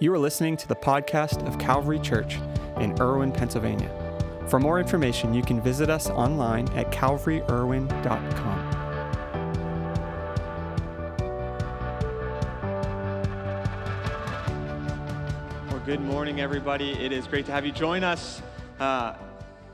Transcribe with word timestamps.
You 0.00 0.12
are 0.12 0.18
listening 0.18 0.56
to 0.56 0.66
the 0.66 0.74
podcast 0.74 1.46
of 1.46 1.56
Calvary 1.56 2.00
Church 2.00 2.40
in 2.80 3.00
Irwin, 3.00 3.30
Pennsylvania. 3.30 3.88
For 4.48 4.58
more 4.58 4.80
information, 4.80 5.32
you 5.32 5.40
can 5.40 5.60
visit 5.60 5.88
us 5.88 6.10
online 6.10 6.68
at 6.70 6.90
calvaryirwin.com. 6.90 8.70
Well, 15.68 15.82
good 15.86 16.00
morning, 16.00 16.40
everybody. 16.40 16.90
It 16.90 17.12
is 17.12 17.28
great 17.28 17.46
to 17.46 17.52
have 17.52 17.64
you 17.64 17.70
join 17.70 18.02
us 18.02 18.42
uh, 18.80 19.14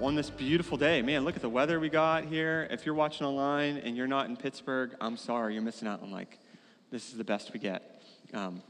on 0.02 0.16
this 0.16 0.28
beautiful 0.28 0.76
day. 0.76 1.00
Man, 1.00 1.24
look 1.24 1.36
at 1.36 1.42
the 1.42 1.48
weather 1.48 1.80
we 1.80 1.88
got 1.88 2.26
here. 2.26 2.68
If 2.70 2.84
you're 2.84 2.94
watching 2.94 3.26
online 3.26 3.78
and 3.78 3.96
you're 3.96 4.06
not 4.06 4.28
in 4.28 4.36
Pittsburgh, 4.36 4.94
I'm 5.00 5.16
sorry, 5.16 5.54
you're 5.54 5.62
missing 5.62 5.88
out 5.88 6.02
on 6.02 6.10
like 6.10 6.38
this 6.90 7.08
is 7.08 7.16
the 7.16 7.24
best 7.24 7.54
we 7.54 7.58
get. 7.58 8.02
Um, 8.34 8.62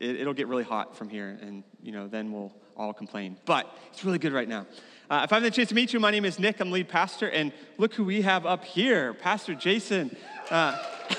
it, 0.00 0.16
it'll 0.16 0.34
get 0.34 0.48
really 0.48 0.64
hot 0.64 0.96
from 0.96 1.08
here, 1.08 1.38
and 1.42 1.62
you 1.82 1.92
know 1.92 2.08
then 2.08 2.32
we'll 2.32 2.52
all 2.76 2.92
complain. 2.92 3.36
But 3.44 3.66
it's 3.92 4.04
really 4.04 4.18
good 4.18 4.32
right 4.32 4.48
now. 4.48 4.66
Uh, 5.08 5.22
if 5.24 5.32
I 5.32 5.36
have 5.36 5.42
the 5.42 5.50
chance 5.50 5.68
to 5.68 5.74
meet 5.74 5.92
you, 5.92 6.00
my 6.00 6.10
name 6.10 6.24
is 6.24 6.38
Nick. 6.38 6.60
I'm 6.60 6.70
lead 6.70 6.88
pastor, 6.88 7.28
and 7.28 7.52
look 7.78 7.94
who 7.94 8.04
we 8.04 8.22
have 8.22 8.46
up 8.46 8.64
here, 8.64 9.14
Pastor 9.14 9.54
Jason. 9.54 10.16
Uh, 10.50 10.82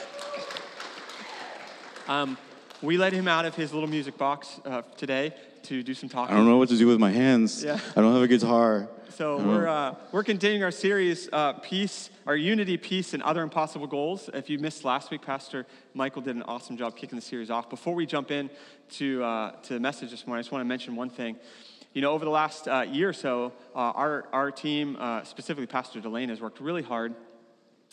um, 2.07 2.37
we 2.81 2.97
let 2.97 3.13
him 3.13 3.27
out 3.27 3.45
of 3.45 3.55
his 3.55 3.73
little 3.73 3.89
music 3.89 4.17
box 4.17 4.59
uh, 4.65 4.81
today 4.97 5.33
to 5.65 5.81
do 5.81 5.93
some 5.93 6.09
talking. 6.09 6.33
I 6.33 6.37
don't 6.37 6.47
know 6.47 6.57
what 6.57 6.69
to 6.69 6.77
do 6.77 6.87
with 6.87 6.99
my 6.99 7.11
hands. 7.11 7.63
Yeah. 7.63 7.79
I 7.95 8.01
don't 8.01 8.13
have 8.13 8.21
a 8.21 8.27
guitar. 8.27 8.87
So 9.09 9.37
we're, 9.37 9.67
uh, 9.67 9.95
we're 10.11 10.23
continuing 10.23 10.63
our 10.63 10.71
series, 10.71 11.29
uh, 11.31 11.53
Peace, 11.53 12.09
our 12.27 12.35
Unity, 12.35 12.77
Peace, 12.77 13.13
and 13.13 13.23
Other 13.23 13.41
Impossible 13.41 13.87
Goals. 13.87 14.29
If 14.33 14.49
you 14.49 14.59
missed 14.59 14.83
last 14.83 15.09
week, 15.09 15.21
Pastor 15.21 15.65
Michael 15.93 16.21
did 16.21 16.35
an 16.35 16.43
awesome 16.43 16.77
job 16.77 16.95
kicking 16.95 17.15
the 17.15 17.23
series 17.23 17.49
off. 17.49 17.69
Before 17.69 17.95
we 17.95 18.05
jump 18.05 18.29
in 18.29 18.49
to, 18.91 19.23
uh, 19.23 19.51
to 19.51 19.73
the 19.73 19.79
message 19.79 20.11
this 20.11 20.27
morning, 20.27 20.39
I 20.39 20.43
just 20.43 20.51
want 20.51 20.61
to 20.61 20.67
mention 20.67 20.95
one 20.95 21.09
thing. 21.09 21.37
You 21.93 22.01
know, 22.01 22.11
over 22.11 22.25
the 22.25 22.31
last 22.31 22.67
uh, 22.67 22.81
year 22.81 23.09
or 23.09 23.13
so, 23.13 23.53
uh, 23.73 23.79
our, 23.79 24.27
our 24.33 24.51
team, 24.51 24.97
uh, 24.99 25.23
specifically 25.23 25.67
Pastor 25.67 26.01
Delane, 26.01 26.29
has 26.29 26.41
worked 26.41 26.59
really 26.59 26.83
hard 26.83 27.15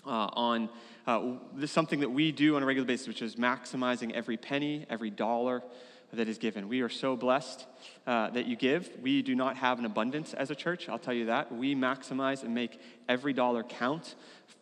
uh, 0.04 0.28
on 0.32 0.68
uh, 1.06 1.34
this 1.54 1.70
something 1.70 2.00
that 2.00 2.10
we 2.10 2.32
do 2.32 2.56
on 2.56 2.62
a 2.62 2.66
regular 2.66 2.86
basis, 2.86 3.06
which 3.06 3.22
is 3.22 3.36
maximizing 3.36 4.12
every 4.12 4.36
penny, 4.36 4.86
every 4.90 5.10
dollar 5.10 5.62
that 6.12 6.28
is 6.28 6.38
given. 6.38 6.68
We 6.68 6.82
are 6.82 6.88
so 6.88 7.16
blessed 7.16 7.66
uh, 8.06 8.30
that 8.30 8.46
you 8.46 8.56
give. 8.56 8.90
We 9.00 9.22
do 9.22 9.34
not 9.34 9.56
have 9.56 9.78
an 9.78 9.84
abundance 9.84 10.34
as 10.34 10.50
a 10.50 10.54
church, 10.54 10.88
I'll 10.88 10.98
tell 10.98 11.14
you 11.14 11.26
that. 11.26 11.52
We 11.52 11.74
maximize 11.74 12.42
and 12.42 12.54
make 12.54 12.80
every 13.08 13.32
dollar 13.32 13.62
count 13.62 14.14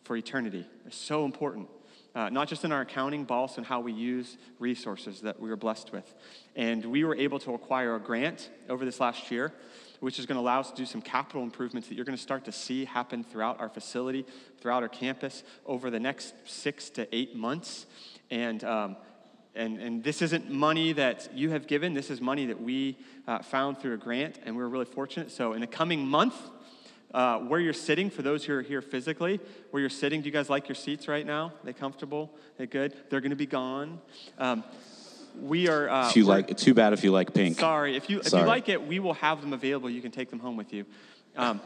for 0.03 0.15
eternity. 0.15 0.65
It's 0.85 0.97
so 0.97 1.25
important. 1.25 1.67
Uh, 2.13 2.29
not 2.29 2.47
just 2.47 2.65
in 2.65 2.71
our 2.73 2.81
accounting, 2.81 3.23
but 3.23 3.35
also 3.35 3.59
in 3.59 3.63
how 3.63 3.79
we 3.79 3.93
use 3.93 4.37
resources 4.59 5.21
that 5.21 5.39
we 5.39 5.49
are 5.49 5.55
blessed 5.55 5.93
with. 5.93 6.13
And 6.55 6.85
we 6.85 7.05
were 7.05 7.15
able 7.15 7.39
to 7.39 7.53
acquire 7.53 7.95
a 7.95 7.99
grant 7.99 8.49
over 8.69 8.83
this 8.83 8.99
last 8.99 9.31
year 9.31 9.53
which 10.01 10.17
is 10.17 10.25
going 10.25 10.35
to 10.35 10.41
allow 10.41 10.59
us 10.59 10.71
to 10.71 10.75
do 10.75 10.85
some 10.85 11.01
capital 11.01 11.43
improvements 11.43 11.87
that 11.87 11.95
you're 11.95 12.05
going 12.05 12.17
to 12.17 12.21
start 12.21 12.43
to 12.43 12.51
see 12.51 12.85
happen 12.85 13.23
throughout 13.23 13.59
our 13.59 13.69
facility, 13.69 14.25
throughout 14.59 14.81
our 14.81 14.89
campus 14.89 15.43
over 15.65 15.91
the 15.91 15.99
next 15.99 16.33
six 16.45 16.89
to 16.89 17.07
eight 17.15 17.35
months. 17.35 17.85
And, 18.31 18.63
um, 18.63 18.97
and, 19.55 19.79
and 19.79 20.03
this 20.03 20.21
isn't 20.21 20.49
money 20.49 20.93
that 20.93 21.29
you 21.33 21.49
have 21.49 21.67
given, 21.67 21.93
this 21.93 22.09
is 22.09 22.21
money 22.21 22.45
that 22.45 22.61
we 22.61 22.97
uh, 23.27 23.39
found 23.39 23.79
through 23.79 23.93
a 23.93 23.97
grant, 23.97 24.39
and 24.45 24.55
we're 24.55 24.67
really 24.67 24.85
fortunate. 24.85 25.31
So, 25.31 25.53
in 25.53 25.61
the 25.61 25.67
coming 25.67 26.05
month, 26.05 26.35
uh, 27.13 27.39
where 27.39 27.59
you're 27.59 27.73
sitting, 27.73 28.09
for 28.09 28.21
those 28.21 28.45
who 28.45 28.53
are 28.53 28.61
here 28.61 28.81
physically, 28.81 29.39
where 29.71 29.81
you're 29.81 29.89
sitting, 29.89 30.21
do 30.21 30.27
you 30.27 30.31
guys 30.31 30.49
like 30.49 30.69
your 30.69 30.75
seats 30.75 31.07
right 31.07 31.25
now? 31.25 31.51
They 31.63 31.73
comfortable? 31.73 32.31
They 32.57 32.67
good? 32.67 32.95
They're 33.09 33.19
going 33.19 33.31
to 33.31 33.35
be 33.35 33.45
gone. 33.45 33.99
Um, 34.37 34.63
we 35.41 35.67
are. 35.67 35.89
Uh, 35.89 36.09
If 36.09 36.15
you 36.15 36.25
like, 36.25 36.55
too 36.57 36.73
bad 36.73 36.93
if 36.93 37.03
you 37.03 37.11
like 37.11 37.33
pink. 37.33 37.59
Sorry, 37.59 37.95
if 37.95 38.09
you 38.09 38.19
if 38.19 38.31
you 38.31 38.39
like 38.39 38.69
it, 38.69 38.85
we 38.85 38.99
will 38.99 39.13
have 39.15 39.41
them 39.41 39.53
available. 39.53 39.89
You 39.89 40.01
can 40.01 40.11
take 40.11 40.29
them 40.29 40.39
home 40.39 40.57
with 40.57 40.73
you. 40.73 40.85
Um, 41.35 41.61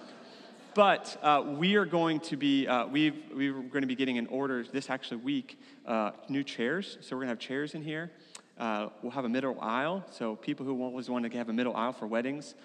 but 0.76 1.18
uh, 1.24 1.42
we 1.58 1.76
are 1.76 1.86
going 1.86 2.20
to 2.20 2.36
be 2.36 2.68
uh, 2.68 2.86
we've 2.86 3.16
we're 3.34 3.54
going 3.54 3.82
to 3.82 3.88
be 3.88 3.96
getting 3.96 4.18
an 4.18 4.28
order 4.28 4.64
this 4.64 4.90
actually 4.90 5.18
week 5.18 5.58
uh, 5.86 6.12
new 6.28 6.44
chairs. 6.44 6.98
So 7.00 7.16
we're 7.16 7.22
going 7.22 7.28
to 7.28 7.32
have 7.32 7.40
chairs 7.40 7.74
in 7.74 7.82
here. 7.82 8.12
Uh, 8.60 8.90
we'll 9.02 9.14
have 9.14 9.24
a 9.24 9.30
middle 9.30 9.58
aisle. 9.62 10.06
So 10.12 10.36
people 10.36 10.66
who 10.66 10.84
always 10.84 11.10
want 11.10 11.32
to 11.32 11.38
have 11.38 11.48
a 11.48 11.54
middle 11.54 11.76
aisle 11.76 11.94
for 11.94 12.08
weddings, 12.08 12.56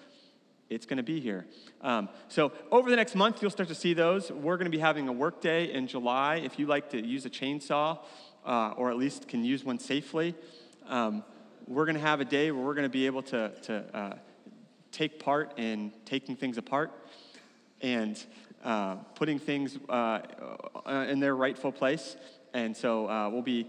it's 0.69 0.85
going 0.85 0.97
to 0.97 1.03
be 1.03 1.21
here. 1.21 1.45
Um, 1.81 2.09
so 2.27 2.51
over 2.69 2.89
the 2.89 2.97
next 2.97 3.15
month, 3.15 3.41
you'll 3.41 3.49
start 3.49 3.69
to 3.69 3.75
see 3.75 3.93
those. 3.93 4.29
We're 4.29 4.57
going 4.57 4.69
to 4.69 4.77
be 4.77 4.79
having 4.79 5.07
a 5.07 5.13
work 5.13 5.39
day 5.39 5.71
in 5.71 5.87
July. 5.87 6.35
If 6.35 6.59
you 6.59 6.65
like 6.65 6.89
to 6.89 7.01
use 7.01 7.25
a 7.25 7.29
chainsaw, 7.29 7.99
uh, 8.45 8.73
or 8.75 8.91
at 8.91 8.97
least 8.97 9.29
can 9.29 9.45
use 9.45 9.63
one 9.63 9.79
safely, 9.79 10.35
um, 10.87 11.23
we're 11.65 11.85
going 11.85 11.95
to 11.95 12.01
have 12.01 12.19
a 12.19 12.25
day 12.25 12.51
where 12.51 12.63
we're 12.65 12.73
going 12.73 12.83
to 12.83 12.89
be 12.89 13.05
able 13.05 13.23
to, 13.23 13.53
to 13.61 13.97
uh, 13.97 14.15
take 14.91 15.17
part 15.17 15.57
in 15.57 15.93
taking 16.03 16.35
things 16.35 16.57
apart 16.57 16.91
and 17.81 18.23
uh, 18.63 18.95
putting 19.15 19.39
things 19.39 19.77
uh, 19.89 20.19
uh, 20.85 21.05
in 21.09 21.19
their 21.19 21.35
rightful 21.35 21.71
place. 21.71 22.15
And 22.53 22.75
so 22.75 23.09
uh, 23.09 23.29
we'll 23.29 23.41
be 23.41 23.67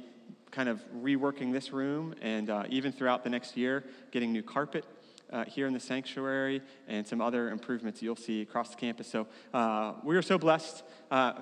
kind 0.50 0.68
of 0.68 0.82
reworking 1.02 1.52
this 1.52 1.72
room 1.72 2.14
and 2.20 2.50
uh, 2.50 2.64
even 2.68 2.92
throughout 2.92 3.24
the 3.24 3.30
next 3.30 3.56
year, 3.56 3.84
getting 4.10 4.32
new 4.32 4.42
carpet. 4.42 4.84
Uh, 5.30 5.46
here 5.46 5.66
in 5.66 5.72
the 5.72 5.80
sanctuary 5.80 6.60
and 6.88 7.06
some 7.06 7.22
other 7.22 7.48
improvements 7.48 8.02
you'll 8.02 8.14
see 8.14 8.42
across 8.42 8.68
the 8.68 8.76
campus. 8.76 9.06
So 9.06 9.26
we 10.04 10.14
are 10.14 10.20
so 10.20 10.36
blessed, 10.36 10.82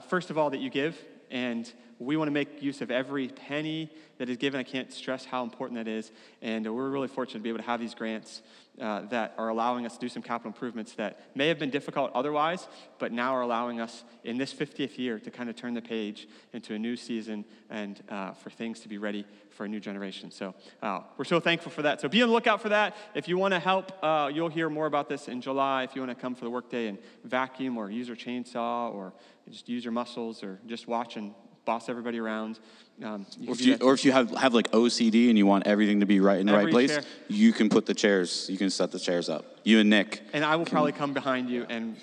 first 0.09 0.31
of 0.31 0.39
all, 0.39 0.51
that 0.51 0.61
you 0.61 0.71
give, 0.71 0.97
and 1.29 1.73
we 2.01 2.17
want 2.17 2.29
to 2.29 2.33
make 2.33 2.63
use 2.63 2.81
of 2.81 2.91
every 2.91 3.29
penny 3.29 3.91
that 4.17 4.29
is 4.29 4.39
given. 4.39 4.59
I 4.59 4.63
can't 4.63 4.91
stress 4.93 5.27
how 5.27 5.45
important 5.45 5.79
that 5.79 5.89
is. 5.89 6.11
And 6.41 6.75
we're 6.75 6.89
really 6.89 7.09
fortunate 7.09 7.41
to 7.41 7.43
be 7.43 7.51
able 7.51 7.59
to 7.59 7.65
have 7.65 7.79
these 7.79 7.95
grants 7.95 8.41
uh, 8.81 9.03
that 9.11 9.35
are 9.37 9.51
allowing 9.51 9.85
us 9.85 9.95
to 9.95 10.01
do 10.01 10.09
some 10.09 10.23
capital 10.23 10.49
improvements 10.49 10.95
that 10.95 11.21
may 11.35 11.49
have 11.49 11.59
been 11.59 11.69
difficult 11.69 12.11
otherwise, 12.15 12.69
but 12.99 13.13
now 13.13 13.35
are 13.35 13.43
allowing 13.43 13.81
us 13.81 14.05
in 14.25 14.39
this 14.39 14.55
50th 14.55 14.97
year 14.97 15.19
to 15.19 15.31
kind 15.31 15.51
of 15.51 15.57
turn 15.57 15.75
the 15.75 15.83
page 15.83 16.27
into 16.55 16.73
a 16.73 16.79
new 16.79 16.97
season 16.97 17.45
and 17.69 18.03
uh, 18.09 18.33
for 18.33 18.49
things 18.49 18.81
to 18.81 18.89
be 18.89 18.97
ready 18.97 19.27
for 19.51 19.67
a 19.67 19.69
new 19.69 19.81
generation. 19.81 20.31
So 20.31 20.55
uh, 20.83 21.01
we're 21.19 21.25
so 21.25 21.39
thankful 21.39 21.71
for 21.71 21.83
that. 21.83 22.01
So 22.01 22.09
be 22.09 22.23
on 22.23 22.29
the 22.29 22.35
lookout 22.35 22.63
for 22.63 22.71
that. 22.71 22.97
If 23.15 23.29
you 23.29 23.37
want 23.37 23.53
to 23.53 23.61
help, 23.61 23.93
uh, 24.03 24.31
you'll 24.33 24.49
hear 24.49 24.71
more 24.71 24.87
about 24.87 25.11
this 25.11 25.29
in 25.29 25.43
July. 25.43 25.83
If 25.83 25.95
you 25.95 26.01
want 26.01 26.17
to 26.17 26.21
come 26.21 26.35
for 26.35 26.45
the 26.45 26.51
workday 26.51 26.87
and 26.87 26.97
vacuum 27.25 27.77
or 27.77 27.91
use 27.91 28.09
your 28.09 28.17
chainsaw 28.17 28.95
or 28.95 29.13
just 29.51 29.69
use 29.69 29.85
your 29.85 29.93
muscles 29.93 30.43
or 30.43 30.59
just 30.67 30.89
watch 30.89 31.17
and 31.17 31.35
boss 31.71 31.89
everybody 31.89 32.19
around. 32.19 32.59
Um, 33.01 33.25
Or 33.47 33.55
if 33.55 33.61
you, 33.65 33.77
or 33.81 33.93
if 33.95 34.05
you 34.05 34.11
have, 34.11 34.29
have 34.33 34.53
like 34.55 34.69
OCD 34.73 35.29
and 35.29 35.39
you 35.39 35.47
want 35.47 35.69
everything 35.69 36.01
to 36.01 36.07
be 36.07 36.19
right 36.19 36.41
in 36.41 36.47
the 36.47 36.53
Every 36.53 36.65
right 36.65 36.73
place, 36.73 36.91
chair. 36.91 37.05
you 37.29 37.53
can 37.53 37.69
put 37.69 37.87
the 37.87 37.95
chairs, 37.95 38.49
you 38.51 38.59
can 38.59 38.71
set 38.71 38.91
the 38.91 38.99
chairs 38.99 39.29
up. 39.29 39.45
You 39.63 39.79
and 39.79 39.89
Nick. 39.89 40.21
And 40.33 40.45
I 40.45 40.57
will 40.57 40.65
probably 40.67 40.91
come 40.91 41.13
behind 41.15 41.49
you 41.49 41.65
and 41.69 41.97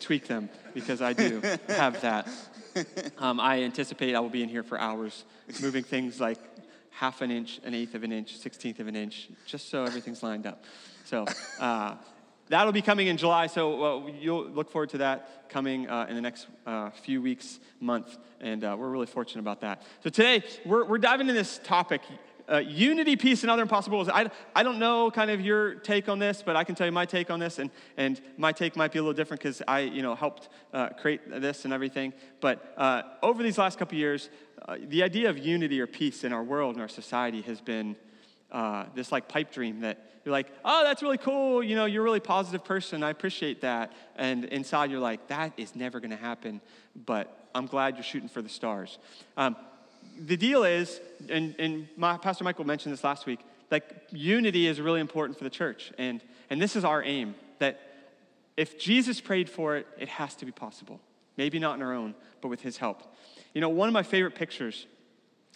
tweak 0.00 0.26
them 0.28 0.50
because 0.74 1.00
I 1.00 1.14
do 1.14 1.40
have 1.68 1.98
that. 2.02 2.28
Um, 3.16 3.40
I 3.40 3.62
anticipate 3.62 4.14
I 4.14 4.20
will 4.20 4.28
be 4.28 4.42
in 4.42 4.50
here 4.50 4.62
for 4.62 4.78
hours, 4.78 5.24
moving 5.62 5.82
things 5.82 6.20
like 6.20 6.38
half 6.90 7.22
an 7.22 7.30
inch, 7.30 7.60
an 7.64 7.72
eighth 7.72 7.94
of 7.94 8.02
an 8.04 8.12
inch, 8.12 8.36
sixteenth 8.36 8.80
of 8.80 8.86
an 8.86 8.96
inch, 8.96 9.30
just 9.46 9.70
so 9.70 9.84
everything's 9.84 10.22
lined 10.22 10.46
up. 10.46 10.62
So 11.06 11.24
uh, 11.58 11.94
that'll 12.48 12.72
be 12.72 12.82
coming 12.82 13.06
in 13.06 13.16
July. 13.16 13.46
So 13.46 13.82
uh, 13.82 14.06
you'll 14.20 14.46
look 14.46 14.70
forward 14.70 14.90
to 14.90 14.98
that 14.98 15.48
coming 15.48 15.88
uh, 15.88 16.06
in 16.08 16.14
the 16.14 16.20
next 16.20 16.46
uh, 16.66 16.90
few 16.90 17.22
weeks, 17.22 17.60
month, 17.80 18.18
and 18.40 18.64
uh, 18.64 18.76
we're 18.78 18.88
really 18.88 19.06
fortunate 19.06 19.40
about 19.40 19.60
that. 19.60 19.82
So 20.02 20.10
today 20.10 20.42
we're, 20.64 20.84
we're 20.84 20.98
diving 20.98 21.28
into 21.28 21.38
this 21.38 21.60
topic. 21.62 22.02
Uh, 22.46 22.58
unity, 22.58 23.16
peace, 23.16 23.42
and 23.42 23.50
other 23.50 23.62
impossibles. 23.62 24.06
I, 24.10 24.30
I 24.54 24.62
don't 24.62 24.78
know 24.78 25.10
kind 25.10 25.30
of 25.30 25.40
your 25.40 25.76
take 25.76 26.10
on 26.10 26.18
this, 26.18 26.42
but 26.42 26.56
I 26.56 26.64
can 26.64 26.74
tell 26.74 26.86
you 26.86 26.92
my 26.92 27.06
take 27.06 27.30
on 27.30 27.40
this, 27.40 27.58
and, 27.58 27.70
and 27.96 28.20
my 28.36 28.52
take 28.52 28.76
might 28.76 28.92
be 28.92 28.98
a 28.98 29.02
little 29.02 29.14
different 29.14 29.40
because 29.40 29.62
I 29.66 29.80
you 29.80 30.02
know 30.02 30.14
helped 30.14 30.50
uh, 30.74 30.90
create 30.90 31.22
this 31.40 31.64
and 31.64 31.72
everything. 31.72 32.12
But 32.40 32.74
over 33.22 33.42
these 33.42 33.56
last 33.56 33.78
couple 33.78 33.96
years, 33.96 34.28
the 34.78 35.02
idea 35.02 35.30
of 35.30 35.38
unity 35.38 35.80
or 35.80 35.86
peace 35.86 36.22
in 36.22 36.34
our 36.34 36.42
world 36.42 36.74
and 36.74 36.82
our 36.82 36.88
society 36.88 37.40
has 37.42 37.62
been 37.62 37.96
uh, 38.54 38.86
this 38.94 39.10
like 39.12 39.28
pipe 39.28 39.52
dream 39.52 39.80
that 39.80 39.98
you're 40.24 40.32
like, 40.32 40.46
oh, 40.64 40.84
that's 40.84 41.02
really 41.02 41.18
cool. 41.18 41.62
You 41.62 41.74
know, 41.76 41.84
you're 41.84 42.02
a 42.02 42.04
really 42.04 42.20
positive 42.20 42.64
person. 42.64 43.02
I 43.02 43.10
appreciate 43.10 43.60
that. 43.60 43.92
And 44.16 44.44
inside, 44.46 44.90
you're 44.90 45.00
like, 45.00 45.26
that 45.26 45.52
is 45.58 45.74
never 45.76 46.00
going 46.00 46.12
to 46.12 46.16
happen. 46.16 46.62
But 47.04 47.48
I'm 47.54 47.66
glad 47.66 47.96
you're 47.96 48.04
shooting 48.04 48.28
for 48.28 48.40
the 48.40 48.48
stars. 48.48 48.98
Um, 49.36 49.56
the 50.18 50.36
deal 50.36 50.64
is, 50.64 51.00
and, 51.28 51.54
and 51.58 51.88
my, 51.96 52.16
Pastor 52.16 52.44
Michael 52.44 52.64
mentioned 52.64 52.92
this 52.92 53.04
last 53.04 53.26
week, 53.26 53.40
like 53.70 53.84
unity 54.12 54.66
is 54.66 54.80
really 54.80 55.00
important 55.00 55.36
for 55.36 55.44
the 55.44 55.50
church. 55.50 55.92
And, 55.98 56.22
and 56.48 56.62
this 56.62 56.76
is 56.76 56.84
our 56.84 57.02
aim 57.02 57.34
that 57.58 57.80
if 58.56 58.78
Jesus 58.78 59.20
prayed 59.20 59.50
for 59.50 59.76
it, 59.76 59.86
it 59.98 60.08
has 60.08 60.36
to 60.36 60.46
be 60.46 60.52
possible. 60.52 61.00
Maybe 61.36 61.58
not 61.58 61.72
on 61.72 61.82
our 61.82 61.92
own, 61.92 62.14
but 62.40 62.48
with 62.48 62.62
his 62.62 62.76
help. 62.76 63.02
You 63.52 63.60
know, 63.60 63.68
one 63.68 63.88
of 63.88 63.92
my 63.92 64.04
favorite 64.04 64.36
pictures 64.36 64.86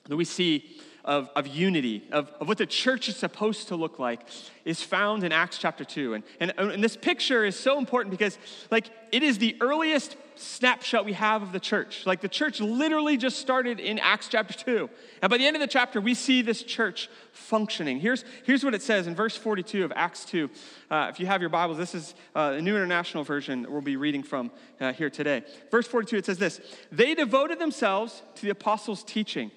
that 0.09 0.17
we 0.17 0.25
see 0.25 0.81
of, 1.05 1.31
of 1.35 1.47
unity, 1.47 2.07
of, 2.11 2.31
of 2.41 2.49
what 2.49 2.59
the 2.59 2.67
church 2.67 3.09
is 3.09 3.17
supposed 3.17 3.69
to 3.69 3.77
look 3.77 3.99
like, 3.99 4.21
is 4.65 4.83
found 4.83 5.25
in 5.25 5.33
Acts 5.33 5.59
chapter 5.59 5.85
2. 5.85 6.15
And, 6.15 6.25
and, 6.41 6.53
and 6.59 6.85
this 6.85 6.97
picture 6.97 7.45
is 7.45 7.59
so 7.59 7.79
important 7.79 8.11
because, 8.11 8.39
like, 8.71 8.91
it 9.13 9.23
is 9.23 9.39
the 9.39 9.57
earliest 9.61 10.17
snapshot 10.35 11.05
we 11.05 11.15
have 11.15 11.43
of 11.43 11.53
the 11.53 11.61
church. 11.61 12.05
Like, 12.05 12.21
the 12.21 12.29
church 12.29 12.61
literally 12.61 13.17
just 13.17 13.39
started 13.39 13.81
in 13.81 13.99
Acts 13.99 14.29
chapter 14.29 14.53
2. 14.53 14.91
And 15.23 15.31
by 15.31 15.39
the 15.39 15.47
end 15.47 15.57
of 15.57 15.61
the 15.61 15.67
chapter, 15.67 16.01
we 16.01 16.15
see 16.15 16.43
this 16.43 16.63
church 16.63 17.09
functioning. 17.33 18.01
Here's, 18.01 18.25
here's 18.45 18.65
what 18.65 18.75
it 18.75 18.83
says 18.83 19.07
in 19.07 19.15
verse 19.15 19.37
42 19.37 19.85
of 19.85 19.93
Acts 19.97 20.25
2. 20.27 20.51
Uh, 20.91 21.07
if 21.11 21.19
you 21.19 21.27
have 21.27 21.41
your 21.41 21.51
Bibles, 21.51 21.79
this 21.79 21.95
is 21.95 22.15
uh, 22.35 22.53
the 22.53 22.63
New 22.63 22.77
International 22.77 23.25
Version 23.25 23.67
we'll 23.69 23.81
be 23.81 23.97
reading 23.97 24.23
from 24.23 24.51
uh, 24.81 24.93
here 24.93 25.11
today. 25.11 25.43
Verse 25.71 25.87
42, 25.87 26.19
it 26.19 26.27
says 26.27 26.39
this 26.39 26.61
They 26.93 27.15
devoted 27.15 27.59
themselves 27.59 28.23
to 28.37 28.43
the 28.43 28.51
apostles' 28.51 29.03
teaching 29.03 29.51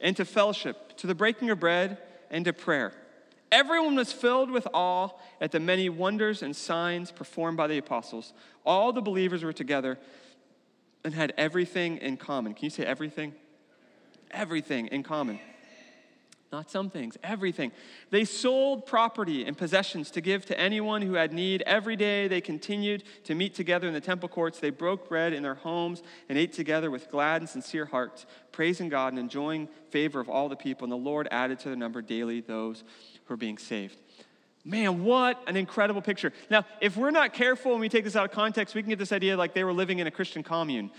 and 0.00 0.16
to 0.16 0.24
fellowship, 0.24 0.96
to 0.98 1.06
the 1.06 1.14
breaking 1.14 1.50
of 1.50 1.60
bread, 1.60 1.98
and 2.30 2.44
to 2.44 2.52
prayer. 2.52 2.92
Everyone 3.52 3.96
was 3.96 4.12
filled 4.12 4.50
with 4.50 4.66
awe 4.72 5.10
at 5.40 5.50
the 5.50 5.60
many 5.60 5.88
wonders 5.88 6.42
and 6.42 6.54
signs 6.54 7.10
performed 7.10 7.56
by 7.56 7.66
the 7.66 7.78
apostles. 7.78 8.32
All 8.64 8.92
the 8.92 9.00
believers 9.00 9.42
were 9.42 9.52
together 9.52 9.98
and 11.04 11.12
had 11.12 11.34
everything 11.36 11.96
in 11.98 12.16
common. 12.16 12.54
Can 12.54 12.64
you 12.64 12.70
say 12.70 12.84
everything? 12.84 13.34
Everything 14.30 14.86
in 14.88 15.02
common. 15.02 15.40
Not 16.52 16.68
some 16.68 16.90
things, 16.90 17.16
everything. 17.22 17.70
They 18.10 18.24
sold 18.24 18.84
property 18.84 19.44
and 19.44 19.56
possessions 19.56 20.10
to 20.10 20.20
give 20.20 20.44
to 20.46 20.58
anyone 20.58 21.00
who 21.00 21.14
had 21.14 21.32
need. 21.32 21.62
Every 21.62 21.94
day 21.94 22.26
they 22.26 22.40
continued 22.40 23.04
to 23.24 23.36
meet 23.36 23.54
together 23.54 23.86
in 23.86 23.94
the 23.94 24.00
temple 24.00 24.28
courts. 24.28 24.58
They 24.58 24.70
broke 24.70 25.08
bread 25.08 25.32
in 25.32 25.44
their 25.44 25.54
homes 25.54 26.02
and 26.28 26.36
ate 26.36 26.52
together 26.52 26.90
with 26.90 27.08
glad 27.08 27.40
and 27.40 27.48
sincere 27.48 27.84
hearts, 27.84 28.26
praising 28.50 28.88
God 28.88 29.12
and 29.12 29.18
enjoying 29.20 29.68
favor 29.90 30.18
of 30.18 30.28
all 30.28 30.48
the 30.48 30.56
people. 30.56 30.84
And 30.84 30.92
the 30.92 30.96
Lord 30.96 31.28
added 31.30 31.60
to 31.60 31.68
their 31.68 31.76
number 31.76 32.02
daily 32.02 32.40
those 32.40 32.82
who 33.26 33.34
are 33.34 33.36
being 33.36 33.58
saved. 33.58 33.96
Man, 34.64 35.04
what 35.04 35.40
an 35.46 35.56
incredible 35.56 36.02
picture. 36.02 36.32
Now, 36.50 36.66
if 36.80 36.96
we're 36.96 37.12
not 37.12 37.32
careful 37.32 37.72
and 37.72 37.80
we 37.80 37.88
take 37.88 38.04
this 38.04 38.16
out 38.16 38.24
of 38.24 38.32
context, 38.32 38.74
we 38.74 38.82
can 38.82 38.90
get 38.90 38.98
this 38.98 39.12
idea 39.12 39.36
like 39.36 39.54
they 39.54 39.64
were 39.64 39.72
living 39.72 40.00
in 40.00 40.06
a 40.08 40.10
Christian 40.10 40.42
commune. 40.42 40.90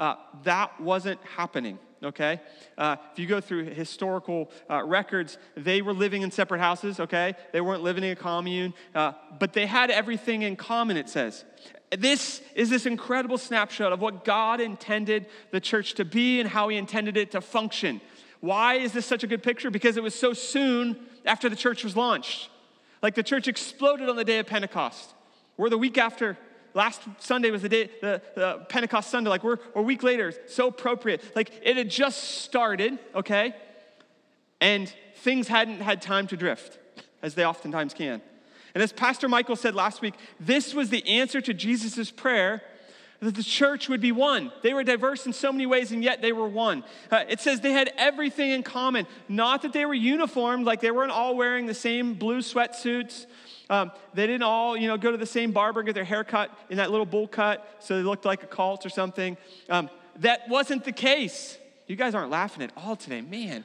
Uh, 0.00 0.16
that 0.44 0.80
wasn't 0.80 1.20
happening, 1.36 1.78
okay? 2.02 2.40
Uh, 2.78 2.96
if 3.12 3.18
you 3.18 3.26
go 3.26 3.38
through 3.38 3.66
historical 3.66 4.50
uh, 4.70 4.82
records, 4.82 5.36
they 5.58 5.82
were 5.82 5.92
living 5.92 6.22
in 6.22 6.30
separate 6.30 6.58
houses, 6.58 6.98
okay? 6.98 7.34
They 7.52 7.60
weren't 7.60 7.82
living 7.82 8.02
in 8.02 8.12
a 8.12 8.16
commune, 8.16 8.72
uh, 8.94 9.12
but 9.38 9.52
they 9.52 9.66
had 9.66 9.90
everything 9.90 10.40
in 10.40 10.56
common, 10.56 10.96
it 10.96 11.10
says. 11.10 11.44
This 11.90 12.40
is 12.54 12.70
this 12.70 12.86
incredible 12.86 13.36
snapshot 13.36 13.92
of 13.92 14.00
what 14.00 14.24
God 14.24 14.58
intended 14.58 15.26
the 15.50 15.60
church 15.60 15.92
to 15.96 16.06
be 16.06 16.40
and 16.40 16.48
how 16.48 16.70
He 16.70 16.78
intended 16.78 17.18
it 17.18 17.32
to 17.32 17.42
function. 17.42 18.00
Why 18.40 18.76
is 18.76 18.92
this 18.92 19.04
such 19.04 19.22
a 19.22 19.26
good 19.26 19.42
picture? 19.42 19.70
Because 19.70 19.98
it 19.98 20.02
was 20.02 20.14
so 20.14 20.32
soon 20.32 20.98
after 21.26 21.50
the 21.50 21.56
church 21.56 21.84
was 21.84 21.94
launched. 21.94 22.48
Like 23.02 23.16
the 23.16 23.22
church 23.22 23.48
exploded 23.48 24.08
on 24.08 24.16
the 24.16 24.24
day 24.24 24.38
of 24.38 24.46
Pentecost. 24.46 25.12
We're 25.58 25.68
the 25.68 25.76
week 25.76 25.98
after 25.98 26.38
last 26.74 27.02
Sunday 27.18 27.50
was 27.50 27.62
the 27.62 27.68
day, 27.68 27.90
the, 28.00 28.22
the, 28.34 28.66
Pentecost 28.68 29.10
Sunday. 29.10 29.30
Like 29.30 29.44
we're, 29.44 29.58
a 29.74 29.82
week 29.82 30.02
later, 30.02 30.32
so 30.48 30.68
appropriate. 30.68 31.22
Like 31.34 31.52
it 31.62 31.76
had 31.76 31.90
just 31.90 32.42
started, 32.42 32.98
okay? 33.14 33.54
And 34.60 34.92
things 35.16 35.48
hadn't 35.48 35.80
had 35.80 36.02
time 36.02 36.26
to 36.28 36.36
drift, 36.36 36.78
as 37.22 37.34
they 37.34 37.44
oftentimes 37.44 37.94
can. 37.94 38.20
And 38.74 38.82
as 38.82 38.92
Pastor 38.92 39.28
Michael 39.28 39.56
said 39.56 39.74
last 39.74 40.00
week, 40.00 40.14
this 40.38 40.74
was 40.74 40.90
the 40.90 41.06
answer 41.06 41.40
to 41.40 41.54
Jesus' 41.54 42.10
prayer 42.10 42.62
that 43.20 43.34
the 43.34 43.42
church 43.42 43.88
would 43.88 44.00
be 44.00 44.12
one. 44.12 44.50
They 44.62 44.72
were 44.72 44.82
diverse 44.82 45.26
in 45.26 45.32
so 45.32 45.52
many 45.52 45.66
ways, 45.66 45.92
and 45.92 46.02
yet 46.02 46.22
they 46.22 46.32
were 46.32 46.48
one. 46.48 46.84
Uh, 47.10 47.24
it 47.28 47.40
says 47.40 47.60
they 47.60 47.72
had 47.72 47.92
everything 47.98 48.50
in 48.50 48.62
common. 48.62 49.06
Not 49.28 49.62
that 49.62 49.72
they 49.72 49.84
were 49.84 49.94
uniformed, 49.94 50.64
like 50.64 50.80
they 50.80 50.90
weren't 50.90 51.12
all 51.12 51.36
wearing 51.36 51.66
the 51.66 51.74
same 51.74 52.14
blue 52.14 52.38
sweatsuits. 52.38 53.26
Um, 53.70 53.92
they 54.12 54.26
didn't 54.26 54.42
all, 54.42 54.76
you 54.76 54.88
know, 54.88 54.98
go 54.98 55.10
to 55.10 55.16
the 55.16 55.24
same 55.24 55.52
barber 55.52 55.80
and 55.80 55.86
get 55.86 55.94
their 55.94 56.04
hair 56.04 56.24
cut 56.24 56.50
in 56.68 56.76
that 56.76 56.90
little 56.90 57.06
bowl 57.06 57.26
cut 57.26 57.76
so 57.78 57.96
they 57.96 58.02
looked 58.02 58.26
like 58.26 58.42
a 58.42 58.46
cult 58.46 58.84
or 58.84 58.90
something. 58.90 59.36
Um, 59.70 59.88
that 60.16 60.48
wasn't 60.48 60.84
the 60.84 60.92
case. 60.92 61.56
You 61.86 61.96
guys 61.96 62.14
aren't 62.14 62.30
laughing 62.30 62.62
at 62.62 62.72
all 62.76 62.96
today. 62.96 63.22
Man, 63.22 63.64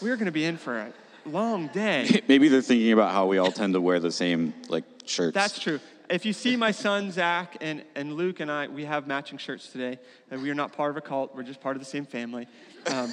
we're 0.00 0.16
going 0.16 0.26
to 0.26 0.32
be 0.32 0.44
in 0.44 0.56
for 0.58 0.78
a 0.78 0.92
long 1.24 1.68
day. 1.68 2.22
Maybe 2.28 2.48
they're 2.48 2.62
thinking 2.62 2.92
about 2.92 3.12
how 3.12 3.26
we 3.26 3.38
all 3.38 3.50
tend 3.50 3.74
to 3.74 3.80
wear 3.80 3.98
the 3.98 4.12
same 4.12 4.54
like 4.68 4.84
shirts. 5.04 5.34
That's 5.34 5.58
true 5.58 5.80
if 6.08 6.24
you 6.24 6.32
see 6.32 6.56
my 6.56 6.70
son 6.70 7.10
Zach 7.10 7.56
and, 7.60 7.84
and 7.94 8.14
Luke 8.14 8.40
and 8.40 8.50
I, 8.50 8.68
we 8.68 8.84
have 8.84 9.06
matching 9.06 9.38
shirts 9.38 9.68
today, 9.68 9.98
and 10.30 10.42
we 10.42 10.50
are 10.50 10.54
not 10.54 10.72
part 10.72 10.90
of 10.90 10.96
a 10.96 11.00
cult. 11.00 11.34
We're 11.34 11.42
just 11.42 11.60
part 11.60 11.76
of 11.76 11.82
the 11.82 11.86
same 11.88 12.06
family. 12.06 12.46
Um, 12.86 13.12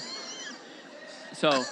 so, 1.34 1.63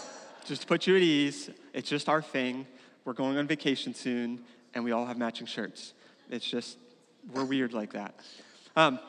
just 0.45 0.61
to 0.61 0.67
put 0.67 0.87
you 0.87 0.95
at 0.95 1.01
ease, 1.01 1.49
it's 1.73 1.89
just 1.89 2.09
our 2.09 2.21
thing. 2.21 2.65
We're 3.05 3.13
going 3.13 3.37
on 3.37 3.47
vacation 3.47 3.93
soon, 3.93 4.41
and 4.73 4.83
we 4.83 4.91
all 4.91 5.05
have 5.05 5.17
matching 5.17 5.47
shirts. 5.47 5.93
It's 6.29 6.45
just 6.45 6.77
we're 7.33 7.45
weird 7.45 7.73
like 7.73 7.93
that. 7.93 8.15
Um, 8.75 8.99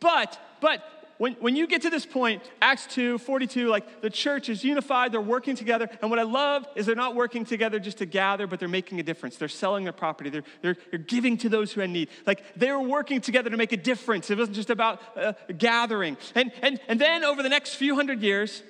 but 0.00 0.38
but 0.60 1.00
when, 1.20 1.34
when 1.34 1.54
you 1.54 1.66
get 1.66 1.82
to 1.82 1.90
this 1.90 2.06
point, 2.06 2.42
Acts 2.62 2.86
2, 2.86 3.18
42, 3.18 3.68
like 3.68 4.00
the 4.00 4.08
church 4.08 4.48
is 4.48 4.64
unified, 4.64 5.12
they're 5.12 5.20
working 5.20 5.54
together. 5.54 5.86
And 6.00 6.10
what 6.10 6.18
I 6.18 6.22
love 6.22 6.66
is 6.74 6.86
they're 6.86 6.94
not 6.94 7.14
working 7.14 7.44
together 7.44 7.78
just 7.78 7.98
to 7.98 8.06
gather, 8.06 8.46
but 8.46 8.58
they're 8.58 8.70
making 8.70 9.00
a 9.00 9.02
difference. 9.02 9.36
They're 9.36 9.46
selling 9.46 9.84
their 9.84 9.92
property, 9.92 10.30
they're, 10.30 10.44
they're, 10.62 10.78
they're 10.88 10.98
giving 10.98 11.36
to 11.36 11.50
those 11.50 11.72
who 11.72 11.82
have 11.82 11.90
need. 11.90 12.08
Like 12.26 12.42
they 12.56 12.72
were 12.72 12.80
working 12.80 13.20
together 13.20 13.50
to 13.50 13.58
make 13.58 13.72
a 13.72 13.76
difference. 13.76 14.30
It 14.30 14.38
wasn't 14.38 14.56
just 14.56 14.70
about 14.70 15.02
uh, 15.14 15.34
gathering. 15.58 16.16
And, 16.34 16.52
and, 16.62 16.80
and 16.88 16.98
then 16.98 17.22
over 17.22 17.42
the 17.42 17.50
next 17.50 17.74
few 17.74 17.94
hundred 17.94 18.22
years, 18.22 18.62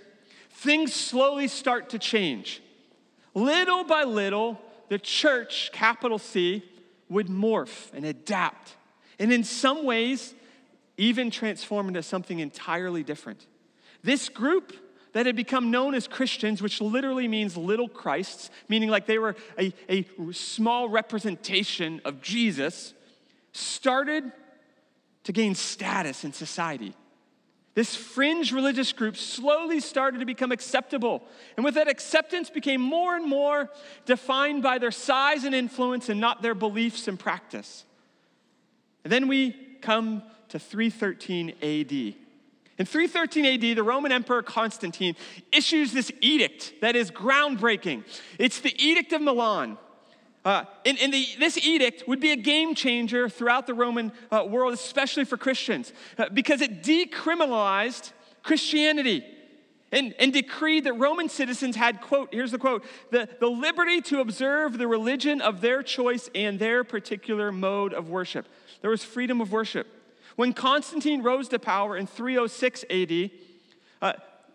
things 0.50 0.92
slowly 0.92 1.46
start 1.46 1.90
to 1.90 2.00
change. 2.00 2.60
Little 3.32 3.84
by 3.84 4.02
little, 4.02 4.60
the 4.90 4.98
church, 4.98 5.70
capital 5.72 6.18
C, 6.18 6.62
would 7.08 7.28
morph 7.28 7.94
and 7.94 8.04
adapt. 8.04 8.76
And 9.18 9.32
in 9.32 9.44
some 9.44 9.84
ways, 9.84 10.34
even 10.96 11.30
transform 11.30 11.88
into 11.88 12.02
something 12.02 12.40
entirely 12.40 13.02
different. 13.04 13.46
This 14.02 14.28
group 14.28 14.74
that 15.12 15.26
had 15.26 15.36
become 15.36 15.70
known 15.70 15.94
as 15.94 16.08
Christians, 16.08 16.60
which 16.60 16.80
literally 16.80 17.28
means 17.28 17.56
little 17.56 17.88
Christs, 17.88 18.50
meaning 18.68 18.88
like 18.88 19.06
they 19.06 19.18
were 19.18 19.36
a, 19.58 19.72
a 19.88 20.06
small 20.32 20.88
representation 20.88 22.00
of 22.04 22.20
Jesus, 22.20 22.92
started 23.52 24.30
to 25.24 25.32
gain 25.32 25.54
status 25.54 26.24
in 26.24 26.32
society. 26.32 26.94
This 27.74 27.94
fringe 27.94 28.52
religious 28.52 28.92
group 28.92 29.16
slowly 29.16 29.80
started 29.80 30.18
to 30.18 30.26
become 30.26 30.50
acceptable. 30.50 31.22
And 31.56 31.64
with 31.64 31.74
that 31.74 31.88
acceptance 31.88 32.50
became 32.50 32.80
more 32.80 33.14
and 33.14 33.26
more 33.26 33.70
defined 34.06 34.62
by 34.62 34.78
their 34.78 34.90
size 34.90 35.44
and 35.44 35.54
influence 35.54 36.08
and 36.08 36.20
not 36.20 36.42
their 36.42 36.54
beliefs 36.54 37.06
and 37.06 37.18
practice. 37.18 37.84
And 39.04 39.12
then 39.12 39.28
we 39.28 39.52
come 39.80 40.22
to 40.48 40.58
313 40.58 41.50
AD. 41.62 42.14
In 42.80 42.86
313 42.86 43.44
AD, 43.44 43.76
the 43.76 43.82
Roman 43.82 44.10
Emperor 44.10 44.42
Constantine 44.42 45.14
issues 45.52 45.92
this 45.92 46.10
edict 46.20 46.74
that 46.80 46.96
is 46.96 47.10
groundbreaking. 47.10 48.04
It's 48.38 48.60
the 48.60 48.74
Edict 48.82 49.12
of 49.12 49.22
Milan. 49.22 49.78
Uh, 50.44 50.64
and, 50.86 50.98
and 50.98 51.12
the, 51.12 51.26
this 51.38 51.58
edict 51.58 52.04
would 52.08 52.20
be 52.20 52.30
a 52.30 52.36
game 52.36 52.74
changer 52.74 53.28
throughout 53.28 53.66
the 53.66 53.74
Roman 53.74 54.10
uh, 54.30 54.44
world, 54.48 54.72
especially 54.72 55.24
for 55.24 55.36
Christians, 55.36 55.92
uh, 56.16 56.28
because 56.32 56.62
it 56.62 56.82
decriminalized 56.82 58.12
Christianity 58.42 59.24
and, 59.92 60.14
and 60.18 60.32
decreed 60.32 60.84
that 60.84 60.94
Roman 60.94 61.28
citizens 61.28 61.76
had, 61.76 62.00
quote, 62.00 62.32
here's 62.32 62.52
the 62.52 62.58
quote, 62.58 62.84
the, 63.10 63.28
the 63.38 63.48
liberty 63.48 64.00
to 64.02 64.20
observe 64.20 64.78
the 64.78 64.86
religion 64.86 65.40
of 65.40 65.60
their 65.60 65.82
choice 65.82 66.30
and 66.34 66.58
their 66.58 66.84
particular 66.84 67.52
mode 67.52 67.92
of 67.92 68.08
worship. 68.08 68.46
There 68.80 68.90
was 68.90 69.04
freedom 69.04 69.40
of 69.40 69.52
worship. 69.52 69.86
When 70.36 70.52
Constantine 70.52 71.22
rose 71.22 71.48
to 71.48 71.58
power 71.58 71.96
in 71.96 72.06
306 72.06 72.84
AD, 72.88 73.30
uh, 74.00 74.12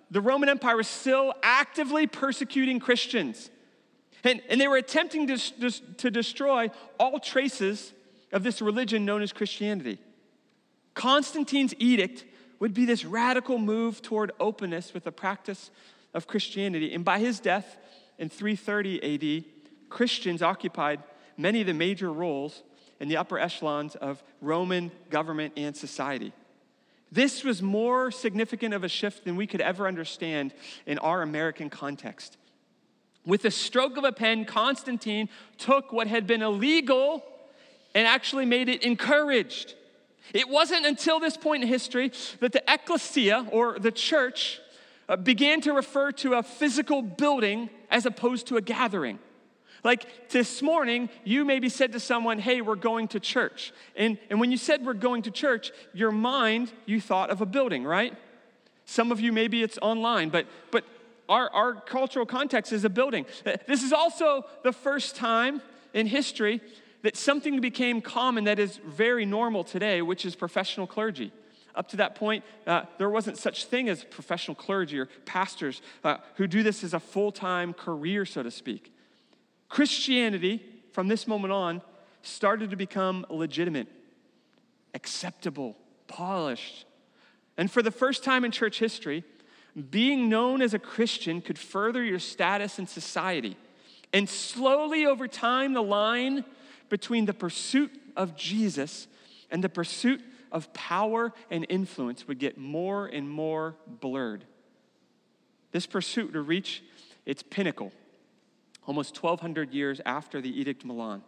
the 0.10 0.22
Roman 0.22 0.50
Empire 0.50 0.78
was 0.78 0.88
still 0.88 1.34
actively 1.44 2.08
persecuting 2.08 2.80
Christians. 2.80 3.52
And, 4.26 4.42
and 4.50 4.60
they 4.60 4.68
were 4.68 4.78
attempting 4.78 5.28
to, 5.28 5.72
to 5.98 6.12
destroy 6.12 6.72
all 7.00 7.20
traces 7.20 7.94
of 8.34 8.44
this 8.44 8.62
religion 8.62 9.06
known 9.06 9.22
as 9.22 9.32
Christianity. 9.32 10.00
Constantine's 10.96 11.76
edict 11.78 12.26
would 12.60 12.74
be 12.74 12.86
this 12.86 13.06
radical 13.06 13.60
move 13.60 14.02
toward 14.02 14.32
openness 14.40 14.94
with 14.94 15.04
the 15.04 15.12
practice 15.12 15.70
of 16.14 16.26
Christianity. 16.26 16.94
And 16.94 17.06
by 17.06 17.20
his 17.20 17.40
death 17.40 17.78
in 18.18 18.30
330 18.30 19.40
AD, 19.40 19.46
Christians 19.90 20.42
occupied 20.42 21.04
many 21.38 21.62
of 21.62 21.68
the 21.68 21.74
major 21.74 22.12
roles 22.12 22.64
in 23.00 23.10
the 23.10 23.18
upper 23.18 23.38
echelons 23.38 23.96
of 23.96 24.24
Roman 24.42 24.92
government 25.12 25.54
and 25.56 25.78
society. 25.78 26.34
This 27.12 27.44
was 27.44 27.62
more 27.62 28.10
significant 28.10 28.74
of 28.74 28.84
a 28.84 28.90
shift 28.90 29.26
than 29.26 29.36
we 29.36 29.46
could 29.46 29.62
ever 29.62 29.88
understand 29.88 30.54
in 30.88 30.98
our 31.00 31.22
American 31.22 31.70
context. 31.70 32.38
With 33.26 33.42
the 33.42 33.52
stroke 33.52 33.98
of 33.98 34.04
a 34.04 34.12
pen, 34.12 34.46
Constantine 34.46 35.30
took 35.58 35.92
what 35.92 36.08
had 36.08 36.28
been 36.28 36.42
illegal 36.42 37.24
and 37.96 38.08
actually 38.08 38.46
made 38.46 38.70
it 38.70 38.84
encouraged. 38.84 39.74
It 40.34 40.50
wasn't 40.50 40.86
until 40.86 41.20
this 41.20 41.38
point 41.38 41.64
in 41.64 41.70
history 41.70 42.12
that 42.40 42.52
the 42.52 42.64
ecclesia, 42.72 43.48
or 43.52 43.80
the 43.80 43.92
church, 43.92 44.60
uh, 45.08 45.16
began 45.16 45.62
to 45.62 45.74
refer 45.74 46.12
to 46.12 46.34
a 46.34 46.44
physical 46.44 47.02
building 47.02 47.70
as 47.90 48.06
opposed 48.06 48.48
to 48.48 48.58
a 48.58 48.62
gathering. 48.62 49.20
Like 49.84 50.30
this 50.30 50.64
morning, 50.64 51.10
you 51.24 51.46
maybe 51.46 51.70
said 51.70 51.92
to 51.94 52.00
someone, 52.00 52.40
Hey, 52.40 52.62
we're 52.62 52.76
going 52.76 53.08
to 53.10 53.20
church. 53.20 53.72
And, 53.96 54.18
and 54.30 54.40
when 54.40 54.52
you 54.52 54.58
said 54.58 54.84
we're 54.84 54.94
going 54.94 55.22
to 55.24 55.32
church, 55.32 55.72
your 55.94 56.12
mind, 56.12 56.74
you 56.86 57.00
thought 57.00 57.30
of 57.30 57.42
a 57.42 57.46
building, 57.46 57.84
right? 57.84 58.16
Some 58.86 59.12
of 59.12 59.20
you, 59.20 59.32
maybe 59.32 59.62
it's 59.64 59.78
online, 59.82 60.30
but, 60.30 60.48
but 60.72 60.86
our, 61.28 61.50
our 61.50 61.74
cultural 61.74 62.26
context 62.26 62.72
is 62.72 62.84
a 62.84 62.90
building. 62.90 63.26
This 63.68 63.84
is 63.84 63.94
also 63.94 64.46
the 64.64 64.72
first 64.72 65.16
time 65.16 65.62
in 65.94 66.08
history 66.08 66.62
that 67.02 67.16
something 67.16 67.62
became 67.62 68.02
common 68.02 68.46
that 68.46 68.60
is 68.60 68.78
very 68.86 69.26
normal 69.26 69.64
today, 69.64 70.02
which 70.02 70.26
is 70.26 70.36
professional 70.36 70.88
clergy. 70.88 71.32
Up 71.76 71.90
to 71.90 71.98
that 71.98 72.16
point, 72.16 72.44
uh, 72.66 72.84
there 72.98 73.10
wasn't 73.10 73.38
such 73.38 73.66
thing 73.66 73.90
as 73.90 74.04
professional 74.06 74.56
clergy 74.56 74.98
or 74.98 75.08
pastors 75.26 75.82
uh, 76.04 76.18
who 76.36 76.48
do 76.48 76.64
this 76.64 76.84
as 76.84 76.94
a 76.94 77.00
full-time 77.00 77.74
career, 77.74 78.26
so 78.26 78.42
to 78.42 78.50
speak. 78.50 78.94
Christianity, 79.68 80.64
from 80.94 81.08
this 81.10 81.28
moment 81.28 81.52
on, 81.52 81.82
started 82.22 82.70
to 82.70 82.76
become 82.76 83.26
legitimate, 83.30 83.88
acceptable, 84.94 85.76
polished. 86.08 86.86
And 87.58 87.70
for 87.70 87.82
the 87.82 87.92
first 87.92 88.24
time 88.24 88.46
in 88.46 88.52
church 88.52 88.80
history, 88.80 89.24
being 89.90 90.30
known 90.30 90.62
as 90.62 90.74
a 90.74 90.80
Christian 90.80 91.42
could 91.42 91.60
further 91.60 92.04
your 92.04 92.20
status 92.20 92.80
in 92.80 92.88
society. 92.88 93.58
And 94.14 94.30
slowly 94.30 95.06
over 95.06 95.28
time, 95.28 95.74
the 95.74 95.84
line 95.84 96.46
between 96.90 97.26
the 97.26 97.34
pursuit 97.34 97.92
of 98.16 98.38
Jesus 98.38 99.08
and 99.52 99.64
the 99.64 99.70
pursuit 99.70 100.22
of 100.52 100.72
power 100.74 101.34
and 101.52 101.66
influence 101.70 102.28
would 102.28 102.40
get 102.40 102.58
more 102.58 103.08
and 103.08 103.30
more 103.30 103.76
blurred. 103.88 104.46
This 105.72 105.86
pursuit 105.86 106.32
to 106.34 106.42
reach 106.42 106.84
its 107.26 107.44
pinnacle 107.44 107.92
almost 108.88 109.22
1,200 109.22 109.74
years 109.74 110.00
after 110.06 110.40
the 110.42 110.60
Edict 110.60 110.84
of 110.84 110.88
Milan, 110.88 111.24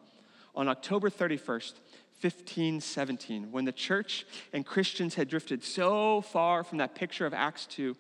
on 0.56 0.68
October 0.68 1.10
31st, 1.10 1.74
1517, 2.22 3.52
when 3.52 3.66
the 3.66 3.72
church 3.72 4.26
and 4.54 4.66
Christians 4.66 5.16
had 5.16 5.28
drifted 5.28 5.64
so 5.64 6.22
far 6.22 6.64
from 6.64 6.80
that 6.80 6.96
picture 6.96 7.26
of 7.26 7.34
Acts 7.34 7.66
2 7.68 7.96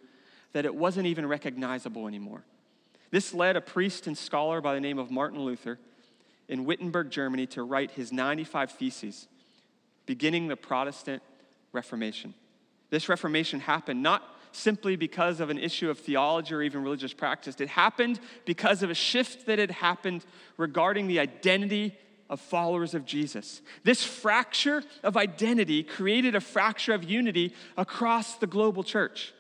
that 0.57 0.65
it 0.65 0.73
wasn't 0.73 1.05
even 1.05 1.27
recognizable 1.27 2.07
anymore. 2.07 2.41
This 3.11 3.31
led 3.31 3.55
a 3.55 3.61
priest 3.61 4.07
and 4.07 4.17
scholar 4.17 4.59
by 4.59 4.73
the 4.73 4.81
name 4.81 4.97
of 4.97 5.11
Martin 5.11 5.39
Luther 5.39 5.77
in 6.47 6.65
Wittenberg, 6.65 7.11
Germany, 7.11 7.45
to 7.45 7.61
write 7.61 7.91
his 7.91 8.11
95 8.11 8.71
Theses, 8.71 9.27
beginning 10.07 10.47
the 10.47 10.55
Protestant 10.55 11.21
Reformation. 11.73 12.33
This 12.89 13.07
Reformation 13.07 13.59
happened 13.59 14.01
not 14.01 14.23
simply 14.51 14.95
because 14.95 15.39
of 15.41 15.51
an 15.51 15.59
issue 15.59 15.91
of 15.91 15.99
theology 15.99 16.55
or 16.55 16.63
even 16.63 16.81
religious 16.81 17.13
practice. 17.13 17.61
It 17.61 17.69
happened 17.69 18.19
because 18.45 18.81
of 18.81 18.89
a 18.89 18.95
shift 18.95 19.45
that 19.45 19.59
had 19.59 19.69
happened 19.69 20.25
regarding 20.57 21.05
the 21.05 21.19
identity 21.19 21.95
of 22.31 22.41
followers 22.41 22.95
of 22.95 23.05
Jesus. 23.05 23.61
This 23.83 24.03
fracture 24.03 24.83
of 25.03 25.17
identity 25.17 25.83
created 25.83 26.33
a 26.33 26.41
fracture 26.41 26.95
of 26.95 27.03
unity 27.03 27.53
across 27.77 28.37
the 28.37 28.47
global 28.47 28.83
church. 28.83 29.33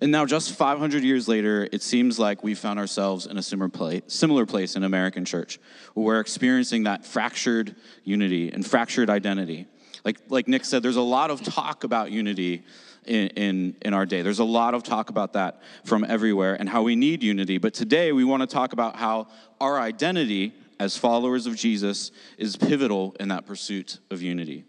And 0.00 0.10
now, 0.10 0.24
just 0.24 0.54
500 0.54 1.02
years 1.02 1.28
later, 1.28 1.68
it 1.72 1.82
seems 1.82 2.18
like 2.18 2.42
we 2.42 2.54
found 2.54 2.78
ourselves 2.78 3.26
in 3.26 3.36
a 3.36 3.42
similar 3.42 3.68
place, 3.68 4.02
similar 4.06 4.46
place 4.46 4.74
in 4.74 4.82
American 4.82 5.26
church, 5.26 5.58
where 5.92 6.06
we're 6.06 6.20
experiencing 6.20 6.84
that 6.84 7.04
fractured 7.04 7.76
unity 8.02 8.50
and 8.50 8.66
fractured 8.66 9.10
identity. 9.10 9.66
Like, 10.04 10.18
like 10.28 10.48
Nick 10.48 10.64
said, 10.64 10.82
there's 10.82 10.96
a 10.96 11.02
lot 11.02 11.30
of 11.30 11.42
talk 11.42 11.84
about 11.84 12.10
unity 12.10 12.64
in, 13.04 13.28
in, 13.28 13.76
in 13.82 13.94
our 13.94 14.06
day. 14.06 14.22
There's 14.22 14.38
a 14.38 14.44
lot 14.44 14.72
of 14.72 14.82
talk 14.82 15.10
about 15.10 15.34
that 15.34 15.60
from 15.84 16.04
everywhere 16.04 16.54
and 16.54 16.68
how 16.68 16.82
we 16.82 16.96
need 16.96 17.22
unity. 17.22 17.58
But 17.58 17.74
today, 17.74 18.12
we 18.12 18.24
want 18.24 18.40
to 18.40 18.46
talk 18.46 18.72
about 18.72 18.96
how 18.96 19.28
our 19.60 19.78
identity 19.78 20.54
as 20.78 20.96
followers 20.96 21.46
of 21.46 21.56
Jesus 21.56 22.10
is 22.38 22.56
pivotal 22.56 23.14
in 23.20 23.28
that 23.28 23.44
pursuit 23.44 23.98
of 24.10 24.22
unity. 24.22 24.64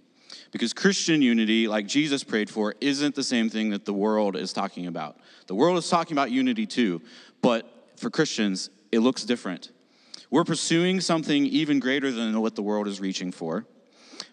Because 0.51 0.73
Christian 0.73 1.21
unity, 1.21 1.67
like 1.67 1.87
Jesus 1.87 2.23
prayed 2.23 2.49
for, 2.49 2.75
isn't 2.81 3.15
the 3.15 3.23
same 3.23 3.49
thing 3.49 3.69
that 3.69 3.85
the 3.85 3.93
world 3.93 4.35
is 4.35 4.51
talking 4.51 4.87
about. 4.87 5.17
The 5.47 5.55
world 5.55 5.77
is 5.77 5.89
talking 5.89 6.13
about 6.13 6.31
unity 6.31 6.65
too, 6.65 7.01
but 7.41 7.93
for 7.95 8.09
Christians, 8.09 8.69
it 8.91 8.99
looks 8.99 9.23
different. 9.23 9.71
We're 10.29 10.43
pursuing 10.43 11.01
something 11.01 11.45
even 11.45 11.79
greater 11.79 12.11
than 12.11 12.39
what 12.41 12.55
the 12.55 12.61
world 12.61 12.87
is 12.87 12.99
reaching 12.99 13.31
for 13.31 13.65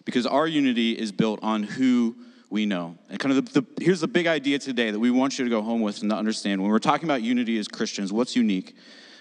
because 0.05 0.25
our 0.25 0.47
unity 0.47 0.93
is 0.93 1.11
built 1.11 1.39
on 1.41 1.63
who 1.63 2.15
we 2.49 2.65
know. 2.65 2.97
And 3.09 3.19
kind 3.19 3.37
of 3.37 3.53
the, 3.53 3.61
the, 3.61 3.83
here's 3.83 4.01
the 4.01 4.07
big 4.07 4.27
idea 4.27 4.59
today 4.59 4.91
that 4.91 4.99
we 4.99 5.11
want 5.11 5.37
you 5.37 5.45
to 5.45 5.51
go 5.51 5.61
home 5.61 5.81
with 5.81 6.01
and 6.01 6.09
to 6.09 6.15
understand. 6.17 6.61
When 6.61 6.71
we're 6.71 6.79
talking 6.79 7.05
about 7.05 7.21
unity 7.21 7.57
as 7.59 7.67
Christians, 7.67 8.11
what's 8.11 8.35
unique 8.35 8.75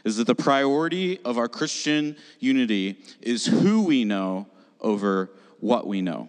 is 0.04 0.16
that 0.16 0.26
the 0.26 0.34
priority 0.34 1.20
of 1.24 1.36
our 1.36 1.48
Christian 1.48 2.16
unity 2.38 2.98
is 3.20 3.46
who 3.46 3.82
we 3.82 4.04
know 4.04 4.46
over 4.80 5.30
what 5.60 5.86
we 5.86 6.00
know. 6.00 6.28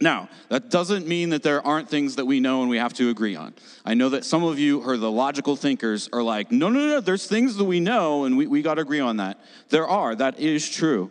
Now, 0.00 0.28
that 0.48 0.70
doesn't 0.70 1.08
mean 1.08 1.30
that 1.30 1.42
there 1.42 1.64
aren't 1.66 1.88
things 1.88 2.16
that 2.16 2.24
we 2.24 2.38
know 2.38 2.60
and 2.60 2.70
we 2.70 2.78
have 2.78 2.94
to 2.94 3.10
agree 3.10 3.34
on. 3.34 3.54
I 3.84 3.94
know 3.94 4.10
that 4.10 4.24
some 4.24 4.44
of 4.44 4.58
you 4.58 4.82
are 4.88 4.96
the 4.96 5.10
logical 5.10 5.56
thinkers 5.56 6.08
are 6.12 6.22
like, 6.22 6.52
no, 6.52 6.68
no, 6.68 6.86
no, 6.86 7.00
there's 7.00 7.26
things 7.26 7.56
that 7.56 7.64
we 7.64 7.80
know 7.80 8.24
and 8.24 8.36
we, 8.36 8.46
we 8.46 8.62
got 8.62 8.74
to 8.74 8.82
agree 8.82 9.00
on 9.00 9.16
that. 9.16 9.40
There 9.70 9.88
are, 9.88 10.14
that 10.14 10.38
is 10.38 10.68
true. 10.68 11.10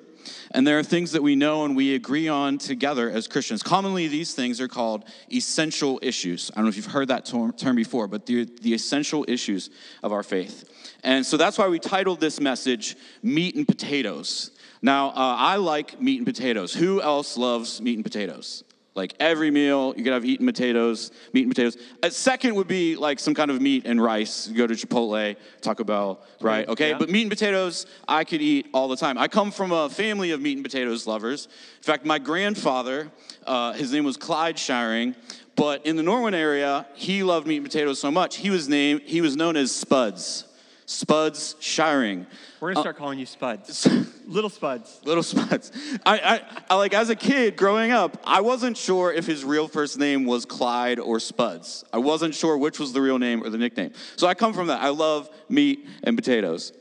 And 0.51 0.65
there 0.65 0.79
are 0.79 0.83
things 0.83 1.11
that 1.13 1.23
we 1.23 1.35
know 1.35 1.65
and 1.65 1.75
we 1.75 1.95
agree 1.95 2.27
on 2.27 2.57
together 2.57 3.09
as 3.09 3.27
Christians. 3.27 3.63
Commonly, 3.63 4.07
these 4.07 4.33
things 4.33 4.59
are 4.61 4.67
called 4.67 5.05
essential 5.31 5.99
issues. 6.01 6.51
I 6.53 6.55
don't 6.57 6.65
know 6.65 6.69
if 6.69 6.77
you've 6.77 6.85
heard 6.85 7.09
that 7.09 7.25
term 7.25 7.75
before, 7.75 8.07
but 8.07 8.25
the, 8.25 8.45
the 8.61 8.73
essential 8.73 9.25
issues 9.27 9.69
of 10.03 10.11
our 10.11 10.23
faith. 10.23 10.69
And 11.03 11.25
so 11.25 11.37
that's 11.37 11.57
why 11.57 11.67
we 11.67 11.79
titled 11.79 12.19
this 12.19 12.39
message 12.39 12.95
Meat 13.21 13.55
and 13.55 13.67
Potatoes. 13.67 14.51
Now, 14.81 15.09
uh, 15.09 15.13
I 15.15 15.55
like 15.55 16.01
meat 16.01 16.17
and 16.17 16.25
potatoes. 16.25 16.73
Who 16.73 17.01
else 17.01 17.37
loves 17.37 17.81
meat 17.81 17.95
and 17.95 18.03
potatoes? 18.03 18.63
Like 18.97 19.13
every 19.19 19.51
meal, 19.51 19.93
you 19.95 20.03
could 20.03 20.11
have 20.11 20.25
eaten 20.25 20.47
potatoes, 20.47 21.11
meat 21.31 21.43
and 21.43 21.51
potatoes. 21.51 21.77
A 22.01 22.09
second 22.09 22.55
would 22.55 22.67
be 22.67 22.95
like 22.95 23.19
some 23.19 23.35
kind 23.35 23.51
of 23.51 23.61
meat 23.61 23.83
and 23.85 24.01
rice. 24.01 24.47
You 24.47 24.57
go 24.57 24.65
to 24.65 24.73
Chipotle, 24.73 25.35
Taco 25.61 25.83
Bell, 25.83 26.19
right? 26.41 26.67
Okay, 26.67 26.89
yeah. 26.89 26.97
but 26.97 27.07
meat 27.07 27.21
and 27.21 27.29
potatoes, 27.29 27.85
I 28.07 28.23
could 28.23 28.41
eat 28.41 28.69
all 28.73 28.87
the 28.87 28.97
time. 28.97 29.19
I 29.19 29.27
come 29.27 29.51
from 29.51 29.71
a 29.71 29.87
family 29.87 30.31
of 30.31 30.41
meat 30.41 30.57
and 30.57 30.65
potatoes 30.65 31.05
lovers. 31.05 31.45
In 31.45 31.83
fact, 31.83 32.05
my 32.05 32.17
grandfather, 32.17 33.11
uh, 33.45 33.73
his 33.73 33.93
name 33.93 34.03
was 34.03 34.17
Clyde 34.17 34.57
Shiring, 34.57 35.15
but 35.55 35.85
in 35.85 35.95
the 35.95 36.03
Norwin 36.03 36.33
area, 36.33 36.87
he 36.95 37.21
loved 37.21 37.45
meat 37.45 37.57
and 37.57 37.65
potatoes 37.67 37.99
so 37.99 38.09
much, 38.09 38.37
he 38.37 38.49
was 38.49 38.67
named, 38.67 39.01
he 39.05 39.21
was 39.21 39.35
known 39.35 39.55
as 39.55 39.71
Spuds. 39.71 40.46
Spuds 40.89 41.57
Shiring. 41.59 42.25
We're 42.61 42.69
gonna 42.69 42.79
uh, 42.79 42.83
start 42.83 42.95
uh, 42.95 42.99
calling 42.99 43.19
you 43.19 43.25
Spuds. 43.25 43.85
Little 44.25 44.49
Spuds. 44.49 45.01
Little 45.03 45.21
Spuds. 45.21 45.73
I, 46.05 46.17
I, 46.17 46.61
I, 46.69 46.75
like 46.75 46.93
as 46.93 47.09
a 47.09 47.15
kid 47.15 47.57
growing 47.57 47.91
up, 47.91 48.17
I 48.23 48.39
wasn't 48.39 48.77
sure 48.77 49.11
if 49.11 49.25
his 49.25 49.43
real 49.43 49.67
first 49.67 49.99
name 49.99 50.23
was 50.23 50.45
Clyde 50.45 50.97
or 50.97 51.19
Spuds. 51.19 51.83
I 51.91 51.97
wasn't 51.97 52.33
sure 52.33 52.57
which 52.57 52.79
was 52.79 52.93
the 52.93 53.01
real 53.01 53.19
name 53.19 53.43
or 53.43 53.49
the 53.49 53.57
nickname. 53.57 53.91
So 54.15 54.27
I 54.27 54.33
come 54.33 54.53
from 54.53 54.67
that. 54.67 54.81
I 54.81 54.87
love 54.87 55.29
meat 55.49 55.85
and 56.03 56.15
potatoes. 56.15 56.71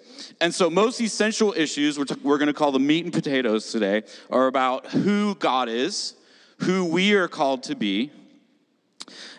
And 0.41 0.55
so 0.55 0.71
most 0.71 1.01
essential 1.01 1.53
issues, 1.57 1.99
we're, 1.99 2.05
t- 2.05 2.15
we're 2.23 2.39
gonna 2.39 2.53
call 2.53 2.71
the 2.71 2.79
meat 2.79 3.05
and 3.05 3.13
potatoes 3.13 3.73
today, 3.73 4.05
are 4.31 4.47
about 4.47 4.87
who 4.87 5.35
God 5.35 5.69
is, 5.69 6.15
who 6.59 6.85
we 6.85 7.15
are 7.15 7.27
called 7.27 7.65
to 7.65 7.75
be, 7.75 8.13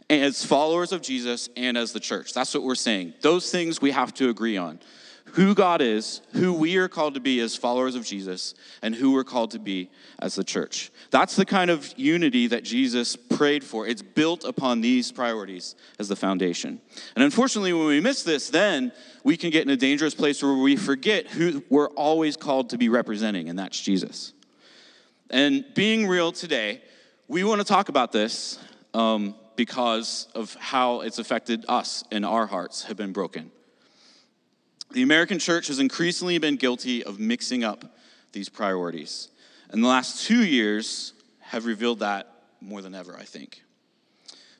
as 0.10 0.44
followers 0.44 0.92
of 0.92 1.02
Jesus 1.02 1.50
and 1.58 1.78
as 1.78 1.94
the 1.94 2.00
church. 2.00 2.34
That's 2.34 2.54
what 2.54 2.64
we're 2.64 2.76
saying. 2.76 3.14
Those 3.22 3.52
things 3.52 3.82
we 3.82 3.92
have 3.92 4.14
to 4.16 4.30
agree 4.30 4.58
on 4.58 4.80
who 5.34 5.54
God 5.54 5.82
is, 5.82 6.22
who 6.32 6.54
we 6.54 6.78
are 6.78 6.88
called 6.88 7.14
to 7.16 7.20
be 7.20 7.40
as 7.42 7.56
followers 7.56 7.96
of 7.96 8.06
Jesus, 8.06 8.54
and 8.82 8.96
who 8.96 9.12
we're 9.12 9.24
called 9.24 9.52
to 9.52 9.60
be 9.60 9.90
as 10.20 10.36
the 10.36 10.44
church. 10.44 10.90
That's 11.12 11.36
the 11.36 11.46
kind 11.46 11.70
of 11.70 11.94
unity 11.98 12.48
that 12.48 12.64
Jesus 12.64 13.16
prayed 13.16 13.64
for. 13.64 13.86
It's 13.86 14.02
built 14.02 14.46
upon 14.46 14.82
these 14.82 15.12
priorities 15.12 15.76
as 16.00 16.08
the 16.08 16.16
foundation. 16.16 16.82
And 17.16 17.24
unfortunately, 17.24 17.74
when 17.74 17.88
we 17.88 18.00
miss 18.00 18.24
this, 18.24 18.50
then 18.50 18.92
we 19.24 19.38
can 19.38 19.50
get 19.50 19.64
in 19.64 19.70
a 19.70 19.78
dangerous 19.78 20.16
place 20.16 20.42
where 20.42 20.54
we 20.54 20.76
forget 20.76 21.28
who 21.28 21.64
we're 21.70 21.90
always 21.90 22.38
called 22.38 22.70
to 22.70 22.78
be 22.78 22.90
representing, 22.90 23.50
and 23.50 23.60
that's 23.60 23.80
Jesus. 23.80 24.34
And 25.30 25.66
being 25.76 26.08
real 26.08 26.32
today, 26.32 26.82
we 27.28 27.44
want 27.44 27.60
to 27.60 27.68
talk 27.68 27.90
about 27.90 28.14
this. 28.14 28.58
Um, 28.94 29.36
because 29.58 30.28
of 30.34 30.54
how 30.56 31.02
it's 31.02 31.20
affected 31.20 31.66
us 31.68 32.04
and 32.12 32.26
our 32.26 32.46
hearts 32.46 32.84
have 32.84 32.96
been 32.96 33.12
broken. 33.12 33.52
The 34.92 35.02
American 35.02 35.40
church 35.40 35.68
has 35.68 35.80
increasingly 35.80 36.38
been 36.38 36.56
guilty 36.56 37.04
of 37.04 37.20
mixing 37.20 37.66
up 37.66 37.98
these 38.32 38.48
priorities. 38.48 39.30
And 39.70 39.84
the 39.84 39.88
last 39.88 40.26
two 40.26 40.46
years 40.46 41.12
have 41.40 41.66
revealed 41.66 42.00
that 42.00 42.32
more 42.62 42.82
than 42.82 42.96
ever, 42.96 43.18
I 43.18 43.24
think. 43.24 43.64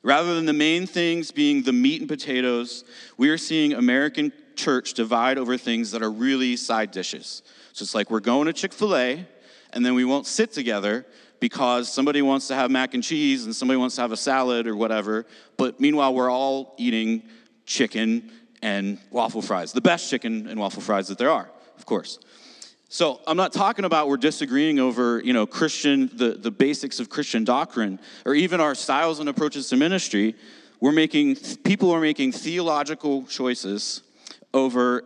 Rather 0.02 0.34
than 0.34 0.46
the 0.46 0.52
main 0.52 0.86
things 0.86 1.30
being 1.30 1.62
the 1.62 1.72
meat 1.72 2.00
and 2.00 2.08
potatoes, 2.08 2.84
we 3.16 3.30
are 3.30 3.38
seeing 3.38 3.72
American 3.72 4.32
church 4.54 4.94
divide 4.94 5.38
over 5.38 5.56
things 5.56 5.92
that 5.92 6.02
are 6.02 6.10
really 6.10 6.56
side 6.56 6.90
dishes. 6.90 7.42
So 7.72 7.84
it's 7.84 7.94
like 7.94 8.10
we're 8.10 8.20
going 8.20 8.46
to 8.46 8.52
Chick 8.52 8.72
fil 8.72 8.96
A, 8.96 9.26
and 9.72 9.86
then 9.86 9.94
we 9.94 10.04
won't 10.04 10.26
sit 10.26 10.52
together 10.52 11.06
because 11.40 11.92
somebody 11.92 12.22
wants 12.22 12.48
to 12.48 12.54
have 12.54 12.70
mac 12.70 12.94
and 12.94 13.02
cheese 13.02 13.44
and 13.44 13.54
somebody 13.54 13.78
wants 13.78 13.94
to 13.96 14.02
have 14.02 14.12
a 14.12 14.16
salad 14.16 14.66
or 14.66 14.76
whatever. 14.76 15.26
But 15.56 15.80
meanwhile, 15.80 16.14
we're 16.14 16.30
all 16.30 16.74
eating 16.78 17.22
chicken 17.66 18.32
and 18.62 18.98
waffle 19.10 19.42
fries, 19.42 19.72
the 19.72 19.80
best 19.80 20.10
chicken 20.10 20.48
and 20.48 20.58
waffle 20.58 20.82
fries 20.82 21.08
that 21.08 21.18
there 21.18 21.30
are, 21.30 21.48
of 21.76 21.86
course. 21.86 22.18
So 22.90 23.20
I'm 23.26 23.36
not 23.36 23.52
talking 23.52 23.84
about 23.84 24.08
we're 24.08 24.16
disagreeing 24.16 24.78
over, 24.78 25.20
you 25.22 25.34
know, 25.34 25.46
Christian, 25.46 26.10
the, 26.14 26.30
the 26.30 26.50
basics 26.50 27.00
of 27.00 27.10
Christian 27.10 27.44
doctrine, 27.44 28.00
or 28.24 28.34
even 28.34 28.60
our 28.60 28.74
styles 28.74 29.20
and 29.20 29.28
approaches 29.28 29.68
to 29.68 29.76
ministry. 29.76 30.34
We're 30.80 30.92
making, 30.92 31.36
people 31.64 31.90
are 31.90 32.00
making 32.00 32.32
theological 32.32 33.24
choices 33.24 34.02
over 34.54 35.04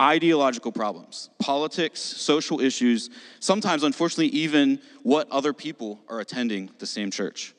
ideological 0.00 0.72
problems, 0.72 1.30
politics, 1.38 2.00
social 2.00 2.60
issues, 2.60 3.10
sometimes, 3.40 3.82
unfortunately, 3.82 4.28
even 4.28 4.80
what 5.02 5.28
other 5.30 5.52
people 5.52 6.00
are 6.08 6.20
attending 6.20 6.70
the 6.78 6.86
same 6.86 7.10
church. 7.10 7.54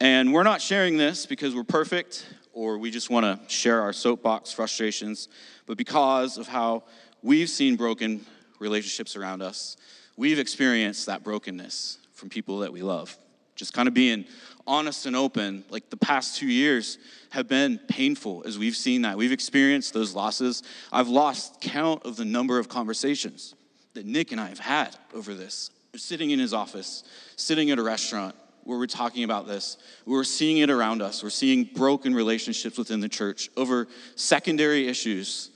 And 0.00 0.32
we're 0.32 0.42
not 0.42 0.60
sharing 0.60 0.98
this 0.98 1.24
because 1.24 1.54
we're 1.54 1.64
perfect 1.64 2.26
or 2.52 2.78
we 2.78 2.90
just 2.90 3.10
want 3.10 3.24
to 3.24 3.54
share 3.54 3.80
our 3.80 3.92
soapbox 3.92 4.52
frustrations, 4.52 5.28
but 5.66 5.76
because 5.76 6.38
of 6.38 6.46
how 6.46 6.84
we've 7.22 7.50
seen 7.50 7.76
broken 7.76 8.24
relationships 8.58 9.16
around 9.16 9.42
us, 9.42 9.76
we've 10.16 10.38
experienced 10.38 11.06
that 11.06 11.22
brokenness 11.22 11.98
from 12.12 12.28
people 12.28 12.60
that 12.60 12.72
we 12.72 12.82
love. 12.82 13.18
Just 13.56 13.72
kind 13.72 13.88
of 13.88 13.94
being 13.94 14.26
honest 14.66 15.06
and 15.06 15.16
open, 15.16 15.64
like 15.70 15.90
the 15.90 15.96
past 15.96 16.36
two 16.36 16.46
years 16.46 16.98
have 17.30 17.48
been 17.48 17.78
painful 17.88 18.42
as 18.46 18.58
we've 18.58 18.76
seen 18.76 19.02
that. 19.02 19.16
We've 19.16 19.32
experienced 19.32 19.94
those 19.94 20.14
losses. 20.14 20.62
I've 20.92 21.08
lost 21.08 21.60
count 21.60 22.04
of 22.04 22.16
the 22.16 22.24
number 22.24 22.58
of 22.58 22.68
conversations 22.68 23.54
that 23.94 24.06
Nick 24.06 24.32
and 24.32 24.40
I 24.40 24.48
have 24.48 24.58
had 24.58 24.96
over 25.14 25.34
this. 25.34 25.70
Sitting 25.96 26.30
in 26.30 26.38
his 26.38 26.52
office, 26.52 27.04
sitting 27.36 27.70
at 27.70 27.78
a 27.78 27.82
restaurant, 27.82 28.36
where 28.66 28.78
we're 28.78 28.86
talking 28.86 29.22
about 29.24 29.46
this. 29.46 29.78
We're 30.04 30.24
seeing 30.24 30.58
it 30.58 30.70
around 30.70 31.00
us. 31.00 31.22
We're 31.22 31.30
seeing 31.30 31.64
broken 31.64 32.14
relationships 32.14 32.76
within 32.76 33.00
the 33.00 33.08
church 33.08 33.48
over 33.56 33.86
secondary 34.16 34.88
issues 34.88 35.50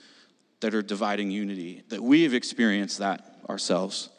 that 0.60 0.74
are 0.74 0.82
dividing 0.82 1.30
unity, 1.30 1.82
that 1.88 2.00
we 2.02 2.22
have 2.22 2.34
experienced 2.34 2.98
that 2.98 3.40
ourselves. 3.48 4.10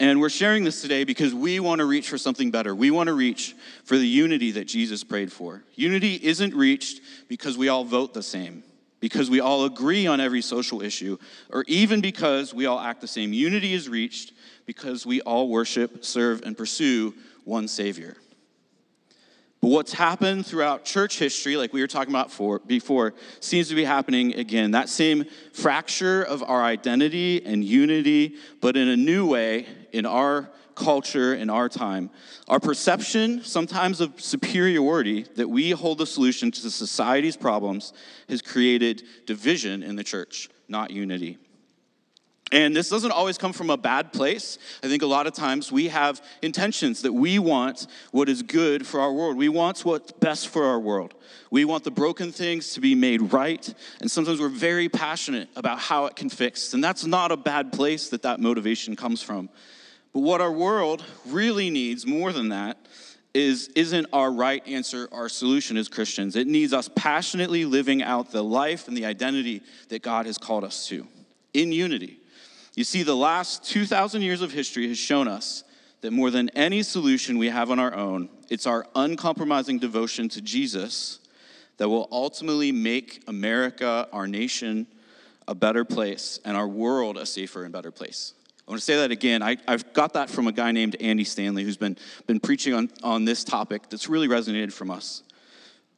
And 0.00 0.18
we're 0.18 0.30
sharing 0.30 0.64
this 0.64 0.80
today 0.80 1.04
because 1.04 1.34
we 1.34 1.60
want 1.60 1.80
to 1.80 1.84
reach 1.84 2.08
for 2.08 2.16
something 2.16 2.50
better. 2.50 2.74
We 2.74 2.90
want 2.90 3.08
to 3.08 3.12
reach 3.12 3.54
for 3.84 3.98
the 3.98 4.08
unity 4.08 4.52
that 4.52 4.64
Jesus 4.64 5.04
prayed 5.04 5.30
for. 5.30 5.62
Unity 5.74 6.18
isn't 6.22 6.54
reached 6.54 7.02
because 7.28 7.58
we 7.58 7.68
all 7.68 7.84
vote 7.84 8.14
the 8.14 8.22
same, 8.22 8.64
because 9.00 9.28
we 9.28 9.40
all 9.40 9.66
agree 9.66 10.06
on 10.06 10.18
every 10.18 10.40
social 10.40 10.80
issue, 10.80 11.18
or 11.50 11.66
even 11.68 12.00
because 12.00 12.54
we 12.54 12.64
all 12.64 12.80
act 12.80 13.02
the 13.02 13.06
same. 13.06 13.34
Unity 13.34 13.74
is 13.74 13.90
reached 13.90 14.32
because 14.64 15.04
we 15.04 15.20
all 15.20 15.50
worship, 15.50 16.02
serve, 16.02 16.40
and 16.46 16.56
pursue 16.56 17.14
one 17.44 17.68
Savior. 17.68 18.16
But 19.60 19.68
what's 19.68 19.92
happened 19.92 20.46
throughout 20.46 20.86
church 20.86 21.18
history, 21.18 21.58
like 21.58 21.74
we 21.74 21.82
were 21.82 21.86
talking 21.86 22.14
about 22.14 22.32
for, 22.32 22.60
before, 22.60 23.12
seems 23.40 23.68
to 23.68 23.74
be 23.74 23.84
happening 23.84 24.34
again. 24.36 24.70
That 24.70 24.88
same 24.88 25.26
fracture 25.52 26.22
of 26.22 26.42
our 26.42 26.62
identity 26.62 27.44
and 27.44 27.62
unity, 27.62 28.36
but 28.62 28.78
in 28.78 28.88
a 28.88 28.96
new 28.96 29.26
way 29.26 29.66
in 29.92 30.06
our 30.06 30.50
culture, 30.74 31.34
in 31.34 31.50
our 31.50 31.68
time. 31.68 32.10
Our 32.48 32.60
perception, 32.60 33.42
sometimes 33.44 34.00
of 34.00 34.20
superiority, 34.20 35.26
that 35.36 35.48
we 35.48 35.70
hold 35.70 35.98
the 35.98 36.06
solution 36.06 36.50
to 36.50 36.70
society's 36.70 37.36
problems, 37.36 37.92
has 38.28 38.42
created 38.42 39.02
division 39.26 39.82
in 39.82 39.96
the 39.96 40.04
church, 40.04 40.48
not 40.68 40.90
unity. 40.90 41.38
And 42.52 42.74
this 42.74 42.88
doesn't 42.88 43.12
always 43.12 43.38
come 43.38 43.52
from 43.52 43.70
a 43.70 43.76
bad 43.76 44.12
place. 44.12 44.58
I 44.82 44.88
think 44.88 45.02
a 45.02 45.06
lot 45.06 45.28
of 45.28 45.34
times 45.34 45.70
we 45.70 45.86
have 45.88 46.20
intentions 46.42 47.02
that 47.02 47.12
we 47.12 47.38
want 47.38 47.86
what 48.10 48.28
is 48.28 48.42
good 48.42 48.84
for 48.84 49.00
our 49.00 49.12
world. 49.12 49.36
We 49.36 49.48
want 49.48 49.84
what's 49.84 50.10
best 50.10 50.48
for 50.48 50.64
our 50.64 50.80
world. 50.80 51.14
We 51.52 51.64
want 51.64 51.84
the 51.84 51.92
broken 51.92 52.32
things 52.32 52.72
to 52.72 52.80
be 52.80 52.96
made 52.96 53.32
right. 53.32 53.72
And 54.00 54.10
sometimes 54.10 54.40
we're 54.40 54.48
very 54.48 54.88
passionate 54.88 55.48
about 55.54 55.78
how 55.78 56.06
it 56.06 56.16
can 56.16 56.28
fix. 56.28 56.74
And 56.74 56.82
that's 56.82 57.06
not 57.06 57.30
a 57.30 57.36
bad 57.36 57.72
place 57.72 58.08
that 58.08 58.22
that 58.22 58.40
motivation 58.40 58.96
comes 58.96 59.22
from. 59.22 59.48
But 60.12 60.20
what 60.20 60.40
our 60.40 60.52
world 60.52 61.04
really 61.26 61.70
needs 61.70 62.06
more 62.06 62.32
than 62.32 62.48
that 62.48 62.78
is 63.32 63.68
isn't 63.76 64.06
our 64.12 64.30
right 64.32 64.66
answer 64.66 65.08
our 65.12 65.28
solution 65.28 65.76
as 65.76 65.88
Christians. 65.88 66.34
It 66.34 66.48
needs 66.48 66.72
us 66.72 66.90
passionately 66.96 67.64
living 67.64 68.02
out 68.02 68.32
the 68.32 68.42
life 68.42 68.88
and 68.88 68.96
the 68.96 69.06
identity 69.06 69.62
that 69.88 70.02
God 70.02 70.26
has 70.26 70.36
called 70.36 70.64
us 70.64 70.88
to 70.88 71.06
in 71.54 71.70
unity. 71.70 72.18
You 72.74 72.84
see, 72.84 73.02
the 73.02 73.16
last 73.16 73.64
2,000 73.64 74.22
years 74.22 74.42
of 74.42 74.52
history 74.52 74.88
has 74.88 74.98
shown 74.98 75.28
us 75.28 75.64
that 76.00 76.12
more 76.12 76.30
than 76.30 76.48
any 76.50 76.82
solution 76.82 77.38
we 77.38 77.48
have 77.48 77.70
on 77.70 77.78
our 77.78 77.94
own, 77.94 78.30
it's 78.48 78.66
our 78.66 78.86
uncompromising 78.94 79.78
devotion 79.78 80.28
to 80.30 80.40
Jesus 80.40 81.20
that 81.76 81.88
will 81.88 82.08
ultimately 82.10 82.72
make 82.72 83.22
America, 83.26 84.08
our 84.12 84.26
nation, 84.26 84.86
a 85.46 85.54
better 85.54 85.84
place 85.84 86.40
and 86.44 86.56
our 86.56 86.68
world 86.68 87.16
a 87.16 87.26
safer 87.26 87.64
and 87.64 87.72
better 87.72 87.90
place. 87.90 88.34
I 88.70 88.72
want 88.72 88.82
to 88.82 88.84
say 88.84 88.96
that 88.98 89.10
again. 89.10 89.42
I, 89.42 89.56
have 89.66 89.92
got 89.92 90.12
that 90.12 90.30
from 90.30 90.46
a 90.46 90.52
guy 90.52 90.70
named 90.70 90.94
Andy 91.00 91.24
Stanley 91.24 91.64
who's 91.64 91.76
been, 91.76 91.96
been 92.28 92.38
preaching 92.38 92.72
on, 92.72 92.88
on 93.02 93.24
this 93.24 93.42
topic 93.42 93.88
that's 93.90 94.08
really 94.08 94.28
resonated 94.28 94.72
from 94.72 94.92
us 94.92 95.24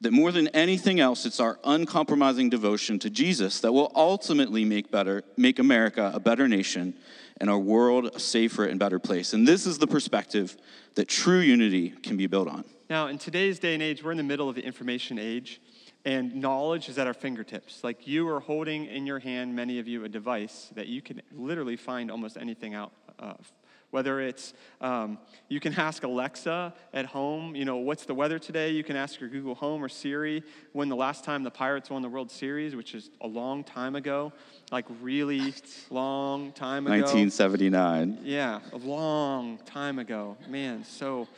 that 0.01 0.11
more 0.11 0.33
than 0.33 0.49
anything 0.49 0.99
else, 0.99 1.27
it's 1.27 1.39
our 1.39 1.59
uncompromising 1.65 2.49
devotion 2.49 2.99
to 3.01 3.11
Jesus 3.11 3.61
that 3.61 3.73
will 3.73 3.93
ultimately 3.95 4.65
make 4.65 4.91
better, 4.91 5.23
make 5.37 5.59
America 5.59 6.13
a 6.15 6.19
better 6.19 6.49
nation 6.49 6.95
and 7.43 7.51
our 7.51 7.59
world 7.59 8.11
a 8.15 8.19
safer 8.19 8.65
and 8.65 8.81
better 8.81 8.99
place. 8.99 9.35
And 9.35 9.47
this 9.47 9.67
is 9.67 9.77
the 9.77 9.87
perspective 9.87 10.57
that 10.95 11.09
true 11.09 11.41
unity 11.41 11.91
can 11.91 12.17
be 12.17 12.27
built 12.27 12.49
on. 12.49 12.65
Now, 12.89 13.09
in 13.09 13.19
today's 13.19 13.59
day 13.59 13.75
and 13.75 13.83
age, 13.83 14.03
we're 14.03 14.13
in 14.13 14.17
the 14.17 14.23
middle 14.23 14.49
of 14.49 14.55
the 14.55 14.65
information 14.65 15.19
age, 15.19 15.61
and 16.05 16.35
knowledge 16.35 16.89
is 16.89 16.99
at 16.99 17.07
our 17.07 17.15
fingertips. 17.15 17.85
Like 17.85 18.07
you 18.07 18.29
are 18.29 18.41
holding 18.41 18.87
in 18.87 19.07
your 19.07 19.19
hand, 19.19 19.55
many 19.55 19.79
of 19.79 19.87
you, 19.87 20.05
a 20.05 20.09
device 20.09 20.71
that 20.75 20.89
you 20.89 21.03
can 21.03 21.23
literally 21.33 21.77
find 21.77 22.11
almost 22.11 22.37
anything 22.37 22.75
out 22.75 22.93
of 23.19 23.53
whether 23.93 24.21
it's 24.21 24.55
um, 24.81 25.19
you 25.49 25.61
can 25.61 25.75
ask 25.75 26.03
Alexa 26.03 26.75
at 26.95 27.05
home, 27.05 27.55
you 27.55 27.67
know, 27.67 27.77
what's 27.77 28.07
the 28.07 28.15
weather 28.15 28.39
today? 28.39 28.71
You 28.71 28.83
can 28.83 28.97
ask 28.97 29.21
your 29.21 29.29
Google 29.29 29.55
Home 29.57 29.85
or 29.85 29.89
Siri 29.89 30.43
when 30.73 30.89
the 30.89 30.97
last 30.97 31.25
time 31.25 31.43
the 31.43 31.51
Pirates 31.51 31.91
won 31.91 32.01
the 32.01 32.09
World 32.09 32.31
Series, 32.31 32.75
which 32.75 32.95
is 32.95 33.11
a 33.21 33.27
long 33.27 33.63
time 33.63 33.95
ago, 33.95 34.33
like 34.73 34.87
really 35.03 35.53
long 35.91 36.53
time 36.53 36.87
ago. 36.87 36.95
1979. 36.95 38.21
Yeah, 38.25 38.61
a 38.73 38.79
long 38.79 39.59
time 39.67 39.99
ago. 39.99 40.39
Man, 40.49 40.85
so 40.85 41.29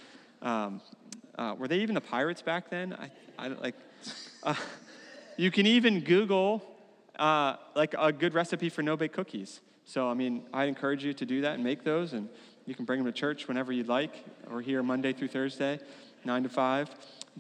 um, 0.41 0.81
uh, 1.37 1.57
were 1.59 1.67
they 1.67 1.81
even 1.81 1.97
the 1.97 2.01
Pirates 2.01 2.41
back 2.41 2.71
then? 2.71 2.95
I, 2.95 3.11
I 3.37 3.49
like. 3.49 3.75
Uh, 4.45 4.55
you 5.37 5.51
can 5.51 5.67
even 5.67 6.01
Google 6.01 6.63
uh, 7.19 7.57
like 7.75 7.95
a 7.99 8.13
good 8.13 8.35
recipe 8.35 8.69
for 8.69 8.83
no 8.83 8.97
bake 8.97 9.13
cookies. 9.13 9.61
So, 9.87 10.09
I 10.09 10.15
mean, 10.15 10.45
I 10.53 10.65
encourage 10.65 11.05
you 11.05 11.13
to 11.15 11.27
do 11.27 11.41
that 11.43 11.55
and 11.55 11.65
make 11.65 11.85
those, 11.85 12.13
and 12.13 12.29
you 12.67 12.75
can 12.75 12.85
bring 12.85 13.03
them 13.03 13.13
to 13.13 13.19
church 13.19 13.49
whenever 13.49 13.73
you'd 13.73 13.89
like. 13.89 14.13
We're 14.51 14.63
here 14.63 14.83
Monday 14.83 15.13
through 15.13 15.29
Thursday, 15.29 15.79
9 16.25 16.43
to 16.45 16.49
5. 16.49 16.91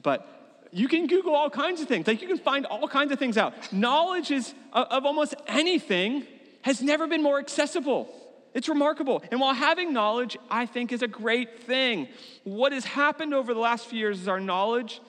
But 0.02 0.66
you 0.70 0.88
can 0.88 1.06
Google 1.06 1.34
all 1.34 1.48
kinds 1.48 1.80
of 1.80 1.88
things. 1.88 2.06
Like, 2.06 2.20
you 2.20 2.28
can 2.28 2.38
find 2.38 2.66
all 2.66 2.86
kinds 2.86 3.12
of 3.12 3.18
things 3.18 3.38
out. 3.38 3.72
Knowledge 3.72 4.30
is, 4.30 4.54
of 4.72 5.06
almost 5.06 5.34
anything 5.46 6.26
has 6.62 6.82
never 6.82 7.06
been 7.06 7.22
more 7.22 7.38
accessible. 7.38 8.08
It's 8.52 8.68
remarkable. 8.68 9.22
And 9.30 9.40
while 9.40 9.54
having 9.54 9.92
knowledge, 9.92 10.36
I 10.50 10.66
think, 10.66 10.92
is 10.92 11.02
a 11.02 11.08
great 11.08 11.60
thing, 11.60 12.08
what 12.44 12.72
has 12.72 12.84
happened 12.84 13.32
over 13.32 13.54
the 13.54 13.60
last 13.60 13.86
few 13.86 13.98
years 13.98 14.20
is 14.20 14.28
our 14.28 14.40
knowledge 14.40 15.00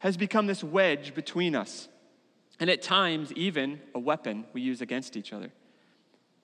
has 0.00 0.16
become 0.16 0.46
this 0.46 0.64
wedge 0.64 1.14
between 1.14 1.54
us. 1.54 1.88
And 2.58 2.68
at 2.68 2.82
times, 2.82 3.32
even 3.32 3.80
a 3.94 3.98
weapon 3.98 4.44
we 4.52 4.60
use 4.60 4.82
against 4.82 5.16
each 5.16 5.32
other. 5.32 5.50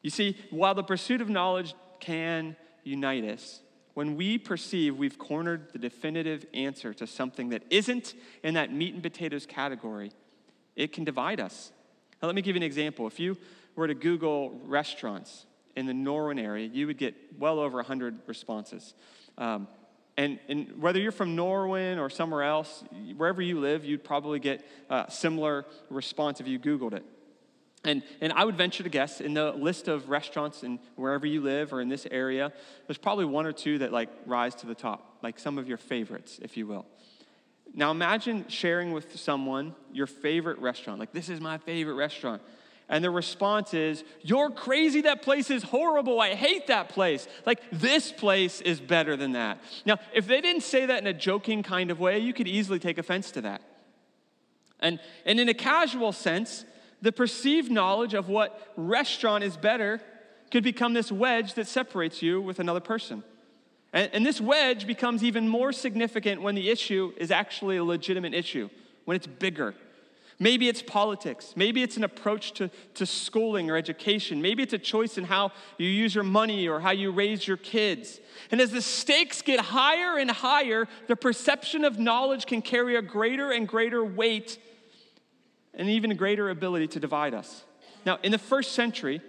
You 0.03 0.11
see, 0.11 0.37
while 0.51 0.75
the 0.75 0.83
pursuit 0.83 1.21
of 1.21 1.29
knowledge 1.29 1.75
can 2.01 2.57
unite 2.85 3.25
us, 3.25 3.61
when 3.95 4.17
we 4.17 4.39
perceive 4.39 4.97
we've 4.97 5.19
cornered 5.19 5.73
the 5.73 5.79
definitive 5.79 6.47
answer 6.55 6.95
to 6.95 7.07
something 7.07 7.49
that 7.49 7.63
isn't 7.71 8.15
in 8.43 8.55
that 8.55 8.73
meat 8.73 8.95
and 8.95 9.03
potatoes 9.03 9.47
category, 9.47 10.13
it 10.75 10.93
can 10.93 11.05
divide 11.05 11.41
us. 11.41 11.73
Now, 12.21 12.27
let 12.27 12.35
me 12.35 12.43
give 12.43 12.57
you 12.57 12.61
an 12.61 12.67
example. 12.67 13.07
If 13.07 13.19
you 13.19 13.37
were 13.75 13.87
to 13.87 13.95
Google 13.95 14.61
restaurants 14.65 15.47
in 15.77 15.87
the 15.87 15.93
Norwin 15.93 16.39
area, 16.39 16.69
you 16.71 16.87
would 16.87 16.99
get 16.99 17.15
well 17.39 17.59
over 17.59 17.77
100 17.77 18.21
responses. 18.27 18.95
Um, 19.39 19.69
and, 20.17 20.39
and, 20.49 20.81
whether 20.81 20.99
you're 20.99 21.13
from 21.13 21.37
Norwin 21.37 21.99
or 21.99 22.09
somewhere 22.09 22.43
else, 22.43 22.85
wherever 23.17 23.43
you 23.43 23.61
live, 23.61 23.85
you'd 23.85 24.03
probably 24.03 24.39
get 24.39 24.67
a 24.89 25.07
similar 25.11 25.67
response 25.91 26.41
if 26.41 26.49
you 26.49 26.59
Googled 26.59 26.95
it. 26.95 27.05
And, 27.85 28.03
and 28.21 28.33
I 28.33 28.45
would 28.45 28.57
venture 28.57 28.83
to 28.83 28.89
guess 28.89 29.21
in 29.21 29.35
the 29.35 29.53
list 29.53 29.87
of 29.89 30.09
restaurants 30.09 30.63
and 30.63 30.79
wherever 30.97 31.27
you 31.27 31.41
live 31.41 31.73
or 31.73 31.81
in 31.81 31.89
this 31.89 32.07
area, 32.11 32.53
there's 32.87 32.99
probably 32.99 33.27
one 33.27 33.47
or 33.47 33.53
two 33.53 33.79
that 33.79 33.93
like 33.93 34.09
rise 34.27 34.55
to 34.57 34.67
the 34.67 34.75
top, 34.75 35.19
like 35.23 35.39
some 35.39 35.57
of 35.57 35.69
your 35.69 35.79
favorites, 35.79 36.41
if 36.43 36.57
you 36.57 36.67
will. 36.67 36.87
Now 37.75 37.91
imagine 37.91 38.47
sharing 38.49 38.93
with 38.93 39.17
someone 39.19 39.75
your 39.93 40.07
favorite 40.07 40.59
restaurant. 40.59 40.99
Like, 40.99 41.13
this 41.13 41.29
is 41.29 41.41
my 41.41 41.59
favorite 41.59 41.95
restaurant. 41.95 42.43
And 42.89 43.03
the 43.03 43.11
response 43.11 43.75
is, 43.75 44.05
You're 44.23 44.51
crazy. 44.51 45.03
That 45.03 45.23
place 45.23 45.51
is 45.51 45.63
horrible. 45.65 46.21
I 46.21 46.35
hate 46.35 46.69
that 46.69 46.89
place. 46.89 47.27
Like, 47.45 47.61
this 47.73 48.13
place 48.13 48.61
is 48.61 48.81
better 48.81 49.17
than 49.17 49.33
that. 49.33 49.59
Now, 49.85 49.99
if 50.15 50.27
they 50.27 50.41
didn't 50.41 50.63
say 50.63 50.87
that 50.87 51.01
in 51.01 51.07
a 51.07 51.13
joking 51.13 51.63
kind 51.63 51.91
of 51.91 51.99
way, 51.99 52.19
you 52.19 52.33
could 52.33 52.49
easily 52.49 52.79
take 52.79 52.99
offense 52.99 53.31
to 53.33 53.41
that. 53.43 53.63
And, 54.81 55.01
and 55.25 55.41
in 55.41 55.49
a 55.49 55.55
casual 55.55 56.13
sense, 56.13 56.65
the 57.03 57.13
perceived 57.13 57.71
knowledge 57.71 58.15
of 58.15 58.29
what 58.29 58.73
restaurant 58.77 59.43
is 59.43 59.57
better 59.57 60.01
could 60.51 60.63
become 60.63 60.95
this 60.95 61.11
wedge 61.11 61.55
that 61.55 61.67
separates 61.67 62.23
you 62.23 62.41
with 62.41 62.61
another 62.61 62.81
person. 62.81 63.25
And, 63.93 64.11
and 64.13 64.27
this 64.27 64.41
wedge 64.41 64.87
becomes 64.87 65.25
even 65.25 65.49
more 65.49 65.73
significant 65.73 66.43
when 66.43 66.55
the 66.55 66.71
issue 66.71 67.13
is 67.17 67.31
actually 67.31 67.79
a 67.79 67.85
legitimate 67.85 68.35
issue, 68.35 68.69
when 69.07 69.17
it's 69.17 69.27
bigger. 69.27 69.75
Maybe 70.39 70.69
it's 70.69 70.83
politics. 70.83 71.55
Maybe 71.57 71.83
it's 71.83 71.97
an 71.97 72.05
approach 72.05 72.53
to, 72.55 72.71
to 72.95 73.07
schooling 73.07 73.71
or 73.71 73.77
education. 73.77 74.43
Maybe 74.43 74.63
it's 74.63 74.75
a 74.75 74.79
choice 74.79 75.17
in 75.17 75.25
how 75.25 75.53
you 75.79 75.89
use 75.89 76.15
your 76.15 76.25
money 76.25 76.69
or 76.69 76.79
how 76.79 76.91
you 76.91 77.11
raise 77.11 77.49
your 77.49 77.57
kids. 77.57 78.21
And 78.51 78.61
as 78.61 78.71
the 78.71 78.83
stakes 78.83 79.41
get 79.41 79.61
higher 79.61 80.19
and 80.19 80.31
higher, 80.31 80.89
the 81.07 81.17
perception 81.17 81.85
of 81.85 81.99
knowledge 81.99 82.45
can 82.45 82.61
carry 82.61 82.97
a 82.97 83.03
greater 83.03 83.51
and 83.51 83.67
greater 83.67 84.05
weight 84.05 84.59
and 85.73 85.89
even 85.89 86.11
a 86.11 86.15
greater 86.15 86.51
ability 86.51 86.89
to 86.89 87.01
divide 87.01 87.33
us. 87.33 87.65
Now, 88.05 88.19
in 88.23 88.31
the 88.31 88.39
first 88.39 88.73
century, 88.73 89.23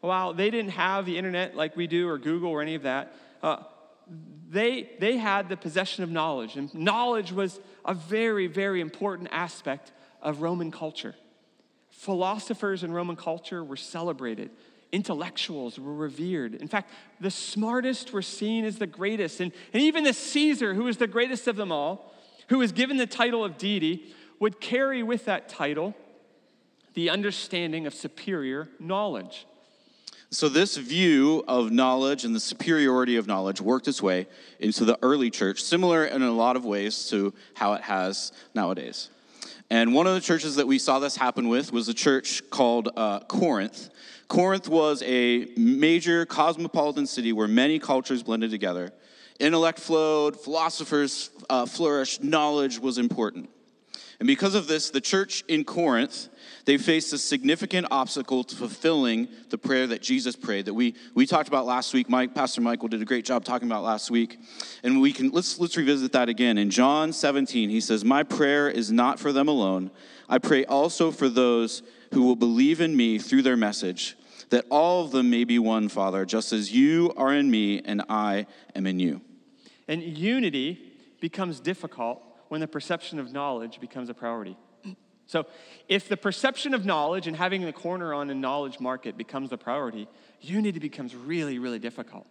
while 0.00 0.34
they 0.34 0.50
didn't 0.50 0.72
have 0.72 1.04
the 1.04 1.18
internet 1.18 1.56
like 1.56 1.76
we 1.76 1.88
do 1.88 2.08
or 2.08 2.18
Google 2.18 2.50
or 2.50 2.62
any 2.62 2.76
of 2.76 2.82
that, 2.82 3.14
uh, 3.42 3.64
they, 4.50 4.90
they 5.00 5.16
had 5.16 5.48
the 5.48 5.56
possession 5.56 6.04
of 6.04 6.10
knowledge. 6.10 6.56
And 6.56 6.72
knowledge 6.74 7.32
was 7.32 7.58
a 7.84 7.94
very, 7.94 8.46
very 8.46 8.80
important 8.80 9.28
aspect 9.32 9.92
of 10.24 10.42
Roman 10.42 10.70
culture. 10.70 11.14
Philosophers 11.90 12.82
in 12.82 12.92
Roman 12.92 13.16
culture 13.16 13.62
were 13.62 13.76
celebrated. 13.76 14.50
Intellectuals 14.90 15.78
were 15.78 15.94
revered. 15.94 16.54
In 16.54 16.68
fact, 16.68 16.90
the 17.20 17.30
smartest 17.30 18.12
were 18.12 18.22
seen 18.22 18.64
as 18.64 18.78
the 18.78 18.86
greatest. 18.86 19.40
And, 19.40 19.52
and 19.72 19.82
even 19.82 20.04
the 20.04 20.12
Caesar, 20.12 20.74
who 20.74 20.84
was 20.84 20.96
the 20.96 21.06
greatest 21.06 21.46
of 21.46 21.56
them 21.56 21.70
all, 21.70 22.12
who 22.48 22.58
was 22.58 22.72
given 22.72 22.96
the 22.96 23.06
title 23.06 23.44
of 23.44 23.58
deity, 23.58 24.12
would 24.40 24.60
carry 24.60 25.02
with 25.02 25.24
that 25.26 25.48
title 25.48 25.94
the 26.94 27.10
understanding 27.10 27.86
of 27.86 27.94
superior 27.94 28.68
knowledge. 28.78 29.46
So, 30.30 30.48
this 30.48 30.76
view 30.76 31.44
of 31.46 31.70
knowledge 31.70 32.24
and 32.24 32.34
the 32.34 32.40
superiority 32.40 33.16
of 33.16 33.26
knowledge 33.26 33.60
worked 33.60 33.86
its 33.86 34.02
way 34.02 34.26
into 34.58 34.84
the 34.84 34.98
early 35.00 35.30
church, 35.30 35.62
similar 35.62 36.04
in 36.04 36.22
a 36.22 36.32
lot 36.32 36.56
of 36.56 36.64
ways 36.64 37.08
to 37.10 37.32
how 37.54 37.74
it 37.74 37.82
has 37.82 38.32
nowadays. 38.52 39.10
And 39.70 39.94
one 39.94 40.06
of 40.06 40.14
the 40.14 40.20
churches 40.20 40.56
that 40.56 40.66
we 40.66 40.78
saw 40.78 40.98
this 40.98 41.16
happen 41.16 41.48
with 41.48 41.72
was 41.72 41.88
a 41.88 41.94
church 41.94 42.42
called 42.50 42.90
uh, 42.96 43.20
Corinth. 43.20 43.90
Corinth 44.28 44.68
was 44.68 45.02
a 45.02 45.48
major 45.56 46.26
cosmopolitan 46.26 47.06
city 47.06 47.32
where 47.32 47.48
many 47.48 47.78
cultures 47.78 48.22
blended 48.22 48.50
together. 48.50 48.92
Intellect 49.40 49.78
flowed, 49.78 50.38
philosophers 50.38 51.30
uh, 51.50 51.66
flourished, 51.66 52.22
knowledge 52.22 52.78
was 52.78 52.98
important. 52.98 53.48
And 54.20 54.26
because 54.26 54.54
of 54.54 54.66
this, 54.68 54.90
the 54.90 55.00
church 55.00 55.42
in 55.48 55.64
Corinth, 55.64 56.28
they 56.64 56.78
faced 56.78 57.12
a 57.12 57.18
significant 57.18 57.86
obstacle 57.90 58.42
to 58.44 58.56
fulfilling 58.56 59.28
the 59.50 59.58
prayer 59.58 59.86
that 59.86 60.00
Jesus 60.00 60.34
prayed 60.34 60.66
that 60.66 60.74
we, 60.74 60.94
we 61.14 61.26
talked 61.26 61.48
about 61.48 61.66
last 61.66 61.92
week. 61.92 62.08
Mike, 62.08 62.34
Pastor 62.34 62.60
Michael 62.60 62.88
did 62.88 63.02
a 63.02 63.04
great 63.04 63.24
job 63.24 63.44
talking 63.44 63.68
about 63.68 63.82
last 63.82 64.10
week. 64.10 64.38
And 64.82 65.00
we 65.00 65.12
can 65.12 65.30
let's 65.30 65.58
let's 65.58 65.76
revisit 65.76 66.12
that 66.12 66.28
again. 66.28 66.56
In 66.56 66.70
John 66.70 67.12
17, 67.12 67.68
he 67.68 67.80
says, 67.80 68.04
My 68.04 68.22
prayer 68.22 68.68
is 68.68 68.90
not 68.90 69.18
for 69.18 69.32
them 69.32 69.48
alone. 69.48 69.90
I 70.28 70.38
pray 70.38 70.64
also 70.64 71.10
for 71.10 71.28
those 71.28 71.82
who 72.12 72.22
will 72.22 72.36
believe 72.36 72.80
in 72.80 72.96
me 72.96 73.18
through 73.18 73.42
their 73.42 73.56
message, 73.56 74.16
that 74.50 74.64
all 74.70 75.04
of 75.04 75.10
them 75.10 75.28
may 75.30 75.44
be 75.44 75.58
one, 75.58 75.88
Father, 75.88 76.24
just 76.24 76.52
as 76.52 76.72
you 76.72 77.12
are 77.16 77.32
in 77.32 77.50
me 77.50 77.82
and 77.84 78.02
I 78.08 78.46
am 78.74 78.86
in 78.86 78.98
you. 78.98 79.20
And 79.86 80.02
unity 80.02 80.92
becomes 81.20 81.60
difficult 81.60 82.22
when 82.48 82.60
the 82.60 82.68
perception 82.68 83.18
of 83.18 83.32
knowledge 83.32 83.80
becomes 83.80 84.08
a 84.08 84.14
priority. 84.14 84.56
So, 85.26 85.46
if 85.88 86.08
the 86.08 86.16
perception 86.16 86.74
of 86.74 86.84
knowledge 86.84 87.26
and 87.26 87.36
having 87.36 87.62
the 87.62 87.72
corner 87.72 88.12
on 88.12 88.30
a 88.30 88.34
knowledge 88.34 88.78
market 88.80 89.16
becomes 89.16 89.50
the 89.50 89.58
priority, 89.58 90.08
unity 90.40 90.78
becomes 90.78 91.14
really, 91.14 91.58
really 91.58 91.78
difficult. 91.78 92.26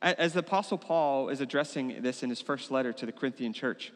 As 0.00 0.32
the 0.32 0.40
Apostle 0.40 0.78
Paul 0.78 1.28
is 1.28 1.40
addressing 1.40 2.02
this 2.02 2.22
in 2.22 2.30
his 2.30 2.40
first 2.40 2.70
letter 2.70 2.92
to 2.92 3.06
the 3.06 3.12
Corinthian 3.12 3.52
church, 3.52 3.92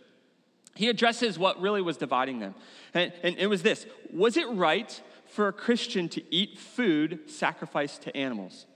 he 0.77 0.89
addresses 0.89 1.39
what 1.39 1.61
really 1.61 1.83
was 1.83 1.97
dividing 1.97 2.39
them. 2.39 2.55
And, 2.95 3.13
and 3.23 3.37
it 3.39 3.49
was 3.49 3.63
this 3.63 3.87
Was 4.13 4.37
it 4.37 4.49
right 4.49 5.01
for 5.27 5.49
a 5.49 5.53
Christian 5.53 6.09
to 6.11 6.23
eat 6.35 6.59
food 6.59 7.31
sacrificed 7.31 8.03
to 8.03 8.17
animals? 8.17 8.67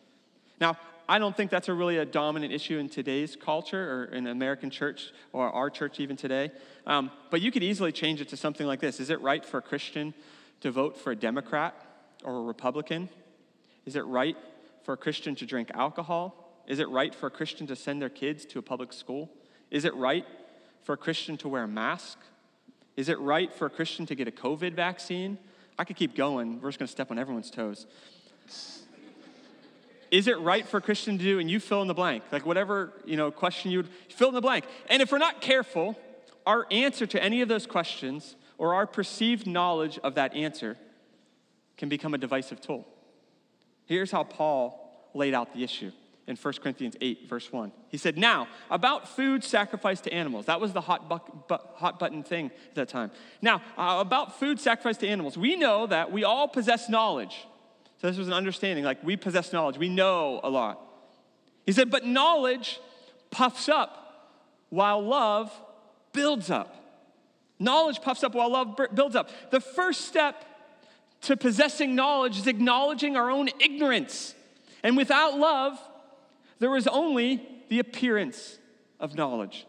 Now, 0.60 0.76
I 1.10 1.18
don't 1.18 1.36
think 1.36 1.50
that's 1.50 1.68
a 1.68 1.74
really 1.74 1.98
a 1.98 2.04
dominant 2.04 2.52
issue 2.52 2.78
in 2.78 2.88
today's 2.88 3.34
culture 3.34 3.90
or 3.92 4.04
in 4.14 4.28
American 4.28 4.70
church 4.70 5.10
or 5.32 5.50
our 5.50 5.68
church 5.68 5.98
even 5.98 6.16
today. 6.16 6.52
Um, 6.86 7.10
but 7.30 7.40
you 7.40 7.50
could 7.50 7.64
easily 7.64 7.90
change 7.90 8.20
it 8.20 8.28
to 8.28 8.36
something 8.36 8.64
like 8.64 8.78
this 8.78 9.00
Is 9.00 9.10
it 9.10 9.20
right 9.20 9.44
for 9.44 9.58
a 9.58 9.62
Christian 9.62 10.14
to 10.60 10.70
vote 10.70 10.96
for 10.96 11.10
a 11.10 11.16
Democrat 11.16 11.74
or 12.22 12.36
a 12.36 12.42
Republican? 12.42 13.08
Is 13.86 13.96
it 13.96 14.02
right 14.02 14.36
for 14.84 14.92
a 14.92 14.96
Christian 14.96 15.34
to 15.34 15.46
drink 15.46 15.72
alcohol? 15.74 16.62
Is 16.68 16.78
it 16.78 16.88
right 16.88 17.12
for 17.12 17.26
a 17.26 17.30
Christian 17.30 17.66
to 17.66 17.74
send 17.74 18.00
their 18.00 18.08
kids 18.08 18.44
to 18.44 18.60
a 18.60 18.62
public 18.62 18.92
school? 18.92 19.30
Is 19.72 19.84
it 19.84 19.96
right 19.96 20.24
for 20.84 20.92
a 20.92 20.96
Christian 20.96 21.36
to 21.38 21.48
wear 21.48 21.64
a 21.64 21.68
mask? 21.68 22.18
Is 22.96 23.08
it 23.08 23.18
right 23.18 23.52
for 23.52 23.66
a 23.66 23.70
Christian 23.70 24.06
to 24.06 24.14
get 24.14 24.28
a 24.28 24.30
COVID 24.30 24.74
vaccine? 24.74 25.38
I 25.76 25.82
could 25.82 25.96
keep 25.96 26.14
going. 26.14 26.60
We're 26.60 26.68
just 26.68 26.78
going 26.78 26.86
to 26.86 26.92
step 26.92 27.10
on 27.10 27.18
everyone's 27.18 27.50
toes 27.50 27.88
is 30.10 30.26
it 30.26 30.38
right 30.40 30.66
for 30.66 30.78
a 30.78 30.80
Christian 30.80 31.18
to 31.18 31.24
do? 31.24 31.38
And 31.38 31.50
you 31.50 31.60
fill 31.60 31.82
in 31.82 31.88
the 31.88 31.94
blank, 31.94 32.24
like 32.32 32.44
whatever 32.44 32.92
you 33.04 33.16
know 33.16 33.30
question 33.30 33.70
you 33.70 33.78
would 33.78 33.88
fill 34.08 34.28
in 34.28 34.34
the 34.34 34.40
blank. 34.40 34.64
And 34.88 35.02
if 35.02 35.12
we're 35.12 35.18
not 35.18 35.40
careful, 35.40 35.98
our 36.46 36.66
answer 36.70 37.06
to 37.06 37.22
any 37.22 37.42
of 37.42 37.48
those 37.48 37.66
questions 37.66 38.36
or 38.58 38.74
our 38.74 38.86
perceived 38.86 39.46
knowledge 39.46 39.98
of 40.02 40.16
that 40.16 40.34
answer 40.34 40.76
can 41.76 41.88
become 41.88 42.12
a 42.12 42.18
divisive 42.18 42.60
tool. 42.60 42.86
Here's 43.86 44.10
how 44.10 44.24
Paul 44.24 45.10
laid 45.14 45.34
out 45.34 45.54
the 45.54 45.64
issue 45.64 45.92
in 46.26 46.36
1 46.36 46.54
Corinthians 46.62 46.94
8, 47.00 47.28
verse 47.28 47.50
1. 47.50 47.72
He 47.88 47.96
said, 47.96 48.16
Now, 48.16 48.46
about 48.70 49.08
food 49.08 49.42
sacrificed 49.42 50.04
to 50.04 50.12
animals. 50.12 50.46
That 50.46 50.60
was 50.60 50.72
the 50.72 50.80
hot, 50.80 51.08
bu- 51.08 51.56
hot 51.74 51.98
button 51.98 52.22
thing 52.22 52.52
at 52.68 52.74
that 52.76 52.88
time. 52.88 53.10
Now, 53.42 53.62
uh, 53.76 53.98
about 54.00 54.38
food 54.38 54.60
sacrificed 54.60 55.00
to 55.00 55.08
animals, 55.08 55.36
we 55.36 55.56
know 55.56 55.86
that 55.88 56.12
we 56.12 56.22
all 56.22 56.46
possess 56.46 56.88
knowledge. 56.88 57.46
So 58.00 58.06
this 58.08 58.16
was 58.16 58.28
an 58.28 58.34
understanding, 58.34 58.84
like 58.84 59.04
we 59.04 59.16
possess 59.16 59.52
knowledge, 59.52 59.76
we 59.76 59.90
know 59.90 60.40
a 60.42 60.48
lot. 60.48 60.80
He 61.66 61.72
said, 61.72 61.90
but 61.90 62.06
knowledge 62.06 62.80
puffs 63.30 63.68
up 63.68 64.40
while 64.70 65.02
love 65.02 65.52
builds 66.12 66.50
up. 66.50 66.76
Knowledge 67.58 68.00
puffs 68.00 68.24
up 68.24 68.34
while 68.34 68.50
love 68.50 68.78
builds 68.94 69.14
up. 69.14 69.28
The 69.50 69.60
first 69.60 70.06
step 70.06 70.44
to 71.22 71.36
possessing 71.36 71.94
knowledge 71.94 72.38
is 72.38 72.46
acknowledging 72.46 73.16
our 73.16 73.30
own 73.30 73.50
ignorance. 73.60 74.34
And 74.82 74.96
without 74.96 75.38
love, 75.38 75.78
there 76.58 76.74
is 76.76 76.86
only 76.86 77.46
the 77.68 77.80
appearance 77.80 78.58
of 78.98 79.14
knowledge. 79.14 79.66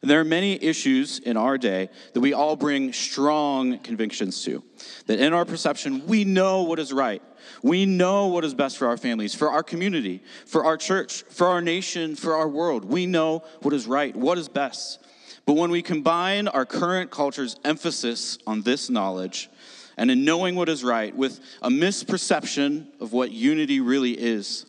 There 0.00 0.20
are 0.20 0.24
many 0.24 0.62
issues 0.62 1.18
in 1.18 1.36
our 1.36 1.58
day 1.58 1.90
that 2.12 2.20
we 2.20 2.32
all 2.32 2.54
bring 2.54 2.92
strong 2.92 3.78
convictions 3.78 4.44
to. 4.44 4.62
That 5.06 5.18
in 5.18 5.32
our 5.32 5.44
perception, 5.44 6.06
we 6.06 6.24
know 6.24 6.62
what 6.62 6.78
is 6.78 6.92
right. 6.92 7.20
We 7.62 7.84
know 7.84 8.28
what 8.28 8.44
is 8.44 8.54
best 8.54 8.78
for 8.78 8.86
our 8.86 8.96
families, 8.96 9.34
for 9.34 9.50
our 9.50 9.62
community, 9.62 10.22
for 10.46 10.64
our 10.64 10.76
church, 10.76 11.22
for 11.30 11.48
our 11.48 11.60
nation, 11.60 12.14
for 12.14 12.34
our 12.34 12.48
world. 12.48 12.84
We 12.84 13.06
know 13.06 13.42
what 13.62 13.74
is 13.74 13.86
right, 13.86 14.14
what 14.14 14.38
is 14.38 14.48
best. 14.48 15.00
But 15.46 15.54
when 15.54 15.70
we 15.70 15.82
combine 15.82 16.46
our 16.46 16.66
current 16.66 17.10
culture's 17.10 17.56
emphasis 17.64 18.38
on 18.46 18.62
this 18.62 18.90
knowledge 18.90 19.48
and 19.96 20.10
in 20.10 20.24
knowing 20.24 20.54
what 20.54 20.68
is 20.68 20.84
right 20.84 21.16
with 21.16 21.40
a 21.62 21.70
misperception 21.70 22.86
of 23.00 23.12
what 23.12 23.32
unity 23.32 23.80
really 23.80 24.12
is, 24.12 24.66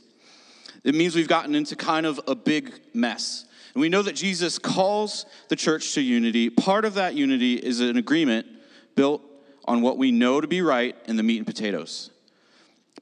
it 0.83 0.95
means 0.95 1.15
we've 1.15 1.27
gotten 1.27 1.53
into 1.53 1.75
kind 1.75 2.05
of 2.05 2.19
a 2.27 2.33
big 2.33 2.79
mess. 2.93 3.45
And 3.79 3.81
we 3.81 3.87
know 3.87 4.01
that 4.01 4.17
Jesus 4.17 4.59
calls 4.59 5.25
the 5.47 5.55
church 5.55 5.93
to 5.93 6.01
unity. 6.01 6.49
Part 6.49 6.83
of 6.83 6.95
that 6.95 7.15
unity 7.15 7.53
is 7.53 7.79
an 7.79 7.95
agreement 7.95 8.45
built 8.93 9.21
on 9.63 9.81
what 9.81 9.97
we 9.97 10.11
know 10.11 10.41
to 10.41 10.49
be 10.49 10.61
right 10.61 10.97
in 11.05 11.15
the 11.15 11.23
meat 11.23 11.37
and 11.37 11.47
potatoes. 11.47 12.11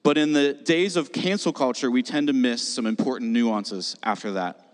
But 0.03 0.19
in 0.19 0.33
the 0.33 0.53
days 0.53 0.95
of 0.95 1.11
cancel 1.11 1.51
culture, 1.51 1.89
we 1.89 2.03
tend 2.03 2.27
to 2.27 2.33
miss 2.33 2.61
some 2.61 2.85
important 2.85 3.31
nuances 3.31 3.95
after 4.03 4.33
that. 4.33 4.67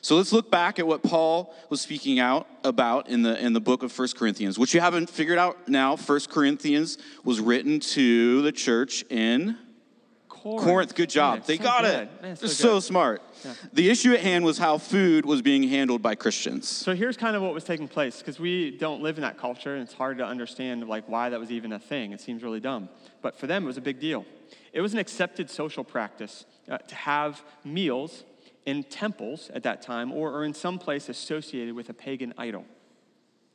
So 0.00 0.16
let's 0.16 0.32
look 0.32 0.50
back 0.50 0.80
at 0.80 0.88
what 0.88 1.04
Paul 1.04 1.54
was 1.70 1.80
speaking 1.80 2.18
out 2.18 2.48
about 2.64 3.08
in 3.08 3.22
the, 3.22 3.38
in 3.40 3.52
the 3.52 3.60
book 3.60 3.84
of 3.84 3.92
First 3.92 4.18
Corinthians, 4.18 4.58
which 4.58 4.74
you 4.74 4.80
haven't 4.80 5.08
figured 5.08 5.38
out 5.38 5.68
now. 5.68 5.94
First 5.94 6.30
Corinthians 6.30 6.98
was 7.22 7.38
written 7.38 7.78
to 7.78 8.42
the 8.42 8.50
church 8.50 9.04
in 9.08 9.56
Corinth. 10.44 10.64
Corinth. 10.64 10.94
Good 10.94 11.08
job. 11.08 11.44
They 11.44 11.56
so 11.56 11.62
got 11.62 11.82
good. 11.84 11.94
it. 12.02 12.22
Man, 12.22 12.36
so, 12.36 12.46
so 12.46 12.80
smart. 12.80 13.22
Yeah. 13.42 13.54
The 13.72 13.88
issue 13.88 14.12
at 14.12 14.20
hand 14.20 14.44
was 14.44 14.58
how 14.58 14.76
food 14.76 15.24
was 15.24 15.40
being 15.40 15.62
handled 15.62 16.02
by 16.02 16.16
Christians. 16.16 16.68
So 16.68 16.94
here's 16.94 17.16
kind 17.16 17.34
of 17.34 17.40
what 17.40 17.54
was 17.54 17.64
taking 17.64 17.88
place 17.88 18.18
because 18.18 18.38
we 18.38 18.70
don't 18.72 19.02
live 19.02 19.16
in 19.16 19.22
that 19.22 19.38
culture 19.38 19.72
and 19.72 19.82
it's 19.82 19.94
hard 19.94 20.18
to 20.18 20.26
understand 20.26 20.86
like 20.86 21.08
why 21.08 21.30
that 21.30 21.40
was 21.40 21.50
even 21.50 21.72
a 21.72 21.78
thing. 21.78 22.12
It 22.12 22.20
seems 22.20 22.42
really 22.42 22.60
dumb. 22.60 22.90
But 23.22 23.38
for 23.38 23.46
them 23.46 23.64
it 23.64 23.66
was 23.66 23.78
a 23.78 23.82
big 23.82 24.00
deal. 24.00 24.26
It 24.74 24.82
was 24.82 24.92
an 24.92 24.98
accepted 24.98 25.48
social 25.48 25.82
practice 25.82 26.44
uh, 26.70 26.76
to 26.76 26.94
have 26.94 27.42
meals 27.64 28.24
in 28.66 28.82
temples 28.82 29.50
at 29.54 29.62
that 29.62 29.80
time 29.80 30.12
or, 30.12 30.30
or 30.30 30.44
in 30.44 30.52
some 30.52 30.78
place 30.78 31.08
associated 31.08 31.74
with 31.74 31.88
a 31.88 31.94
pagan 31.94 32.34
idol. 32.36 32.66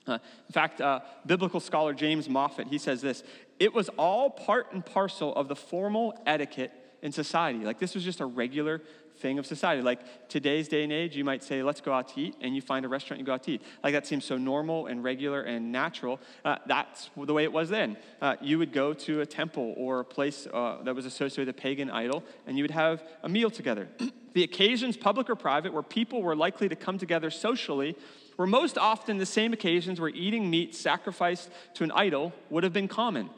Uh, 0.08 0.13
in 0.47 0.54
fact, 0.54 0.82
uh, 0.82 1.02
biblical 1.28 1.60
scholar 1.60 1.93
James 1.93 2.28
Moffatt, 2.28 2.67
he 2.67 2.80
says 2.80 2.99
this 2.99 3.21
it 3.60 3.73
was 3.73 3.89
all 3.89 4.30
part 4.30 4.71
and 4.71 4.84
parcel 4.84 5.36
of 5.36 5.49
the 5.49 5.56
formal 5.56 6.19
etiquette 6.25 6.71
in 7.02 7.12
society. 7.12 7.60
Like 7.60 7.80
this 7.80 7.96
was 7.96 8.04
just 8.04 8.20
a 8.20 8.26
regular 8.26 8.82
thing 9.20 9.38
of 9.40 9.46
society. 9.46 9.82
Like 9.82 10.30
today's 10.30 10.68
day 10.68 10.84
and 10.84 10.92
age, 10.92 11.16
you 11.16 11.24
might 11.24 11.44
say, 11.44 11.62
let's 11.62 11.82
go 11.82 11.94
out 11.94 12.10
to 12.10 12.22
eat, 12.22 12.36
and 12.42 12.56
you 12.56 12.62
find 12.62 12.86
a 12.86 12.88
restaurant, 12.88 13.20
you 13.20 13.26
go 13.26 13.34
out 13.34 13.44
to 13.44 13.52
eat. 13.52 13.62
Like 13.84 13.94
that 13.94 14.08
seems 14.08 14.26
so 14.26 14.38
normal 14.38 14.88
and 14.88 15.04
regular 15.04 15.42
and 15.42 15.72
natural. 15.72 16.20
Uh, 16.44 16.58
that's 16.66 17.10
the 17.16 17.34
way 17.34 17.44
it 17.44 17.52
was 17.52 17.70
then. 17.70 17.98
Uh, 18.22 18.36
you 18.42 18.58
would 18.58 18.72
go 18.72 18.94
to 18.94 19.22
a 19.22 19.26
temple 19.26 19.74
or 19.78 20.00
a 20.00 20.06
place 20.06 20.48
uh, 20.54 20.78
that 20.84 20.96
was 20.96 21.06
associated 21.06 21.48
with 21.48 21.58
a 21.58 21.62
pagan 21.62 21.90
idol, 21.90 22.24
and 22.48 22.58
you 22.58 22.64
would 22.64 22.72
have 22.72 23.04
a 23.24 23.30
meal 23.30 23.50
together. 23.50 23.88
the 24.34 24.44
occasions, 24.44 24.96
public 24.98 25.30
or 25.30 25.36
private, 25.36 25.74
where 25.74 25.84
people 25.84 26.22
were 26.22 26.36
likely 26.36 26.70
to 26.70 26.76
come 26.76 26.98
together 26.98 27.30
socially 27.30 27.96
were 28.38 28.48
most 28.48 28.78
often 28.78 29.18
the 29.18 29.26
same 29.26 29.52
occasions 29.52 30.00
where 30.00 30.10
eating 30.10 30.50
meat 30.50 30.74
sacrificed 30.74 31.50
to 31.74 31.84
an 31.84 31.92
idol 31.92 32.32
would 32.50 32.64
have 32.64 32.72
been 32.72 32.88
common. 32.88 33.30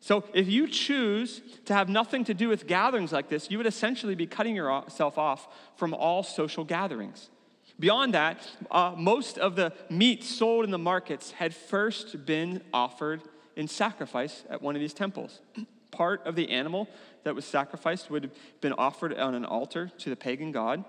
So, 0.00 0.24
if 0.34 0.46
you 0.48 0.68
choose 0.68 1.40
to 1.64 1.74
have 1.74 1.88
nothing 1.88 2.24
to 2.24 2.34
do 2.34 2.48
with 2.48 2.66
gatherings 2.66 3.12
like 3.12 3.28
this, 3.28 3.50
you 3.50 3.58
would 3.58 3.66
essentially 3.66 4.14
be 4.14 4.26
cutting 4.26 4.54
yourself 4.54 5.18
off 5.18 5.48
from 5.76 5.94
all 5.94 6.22
social 6.22 6.64
gatherings. 6.64 7.30
Beyond 7.78 8.14
that, 8.14 8.38
uh, 8.70 8.94
most 8.96 9.38
of 9.38 9.56
the 9.56 9.72
meat 9.90 10.24
sold 10.24 10.64
in 10.64 10.70
the 10.70 10.78
markets 10.78 11.32
had 11.32 11.54
first 11.54 12.24
been 12.24 12.62
offered 12.72 13.22
in 13.54 13.68
sacrifice 13.68 14.44
at 14.48 14.62
one 14.62 14.76
of 14.76 14.80
these 14.80 14.94
temples. 14.94 15.40
Part 15.90 16.26
of 16.26 16.36
the 16.36 16.50
animal 16.50 16.88
that 17.24 17.34
was 17.34 17.44
sacrificed 17.44 18.10
would 18.10 18.24
have 18.24 18.32
been 18.60 18.74
offered 18.74 19.16
on 19.16 19.34
an 19.34 19.44
altar 19.44 19.90
to 19.98 20.10
the 20.10 20.16
pagan 20.16 20.52
god. 20.52 20.84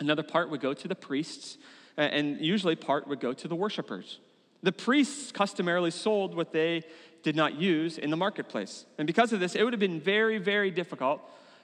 Another 0.00 0.22
part 0.22 0.50
would 0.50 0.60
go 0.60 0.74
to 0.74 0.88
the 0.88 0.94
priests, 0.94 1.56
and 1.96 2.40
usually 2.40 2.76
part 2.76 3.08
would 3.08 3.20
go 3.20 3.32
to 3.32 3.48
the 3.48 3.54
worshipers. 3.54 4.18
The 4.62 4.72
priests 4.72 5.32
customarily 5.32 5.90
sold 5.90 6.34
what 6.34 6.52
they 6.52 6.82
did 7.24 7.34
not 7.34 7.58
use 7.58 7.98
in 7.98 8.10
the 8.10 8.16
marketplace. 8.16 8.84
And 8.98 9.06
because 9.06 9.32
of 9.32 9.40
this, 9.40 9.56
it 9.56 9.64
would 9.64 9.72
have 9.72 9.80
been 9.80 10.00
very, 10.00 10.38
very 10.38 10.70
difficult 10.70 11.20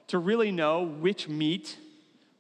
to 0.09 0.19
really 0.19 0.51
know 0.51 0.83
which 0.83 1.29
meat 1.29 1.79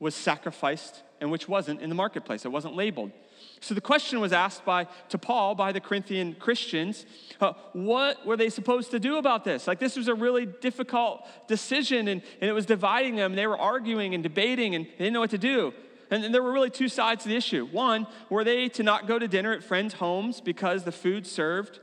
was 0.00 0.14
sacrificed 0.14 1.02
and 1.20 1.30
which 1.30 1.46
wasn't 1.46 1.80
in 1.82 1.90
the 1.90 1.94
marketplace. 1.94 2.44
It 2.44 2.48
wasn't 2.48 2.74
labeled. 2.74 3.12
So 3.60 3.74
the 3.74 3.80
question 3.82 4.20
was 4.20 4.32
asked 4.32 4.64
by 4.64 4.86
to 5.10 5.18
Paul 5.18 5.54
by 5.54 5.70
the 5.70 5.80
Corinthian 5.80 6.34
Christians, 6.34 7.04
uh, 7.42 7.52
what 7.74 8.24
were 8.26 8.38
they 8.38 8.48
supposed 8.48 8.90
to 8.92 8.98
do 8.98 9.18
about 9.18 9.44
this? 9.44 9.66
Like 9.66 9.78
this 9.78 9.96
was 9.96 10.08
a 10.08 10.14
really 10.14 10.46
difficult 10.46 11.26
decision 11.46 12.08
and, 12.08 12.22
and 12.40 12.48
it 12.48 12.54
was 12.54 12.64
dividing 12.64 13.16
them. 13.16 13.34
They 13.34 13.46
were 13.46 13.58
arguing 13.58 14.14
and 14.14 14.22
debating 14.22 14.74
and 14.74 14.86
they 14.86 15.04
didn't 15.04 15.12
know 15.12 15.20
what 15.20 15.30
to 15.30 15.38
do. 15.38 15.74
And, 16.10 16.24
and 16.24 16.34
there 16.34 16.42
were 16.42 16.52
really 16.52 16.70
two 16.70 16.88
sides 16.88 17.24
to 17.24 17.28
the 17.28 17.36
issue. 17.36 17.66
One, 17.66 18.06
were 18.30 18.44
they 18.44 18.68
to 18.70 18.82
not 18.82 19.06
go 19.06 19.18
to 19.18 19.28
dinner 19.28 19.52
at 19.52 19.62
friends' 19.62 19.94
homes 19.94 20.40
because 20.40 20.84
the 20.84 20.92
food 20.92 21.26
served 21.26 21.80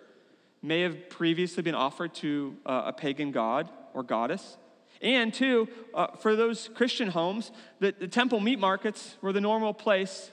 may 0.62 0.82
have 0.82 1.10
previously 1.10 1.63
been 1.63 1.76
offered 1.76 2.13
to 2.15 2.56
uh, 2.65 2.84
a 2.86 2.93
pagan 2.93 3.32
god 3.32 3.70
or 3.93 4.04
goddess. 4.04 4.58
And 5.02 5.34
two, 5.34 5.67
uh, 5.93 6.08
for 6.17 6.36
those 6.36 6.70
Christian 6.74 7.10
homes, 7.10 7.52
the, 7.80 7.93
the, 7.98 8.08
temple 8.08 8.39
meat 8.39 8.60
markets 8.60 9.15
were 9.22 9.32
the 9.32 9.41
normal 9.41 9.74
place 9.74 10.32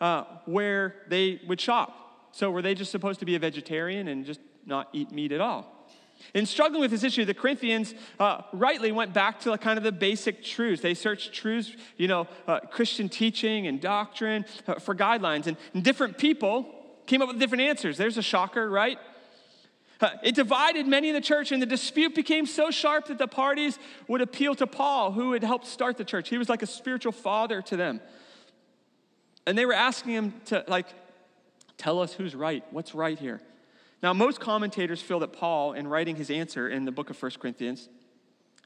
uh, 0.00 0.24
where 0.44 0.94
they 1.08 1.40
would 1.48 1.60
shop. 1.60 2.28
So 2.32 2.50
were 2.50 2.62
they 2.62 2.74
just 2.74 2.92
supposed 2.92 3.20
to 3.20 3.26
be 3.26 3.34
a 3.34 3.38
vegetarian 3.38 4.06
and 4.08 4.24
just 4.24 4.40
not 4.64 4.88
eat 4.92 5.10
meat 5.10 5.32
at 5.32 5.40
all? 5.40 5.74
In 6.34 6.46
struggling 6.46 6.80
with 6.80 6.90
this 6.90 7.04
issue, 7.04 7.24
the 7.24 7.34
Corinthians 7.34 7.94
uh, 8.18 8.42
rightly 8.52 8.92
went 8.92 9.12
back 9.12 9.40
to 9.40 9.56
kind 9.58 9.78
of 9.78 9.84
the 9.84 9.92
basic 9.92 10.42
truths. 10.42 10.82
They 10.82 10.94
searched 10.94 11.32
truths, 11.32 11.72
you 11.96 12.08
know, 12.08 12.26
uh, 12.46 12.60
Christian 12.60 13.08
teaching 13.08 13.66
and 13.66 13.80
doctrine 13.80 14.44
uh, 14.66 14.74
for 14.74 14.94
guidelines. 14.94 15.46
And, 15.46 15.56
and 15.74 15.82
different 15.82 16.18
people 16.18 16.68
came 17.06 17.22
up 17.22 17.28
with 17.28 17.38
different 17.38 17.62
answers. 17.62 17.96
There's 17.96 18.18
a 18.18 18.22
shocker, 18.22 18.68
right? 18.68 18.98
It 20.22 20.34
divided 20.34 20.86
many 20.86 21.08
in 21.08 21.14
the 21.14 21.20
church, 21.20 21.52
and 21.52 21.60
the 21.60 21.66
dispute 21.66 22.14
became 22.14 22.46
so 22.46 22.70
sharp 22.70 23.06
that 23.06 23.18
the 23.18 23.26
parties 23.26 23.78
would 24.06 24.20
appeal 24.20 24.54
to 24.56 24.66
Paul, 24.66 25.12
who 25.12 25.32
had 25.32 25.42
helped 25.42 25.66
start 25.66 25.96
the 25.96 26.04
church. 26.04 26.28
He 26.28 26.38
was 26.38 26.48
like 26.48 26.62
a 26.62 26.66
spiritual 26.66 27.12
father 27.12 27.62
to 27.62 27.76
them. 27.76 28.00
And 29.46 29.56
they 29.56 29.66
were 29.66 29.74
asking 29.74 30.12
him 30.12 30.34
to, 30.46 30.64
like, 30.68 30.86
tell 31.76 32.00
us 32.00 32.12
who's 32.12 32.34
right. 32.34 32.62
What's 32.70 32.94
right 32.94 33.18
here? 33.18 33.40
Now, 34.02 34.12
most 34.12 34.40
commentators 34.40 35.00
feel 35.00 35.20
that 35.20 35.32
Paul, 35.32 35.72
in 35.72 35.88
writing 35.88 36.16
his 36.16 36.30
answer 36.30 36.68
in 36.68 36.84
the 36.84 36.92
book 36.92 37.10
of 37.10 37.20
1 37.20 37.32
Corinthians, 37.40 37.88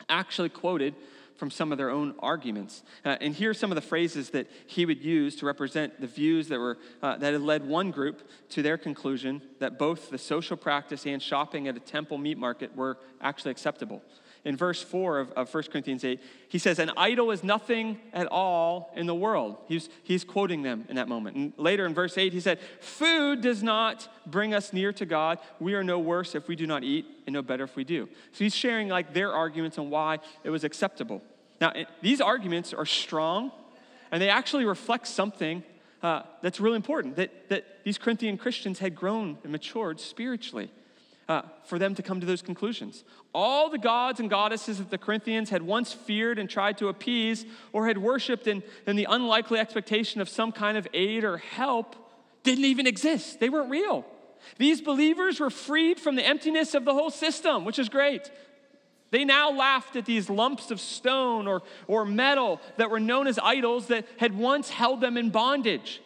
actually 0.09 0.51
quoted 0.51 0.95
from 1.37 1.51
some 1.51 1.73
of 1.73 1.79
their 1.79 1.91
own 1.91 2.15
arguments. 2.21 2.83
Uh, 3.05 3.17
and 3.21 3.35
here 3.35 3.51
are 3.51 3.55
some 3.55 3.71
of 3.71 3.77
the 3.77 3.81
phrases 3.81 4.31
that 4.31 4.49
he 4.67 4.87
would 4.87 5.03
use 5.03 5.37
to 5.37 5.47
represent 5.47 6.01
the 6.01 6.07
views 6.07 6.49
that, 6.49 6.59
were, 6.59 6.79
uh, 7.03 7.17
that 7.17 7.33
had 7.33 7.43
led 7.43 7.67
one 7.67 7.91
group 7.91 8.29
to 8.51 8.63
their 8.63 8.79
conclusion 8.79 9.43
that 9.59 9.79
both 9.79 10.11
the 10.11 10.19
social 10.19 10.57
practice 10.57 11.07
and 11.07 11.23
shopping 11.23 11.69
at 11.69 11.77
a 11.77 11.81
temple 11.81 12.19
meat 12.19 12.39
market 12.39 12.75
were 12.77 12.99
actually 13.21 13.51
acceptable 13.51 14.03
in 14.45 14.57
verse 14.57 14.83
4 14.83 15.21
of, 15.21 15.31
of 15.33 15.55
1 15.55 15.65
Corinthians 15.65 16.05
8, 16.05 16.21
he 16.49 16.59
says, 16.59 16.79
An 16.79 16.91
idol 16.97 17.31
is 17.31 17.45
nothing 17.45 18.01
at 18.13 18.27
all 18.27 18.93
in 18.97 19.07
the 19.07 19.15
world. 19.15 19.57
He's, 19.69 19.89
he's 20.03 20.25
quoting 20.25 20.63
them 20.63 20.85
in 20.89 20.97
that 20.97 21.09
moment. 21.09 21.37
And 21.37 21.53
later 21.57 21.87
in 21.87 21.95
verse 21.95 22.19
8, 22.19 22.33
he 22.33 22.41
said, 22.41 22.59
Food 22.81 23.41
does 23.41 23.63
not 23.63 24.09
bring 24.27 24.53
us 24.53 24.73
near 24.73 24.93
to 24.95 25.07
God. 25.07 25.39
We 25.61 25.75
are 25.75 25.85
no 25.85 25.99
worse 26.01 26.35
if 26.35 26.49
we 26.49 26.57
do 26.57 26.67
not 26.67 26.83
eat, 26.83 27.07
and 27.27 27.35
no 27.35 27.43
better 27.43 27.63
if 27.65 27.77
we 27.77 27.85
do. 27.85 28.09
So 28.33 28.45
he's 28.45 28.55
sharing 28.55 28.89
like 28.89 29.15
their 29.15 29.33
arguments 29.33 29.79
on 29.79 29.91
why 29.91 30.19
it 30.43 30.51
was 30.51 30.65
acceptable. 30.65 31.23
Now, 31.61 31.73
these 32.01 32.21
arguments 32.21 32.75
are 32.75 32.87
strong, 32.87 33.53
and 34.11 34.21
they 34.21 34.29
actually 34.29 34.65
reflect 34.65 35.07
something 35.07 35.63
uh, 36.03 36.23
that's 36.43 36.59
really 36.59 36.75
important 36.75 37.15
that, 37.15 37.49
that 37.49 37.65
these 37.85 37.97
Corinthian 37.97 38.37
Christians 38.37 38.81
had 38.81 38.97
grown 38.97 39.39
and 39.45 39.53
matured 39.53 40.01
spiritually 40.01 40.73
uh, 41.29 41.43
for 41.65 41.79
them 41.79 41.95
to 41.95 42.03
come 42.03 42.21
to 42.21 42.27
those 42.27 42.43
conclusions. 42.43 43.05
All 43.35 43.71
the 43.71 43.79
gods 43.79 44.21
and 44.21 44.29
goddesses 44.29 44.79
that 44.79 44.91
the 44.91 44.99
Corinthians 44.99 45.51
had 45.51 45.63
once 45.63 45.93
feared 45.93 46.39
and 46.39 46.49
tried 46.49 46.79
to 46.79 46.89
appease 46.89 47.47
or 47.73 47.87
had 47.87 47.99
worshiped 47.99 48.47
in, 48.47 48.63
in 48.87 48.97
the 48.97 49.07
unlikely 49.09 49.59
expectation 49.59 50.21
of 50.21 50.29
some 50.29 50.53
kind 50.53 50.77
of 50.77 50.87
aid 50.93 51.25
or 51.25 51.39
help 51.39 51.97
didn't 52.43 52.65
even 52.65 52.87
exist. 52.87 53.41
They 53.41 53.49
weren't 53.49 53.71
real. 53.71 54.05
These 54.59 54.81
believers 54.81 55.39
were 55.39 55.51
freed 55.51 56.01
from 56.01 56.17
the 56.17 56.27
emptiness 56.27 56.75
of 56.75 56.85
the 56.85 56.93
whole 56.93 57.11
system, 57.11 57.65
which 57.65 57.79
is 57.79 57.89
great. 57.89 58.31
They 59.11 59.25
now 59.25 59.53
laughed 59.53 59.95
at 59.95 60.07
these 60.07 60.31
lumps 60.31 60.71
of 60.71 60.81
stone 60.81 61.47
or, 61.47 61.63
or 61.87 62.05
metal 62.05 62.61
that 62.79 62.91
were 62.91 62.99
known 62.99 63.27
as 63.27 63.39
idols 63.43 63.89
that 63.89 64.07
had 64.17 64.37
once 64.37 64.71
held 64.71 65.01
them 65.01 65.17
in 65.17 65.31
bondage. 65.31 66.01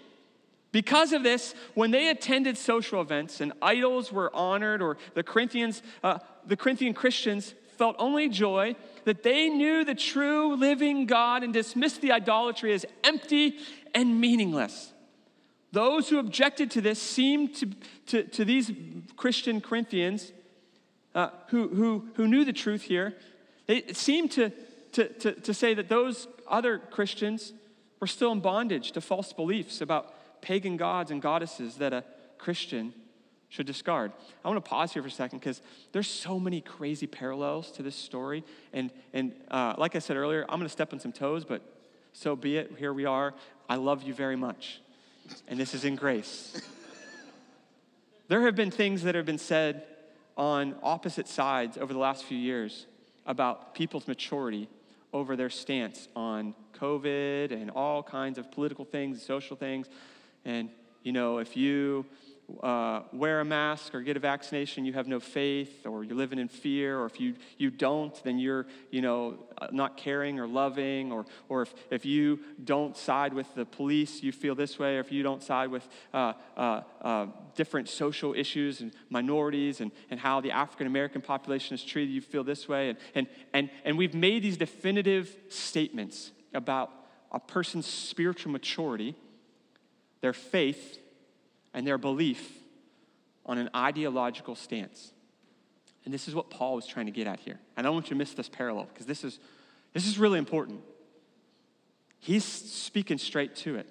Because 0.76 1.14
of 1.14 1.22
this, 1.22 1.54
when 1.72 1.90
they 1.90 2.10
attended 2.10 2.58
social 2.58 3.00
events 3.00 3.40
and 3.40 3.54
idols 3.62 4.12
were 4.12 4.30
honored, 4.36 4.82
or 4.82 4.98
the 5.14 5.22
Corinthians, 5.22 5.80
uh, 6.04 6.18
the 6.46 6.54
Corinthian 6.54 6.92
Christians 6.92 7.54
felt 7.78 7.96
only 7.98 8.28
joy 8.28 8.76
that 9.04 9.22
they 9.22 9.48
knew 9.48 9.86
the 9.86 9.94
true 9.94 10.54
living 10.54 11.06
God 11.06 11.42
and 11.42 11.50
dismissed 11.50 12.02
the 12.02 12.12
idolatry 12.12 12.74
as 12.74 12.84
empty 13.02 13.56
and 13.94 14.20
meaningless. 14.20 14.92
Those 15.72 16.10
who 16.10 16.18
objected 16.18 16.70
to 16.72 16.82
this 16.82 17.00
seemed 17.00 17.54
to, 17.54 17.70
to, 18.08 18.24
to 18.24 18.44
these 18.44 18.70
Christian 19.16 19.62
Corinthians 19.62 20.30
uh, 21.14 21.30
who, 21.48 21.68
who, 21.68 22.08
who 22.16 22.28
knew 22.28 22.44
the 22.44 22.52
truth 22.52 22.82
here, 22.82 23.14
they 23.66 23.82
seemed 23.94 24.30
to, 24.32 24.52
to, 24.92 25.08
to, 25.08 25.32
to 25.40 25.54
say 25.54 25.72
that 25.72 25.88
those 25.88 26.28
other 26.46 26.78
Christians 26.78 27.54
were 27.98 28.06
still 28.06 28.32
in 28.32 28.40
bondage 28.40 28.92
to 28.92 29.00
false 29.00 29.32
beliefs 29.32 29.80
about 29.80 30.12
pagan 30.46 30.76
gods 30.76 31.10
and 31.10 31.20
goddesses 31.20 31.74
that 31.78 31.92
a 31.92 32.04
Christian 32.38 32.94
should 33.48 33.66
discard. 33.66 34.12
I 34.44 34.48
want 34.48 34.64
to 34.64 34.68
pause 34.68 34.92
here 34.92 35.02
for 35.02 35.08
a 35.08 35.10
second 35.10 35.40
because 35.40 35.60
there's 35.90 36.06
so 36.06 36.38
many 36.38 36.60
crazy 36.60 37.08
parallels 37.08 37.72
to 37.72 37.82
this 37.82 37.96
story. 37.96 38.44
And, 38.72 38.92
and 39.12 39.32
uh, 39.50 39.74
like 39.76 39.96
I 39.96 39.98
said 39.98 40.16
earlier, 40.16 40.42
I'm 40.42 40.60
going 40.60 40.68
to 40.68 40.68
step 40.68 40.92
on 40.92 41.00
some 41.00 41.10
toes, 41.10 41.44
but 41.44 41.62
so 42.12 42.36
be 42.36 42.58
it. 42.58 42.76
Here 42.78 42.92
we 42.92 43.06
are. 43.06 43.34
I 43.68 43.74
love 43.74 44.04
you 44.04 44.14
very 44.14 44.36
much. 44.36 44.80
And 45.48 45.58
this 45.58 45.74
is 45.74 45.84
in 45.84 45.96
grace. 45.96 46.60
there 48.28 48.42
have 48.42 48.54
been 48.54 48.70
things 48.70 49.02
that 49.02 49.16
have 49.16 49.26
been 49.26 49.38
said 49.38 49.82
on 50.36 50.76
opposite 50.80 51.26
sides 51.26 51.76
over 51.76 51.92
the 51.92 51.98
last 51.98 52.22
few 52.22 52.38
years 52.38 52.86
about 53.26 53.74
people's 53.74 54.06
maturity 54.06 54.68
over 55.12 55.34
their 55.34 55.50
stance 55.50 56.06
on 56.14 56.54
COVID 56.78 57.50
and 57.50 57.72
all 57.72 58.04
kinds 58.04 58.38
of 58.38 58.52
political 58.52 58.84
things, 58.84 59.20
social 59.22 59.56
things. 59.56 59.88
And, 60.46 60.70
you 61.02 61.12
know, 61.12 61.38
if 61.38 61.56
you 61.56 62.06
uh, 62.62 63.02
wear 63.12 63.40
a 63.40 63.44
mask 63.44 63.96
or 63.96 64.00
get 64.00 64.16
a 64.16 64.20
vaccination, 64.20 64.84
you 64.84 64.92
have 64.92 65.08
no 65.08 65.18
faith, 65.18 65.84
or 65.84 66.04
you're 66.04 66.16
living 66.16 66.38
in 66.38 66.46
fear, 66.46 67.00
or 67.00 67.06
if 67.06 67.20
you, 67.20 67.34
you 67.58 67.68
don't, 67.68 68.22
then 68.22 68.38
you're, 68.38 68.64
you 68.92 69.02
know, 69.02 69.38
uh, 69.58 69.66
not 69.72 69.96
caring 69.96 70.38
or 70.38 70.46
loving, 70.46 71.10
or, 71.10 71.26
or 71.48 71.62
if, 71.62 71.74
if 71.90 72.06
you 72.06 72.38
don't 72.62 72.96
side 72.96 73.34
with 73.34 73.52
the 73.56 73.64
police, 73.64 74.22
you 74.22 74.30
feel 74.30 74.54
this 74.54 74.78
way, 74.78 74.98
or 74.98 75.00
if 75.00 75.10
you 75.10 75.24
don't 75.24 75.42
side 75.42 75.68
with 75.68 75.86
uh, 76.14 76.34
uh, 76.56 76.82
uh 77.02 77.26
different 77.56 77.88
social 77.88 78.32
issues 78.32 78.80
and 78.80 78.92
minorities 79.10 79.80
and, 79.80 79.90
and 80.10 80.20
how 80.20 80.40
the 80.40 80.52
African 80.52 80.86
American 80.86 81.20
population 81.20 81.74
is 81.74 81.82
treated, 81.82 82.12
you 82.12 82.20
feel 82.20 82.44
this 82.44 82.68
way. 82.68 82.90
And, 82.90 82.98
and, 83.16 83.26
and, 83.52 83.70
and 83.84 83.98
we've 83.98 84.14
made 84.14 84.44
these 84.44 84.56
definitive 84.56 85.34
statements 85.48 86.30
about 86.54 86.92
a 87.32 87.40
person's 87.40 87.86
spiritual 87.86 88.52
maturity 88.52 89.16
their 90.20 90.32
faith 90.32 90.98
and 91.74 91.86
their 91.86 91.98
belief 91.98 92.58
on 93.44 93.58
an 93.58 93.70
ideological 93.74 94.54
stance. 94.54 95.12
And 96.04 96.14
this 96.14 96.28
is 96.28 96.34
what 96.34 96.50
Paul 96.50 96.76
was 96.76 96.86
trying 96.86 97.06
to 97.06 97.12
get 97.12 97.26
at 97.26 97.40
here. 97.40 97.58
And 97.76 97.86
I 97.86 97.88
don't 97.88 97.94
want 97.94 98.06
you 98.06 98.10
to 98.10 98.18
miss 98.18 98.32
this 98.32 98.48
parallel 98.48 98.84
because 98.92 99.06
this 99.06 99.24
is, 99.24 99.38
this 99.92 100.06
is 100.06 100.18
really 100.18 100.38
important. 100.38 100.80
He's 102.18 102.44
speaking 102.44 103.18
straight 103.18 103.54
to 103.56 103.76
it. 103.76 103.88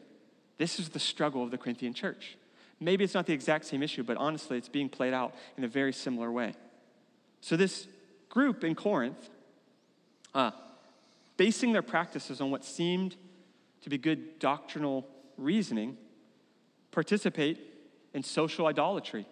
This 0.57 0.79
is 0.79 0.89
the 0.89 0.99
struggle 0.99 1.43
of 1.43 1.51
the 1.51 1.57
Corinthian 1.57 1.93
church. 1.93 2.37
Maybe 2.79 3.03
it's 3.03 3.13
not 3.13 3.25
the 3.25 3.33
exact 3.33 3.65
same 3.65 3.83
issue, 3.83 4.03
but 4.03 4.17
honestly, 4.17 4.57
it's 4.57 4.69
being 4.69 4.89
played 4.89 5.13
out 5.13 5.33
in 5.57 5.63
a 5.63 5.67
very 5.67 5.93
similar 5.93 6.31
way. 6.31 6.53
So, 7.41 7.55
this 7.55 7.87
group 8.29 8.63
in 8.63 8.75
Corinth, 8.75 9.29
uh, 10.33 10.51
basing 11.37 11.71
their 11.71 11.81
practices 11.81 12.41
on 12.41 12.51
what 12.51 12.65
seemed 12.65 13.15
to 13.81 13.89
be 13.89 13.97
good 13.97 14.39
doctrinal 14.39 15.07
reasoning, 15.37 15.97
participate 16.95 17.59
in 18.13 18.23
social 18.23 18.65
idolatry 18.67 19.27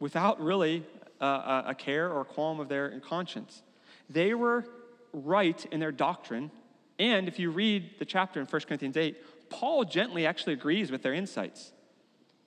without 0.00 0.40
really 0.40 0.84
a 1.20 1.74
care 1.78 2.10
or 2.10 2.22
a 2.22 2.24
qualm 2.24 2.60
of 2.60 2.68
their 2.68 3.00
conscience. 3.00 3.62
They 4.10 4.34
were 4.34 4.64
right 5.12 5.64
in 5.70 5.78
their 5.80 5.92
doctrine, 5.92 6.50
and 6.98 7.28
if 7.28 7.38
you 7.38 7.50
read 7.50 7.98
the 8.00 8.04
chapter 8.04 8.40
in 8.40 8.46
1 8.46 8.62
Corinthians 8.62 8.96
8, 8.96 9.50
Paul 9.50 9.84
gently 9.84 10.26
actually 10.26 10.54
agrees 10.54 10.90
with 10.90 11.02
their 11.02 11.14
insights, 11.14 11.72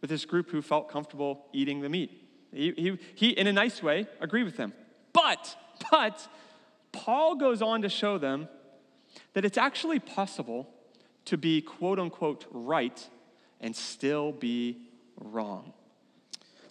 with 0.02 0.10
this 0.10 0.26
group 0.26 0.52
who 0.52 0.62
felt 0.62 0.90
comfortable 0.90 1.46
eating 1.54 1.80
the 1.80 1.90
meat. 1.90 2.12
He, 2.54 2.74
he, 2.76 3.00
he 3.16 3.30
in 3.30 3.48
a 3.48 3.54
nice 3.54 3.82
way, 3.82 4.08
agreed 4.20 4.44
with 4.44 4.58
them. 4.58 4.74
But, 5.14 5.56
but, 5.90 6.28
Paul 6.92 7.36
goes 7.36 7.62
on 7.62 7.82
to 7.84 7.90
show 7.90 8.18
them 8.18 8.50
that 9.34 9.46
it's 9.46 9.58
actually 9.58 10.00
possible 10.00 10.68
to 11.26 11.38
be 11.38 11.62
quote 11.62 11.98
unquote 11.98 12.46
right 12.52 13.08
and 13.62 13.76
still 13.76 14.32
be 14.32 14.78
wrong. 15.20 15.74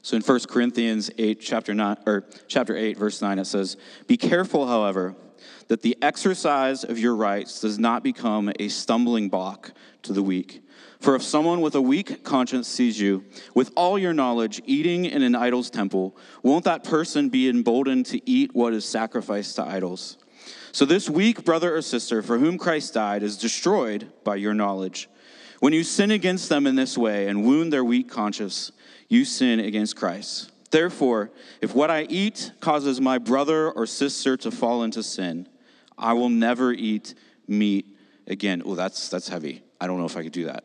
So 0.03 0.17
in 0.17 0.23
1 0.23 0.41
Corinthians 0.49 1.11
8, 1.19 1.41
chapter 1.41 1.75
9, 1.75 1.97
or 2.07 2.25
chapter 2.47 2.77
8, 2.77 2.97
verse 2.97 3.21
9, 3.21 3.39
it 3.39 3.45
says, 3.45 3.77
Be 4.07 4.17
careful, 4.17 4.67
however, 4.67 5.15
that 5.69 5.83
the 5.83 5.97
exercise 6.01 6.85
of 6.85 6.99
your 6.99 7.15
rights 7.15 7.61
does 7.61 7.79
not 7.79 8.03
become 8.03 8.51
a 8.59 8.69
stumbling 8.69 9.29
block 9.29 9.73
to 10.03 10.13
the 10.13 10.23
weak. 10.23 10.63
For 11.01 11.15
if 11.15 11.23
someone 11.23 11.61
with 11.61 11.75
a 11.75 11.83
weak 11.83 12.25
conscience 12.25 12.67
sees 12.67 12.99
you, 12.99 13.25
with 13.55 13.71
all 13.77 13.99
your 13.99 14.13
knowledge, 14.13 14.61
eating 14.67 15.05
in 15.05 15.23
an 15.23 15.35
idol's 15.35 15.71
temple, 15.71 16.17
won't 16.43 16.65
that 16.65 16.85
person 16.85 17.29
be 17.29 17.49
emboldened 17.49 18.07
to 18.07 18.29
eat 18.29 18.55
what 18.55 18.73
is 18.73 18.85
sacrificed 18.85 19.57
to 19.57 19.65
idols? 19.65 20.17
So 20.73 20.85
this 20.85 21.09
weak 21.09 21.45
brother 21.45 21.77
or 21.77 21.83
sister 21.83 22.23
for 22.23 22.39
whom 22.39 22.59
Christ 22.59 22.95
died 22.95 23.23
is 23.23 23.37
destroyed 23.37 24.11
by 24.25 24.37
your 24.37 24.55
knowledge. 24.55 25.09
When 25.61 25.73
you 25.73 25.83
sin 25.83 26.11
against 26.11 26.49
them 26.49 26.67
in 26.67 26.77
this 26.77 26.97
way 26.97 27.27
and 27.27 27.45
wound 27.45 27.73
their 27.73 27.85
weak 27.85 28.09
conscience, 28.09 28.71
you 29.09 29.25
sin 29.25 29.59
against 29.61 29.97
Christ. 29.97 30.53
Therefore, 30.71 31.31
if 31.61 31.75
what 31.75 31.91
I 31.91 32.03
eat 32.03 32.53
causes 32.61 33.01
my 33.01 33.19
brother 33.19 33.71
or 33.71 33.87
sister 33.87 34.37
to 34.39 34.51
fall 34.51 34.83
into 34.83 35.03
sin, 35.03 35.49
I 35.97 36.13
will 36.13 36.29
never 36.29 36.73
eat 36.73 37.15
meat 37.47 37.87
again. 38.27 38.63
Oh, 38.65 38.75
that's 38.75 39.09
that's 39.09 39.29
heavy. 39.29 39.63
I 39.81 39.87
don't 39.87 39.99
know 39.99 40.05
if 40.05 40.17
I 40.17 40.23
could 40.23 40.33
do 40.33 40.45
that. 40.45 40.65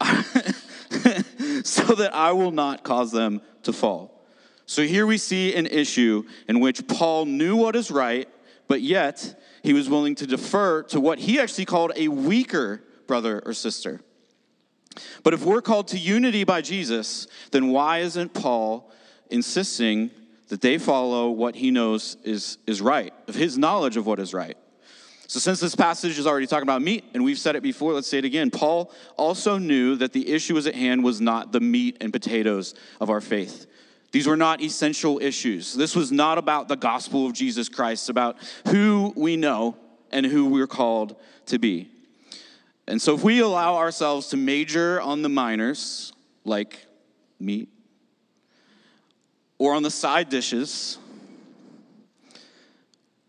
so 1.66 1.94
that 1.94 2.14
I 2.14 2.32
will 2.32 2.52
not 2.52 2.84
cause 2.84 3.12
them 3.12 3.42
to 3.64 3.72
fall. 3.72 4.24
So 4.66 4.82
here 4.82 5.06
we 5.06 5.18
see 5.18 5.54
an 5.54 5.66
issue 5.66 6.24
in 6.48 6.60
which 6.60 6.86
Paul 6.86 7.26
knew 7.26 7.56
what 7.56 7.76
is 7.76 7.90
right, 7.90 8.28
but 8.68 8.80
yet 8.80 9.40
he 9.62 9.72
was 9.72 9.90
willing 9.90 10.14
to 10.16 10.26
defer 10.26 10.84
to 10.84 11.00
what 11.00 11.18
he 11.18 11.40
actually 11.40 11.66
called 11.66 11.92
a 11.96 12.08
weaker 12.08 12.82
brother 13.06 13.42
or 13.44 13.52
sister. 13.52 14.00
But 15.22 15.34
if 15.34 15.44
we're 15.44 15.62
called 15.62 15.88
to 15.88 15.98
unity 15.98 16.44
by 16.44 16.60
Jesus, 16.60 17.26
then 17.50 17.68
why 17.68 17.98
isn't 17.98 18.34
Paul 18.34 18.90
insisting 19.30 20.10
that 20.48 20.60
they 20.60 20.78
follow 20.78 21.30
what 21.30 21.54
he 21.54 21.70
knows 21.70 22.16
is, 22.24 22.58
is 22.66 22.80
right, 22.80 23.12
of 23.26 23.34
his 23.34 23.56
knowledge 23.56 23.96
of 23.96 24.06
what 24.06 24.18
is 24.18 24.34
right? 24.34 24.56
So, 25.26 25.40
since 25.40 25.60
this 25.60 25.74
passage 25.74 26.18
is 26.18 26.26
already 26.26 26.46
talking 26.46 26.64
about 26.64 26.82
meat, 26.82 27.04
and 27.14 27.24
we've 27.24 27.38
said 27.38 27.56
it 27.56 27.62
before, 27.62 27.94
let's 27.94 28.06
say 28.06 28.18
it 28.18 28.26
again. 28.26 28.50
Paul 28.50 28.92
also 29.16 29.56
knew 29.56 29.96
that 29.96 30.12
the 30.12 30.28
issue 30.28 30.52
was 30.52 30.66
at 30.66 30.74
hand 30.74 31.02
was 31.02 31.22
not 31.22 31.52
the 31.52 31.60
meat 31.60 31.96
and 32.02 32.12
potatoes 32.12 32.74
of 33.00 33.08
our 33.08 33.22
faith. 33.22 33.66
These 34.10 34.26
were 34.26 34.36
not 34.36 34.60
essential 34.60 35.18
issues. 35.22 35.72
This 35.72 35.96
was 35.96 36.12
not 36.12 36.36
about 36.36 36.68
the 36.68 36.76
gospel 36.76 37.24
of 37.24 37.32
Jesus 37.32 37.70
Christ, 37.70 38.10
about 38.10 38.36
who 38.68 39.14
we 39.16 39.36
know 39.38 39.74
and 40.10 40.26
who 40.26 40.44
we're 40.44 40.66
called 40.66 41.16
to 41.46 41.58
be. 41.58 41.88
And 42.92 43.00
so, 43.00 43.14
if 43.14 43.24
we 43.24 43.40
allow 43.40 43.76
ourselves 43.76 44.28
to 44.28 44.36
major 44.36 45.00
on 45.00 45.22
the 45.22 45.30
minors, 45.30 46.12
like 46.44 46.84
meat, 47.40 47.70
or 49.56 49.72
on 49.72 49.82
the 49.82 49.90
side 49.90 50.28
dishes, 50.28 50.98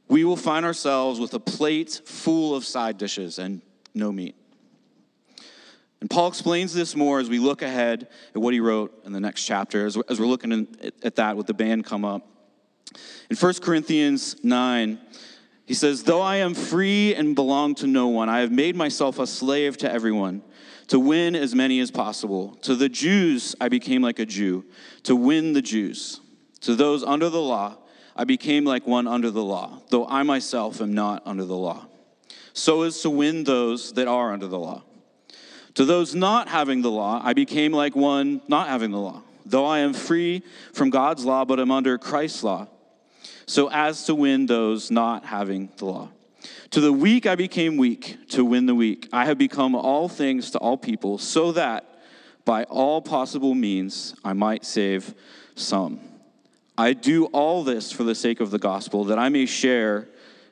we 0.10 0.26
will 0.26 0.36
find 0.36 0.66
ourselves 0.66 1.18
with 1.18 1.34
a 1.34 1.40
plate 1.40 2.02
full 2.04 2.54
of 2.54 2.66
side 2.66 2.98
dishes 2.98 3.40
and 3.40 3.62
no 3.94 4.12
meat. 4.12 4.36
And 6.02 6.10
Paul 6.10 6.28
explains 6.28 6.74
this 6.74 6.94
more 6.94 7.22
as 7.22 7.30
we 7.30 7.40
look 7.40 7.62
ahead 7.62 8.10
at 8.36 8.42
what 8.42 8.54
he 8.54 8.60
wrote 8.60 8.94
in 9.06 9.14
the 9.14 9.22
next 9.22 9.46
chapter, 9.46 9.86
as 9.86 9.96
we're 9.96 10.28
looking 10.28 10.68
at 11.04 11.16
that 11.16 11.38
with 11.38 11.48
the 11.48 11.54
band 11.54 11.86
come 11.86 12.04
up. 12.04 12.28
In 13.30 13.38
1 13.38 13.54
Corinthians 13.62 14.44
9, 14.44 15.00
he 15.66 15.74
says, 15.74 16.04
Though 16.04 16.22
I 16.22 16.38
am 16.38 16.54
free 16.54 17.16
and 17.16 17.36
belong 17.36 17.76
to 17.76 17.88
no 17.88 18.08
one, 18.08 18.30
I 18.30 18.40
have 18.40 18.52
made 18.52 18.76
myself 18.76 19.20
a 19.20 19.28
slave 19.28 19.78
to 19.78 19.92
everyone 19.92 20.42
to 20.88 21.00
win 21.00 21.36
as 21.36 21.56
many 21.56 21.80
as 21.80 21.92
possible. 21.92 22.56
To 22.64 22.76
the 22.76 22.90
Jews, 22.90 23.56
I 23.62 23.70
became 23.70 24.02
like 24.02 24.20
a 24.20 24.26
Jew 24.26 24.66
to 25.04 25.16
win 25.16 25.54
the 25.54 25.62
Jews. 25.62 26.20
To 26.62 26.76
those 26.76 27.04
under 27.04 27.30
the 27.30 27.42
law, 27.42 27.78
I 28.16 28.26
became 28.26 28.66
like 28.66 28.86
one 28.86 29.08
under 29.08 29.32
the 29.32 29.44
law, 29.44 29.82
though 29.90 30.06
I 30.08 30.24
myself 30.24 30.82
am 30.82 30.94
not 30.94 31.24
under 31.26 31.46
the 31.46 31.56
law, 31.58 31.88
so 32.54 32.84
as 32.84 33.02
to 33.02 33.10
win 33.10 33.44
those 33.44 33.94
that 33.94 34.08
are 34.08 34.32
under 34.32 34.48
the 34.48 34.60
law. 34.60 34.84
To 35.76 35.86
those 35.86 36.14
not 36.14 36.48
having 36.48 36.84
the 36.84 36.92
law, 36.92 37.20
I 37.24 37.34
became 37.34 37.72
like 37.72 37.96
one 37.96 38.42
not 38.48 38.68
having 38.68 38.92
the 38.92 39.00
law, 39.00 39.24
though 39.46 39.66
I 39.66 39.80
am 39.80 39.94
free 39.94 40.44
from 40.74 40.92
God's 40.92 41.26
law, 41.26 41.44
but 41.44 41.60
am 41.60 41.72
under 41.72 41.98
Christ's 41.98 42.44
law 42.44 42.68
so 43.46 43.70
as 43.72 44.06
to 44.06 44.16
win 44.16 44.46
those 44.46 44.92
not 44.92 45.26
having 45.26 45.70
the 45.78 45.86
law. 45.86 46.10
To 46.72 46.82
the 46.82 46.94
weak 46.94 47.26
I 47.26 47.36
became 47.36 47.78
weak 47.78 48.18
to 48.30 48.44
win 48.44 48.66
the 48.66 48.76
weak. 48.76 49.08
I 49.14 49.26
have 49.26 49.38
become 49.38 49.76
all 49.76 50.10
things 50.10 50.52
to 50.52 50.58
all 50.58 50.78
people, 50.78 51.18
so 51.18 51.52
that 51.52 51.86
by 52.46 52.64
all 52.66 53.02
possible 53.02 53.54
means 53.54 54.16
I 54.24 54.34
might 54.34 54.66
save 54.66 55.14
some. 55.56 56.00
I 56.78 56.94
do 56.94 57.26
all 57.26 57.64
this 57.64 57.92
for 57.92 58.04
the 58.04 58.16
sake 58.16 58.40
of 58.40 58.52
the 58.52 58.60
gospel, 58.60 59.06
that 59.06 59.20
I 59.20 59.30
may 59.30 59.46
share 59.46 60.10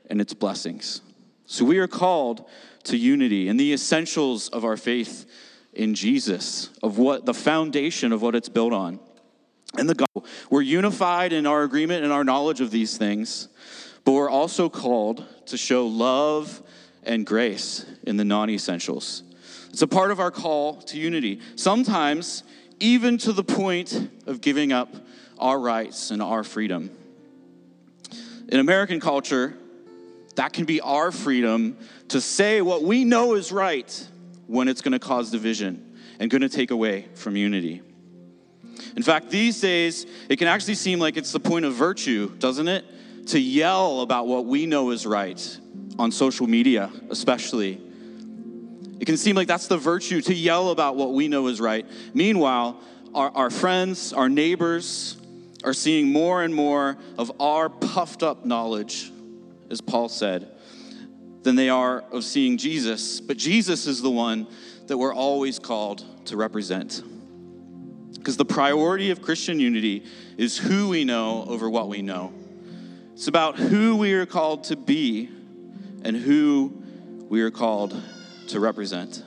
in 0.10 0.20
its 0.20 0.34
blessings. 0.34 1.02
So 1.48 1.66
we 1.66 1.80
are 1.80 1.88
called 1.88 2.48
to 2.84 2.98
unity 2.98 3.48
and 3.48 3.60
the 3.60 3.74
essentials 3.74 4.48
of 4.50 4.64
our 4.64 4.78
faith 4.78 5.26
in 5.74 5.96
Jesus, 5.96 6.70
of 6.84 6.98
what 6.98 7.26
the 7.26 7.34
foundation 7.34 8.12
of 8.12 8.22
what 8.22 8.36
it's 8.36 8.50
built 8.50 8.74
on 8.74 9.00
and 9.78 9.90
the 9.90 9.96
gospel. 9.96 10.26
We're 10.50 10.62
unified 10.62 11.34
in 11.34 11.46
our 11.46 11.64
agreement 11.64 12.04
and 12.04 12.12
our 12.12 12.24
knowledge 12.24 12.62
of 12.62 12.72
these 12.72 12.98
things, 12.98 13.48
but 14.04 14.14
we're 14.14 14.30
also 14.30 14.70
called 14.70 15.26
to 15.48 15.58
show 15.58 15.88
love 15.88 16.62
and 17.04 17.26
grace 17.26 17.86
in 18.04 18.18
the 18.18 18.26
non 18.26 18.50
essentials. 18.50 19.24
It's 19.70 19.82
a 19.82 19.88
part 19.88 20.12
of 20.12 20.20
our 20.20 20.32
call 20.32 20.82
to 20.84 21.00
unity. 21.00 21.40
Sometimes, 21.56 22.44
even 22.80 23.18
to 23.20 23.32
the 23.32 23.44
point 23.44 24.10
of 24.26 24.42
giving 24.42 24.74
up 24.74 24.94
our 25.40 25.60
rights 25.60 26.12
and 26.12 26.22
our 26.22 26.44
freedom. 26.44 26.92
In 28.50 28.60
American 28.60 29.00
culture, 29.00 29.56
that 30.36 30.54
can 30.54 30.66
be 30.66 30.82
our 30.82 31.12
freedom 31.12 31.78
to 32.10 32.20
say 32.20 32.62
what 32.62 32.84
we 32.84 33.06
know 33.06 33.36
is 33.36 33.52
right 33.52 34.08
when 34.48 34.68
it's 34.68 34.82
going 34.82 34.92
to 34.92 35.00
cause 35.00 35.32
division 35.32 35.98
and 36.20 36.30
going 36.30 36.42
to 36.42 36.50
take 36.50 36.72
away 36.72 37.08
from 37.16 37.36
unity. 37.36 37.82
In 38.96 39.04
fact, 39.04 39.30
these 39.30 39.60
days, 39.62 40.06
it 40.30 40.38
can 40.38 40.48
actually 40.48 40.76
seem 40.76 41.00
like 41.00 41.18
it's 41.18 41.32
the 41.32 41.40
point 41.40 41.66
of 41.66 41.74
virtue, 41.74 42.30
doesn't 42.38 42.68
it? 42.68 42.86
To 43.28 43.40
yell 43.40 44.02
about 44.02 44.28
what 44.28 44.46
we 44.46 44.66
know 44.66 44.92
is 44.92 45.06
right 45.06 45.60
on 46.00 46.12
social 46.12 46.48
media, 46.48 46.92
especially. 47.10 47.80
It 49.00 49.06
can 49.06 49.18
seem 49.18 49.36
like 49.36 49.48
that's 49.48 49.68
the 49.68 49.78
virtue 49.78 50.22
to 50.22 50.34
yell 50.34 50.70
about 50.70 50.96
what 50.96 51.14
we 51.14 51.28
know 51.28 51.48
is 51.48 51.60
right. 51.60 51.86
Meanwhile, 52.14 52.80
our, 53.14 53.32
our 53.32 53.50
friends, 53.50 54.14
our 54.14 54.30
neighbors 54.30 55.18
are 55.64 55.74
seeing 55.74 56.12
more 56.12 56.44
and 56.44 56.54
more 56.54 56.98
of 57.18 57.32
our 57.40 57.70
puffed 57.70 58.24
up 58.24 58.46
knowledge, 58.46 59.12
as 59.70 59.82
Paul 59.82 60.10
said, 60.10 60.50
than 61.44 61.56
they 61.56 61.70
are 61.70 62.02
of 62.12 62.24
seeing 62.24 62.58
Jesus. 62.58 63.22
But 63.22 63.38
Jesus 63.38 63.88
is 63.88 64.02
the 64.02 64.12
one 64.12 64.48
that 64.88 64.98
we're 64.98 65.14
always 65.14 65.60
called 65.60 66.04
to 66.26 66.38
represent. 66.38 67.04
Because 68.22 68.38
the 68.38 68.46
priority 68.46 69.10
of 69.10 69.20
Christian 69.24 69.60
unity 69.60 70.04
is 70.38 70.56
who 70.56 70.90
we 70.90 71.04
know 71.04 71.44
over 71.48 71.68
what 71.68 71.90
we 71.90 72.04
know. 72.04 72.32
It's 73.14 73.28
about 73.28 73.58
who 73.58 73.96
we 73.96 74.14
are 74.14 74.28
called 74.28 74.66
to 74.66 74.76
be 74.76 75.28
and 76.04 76.16
who 76.16 76.84
we 77.30 77.42
are 77.42 77.50
called 77.50 78.00
to 78.50 78.60
represent. 78.60 79.24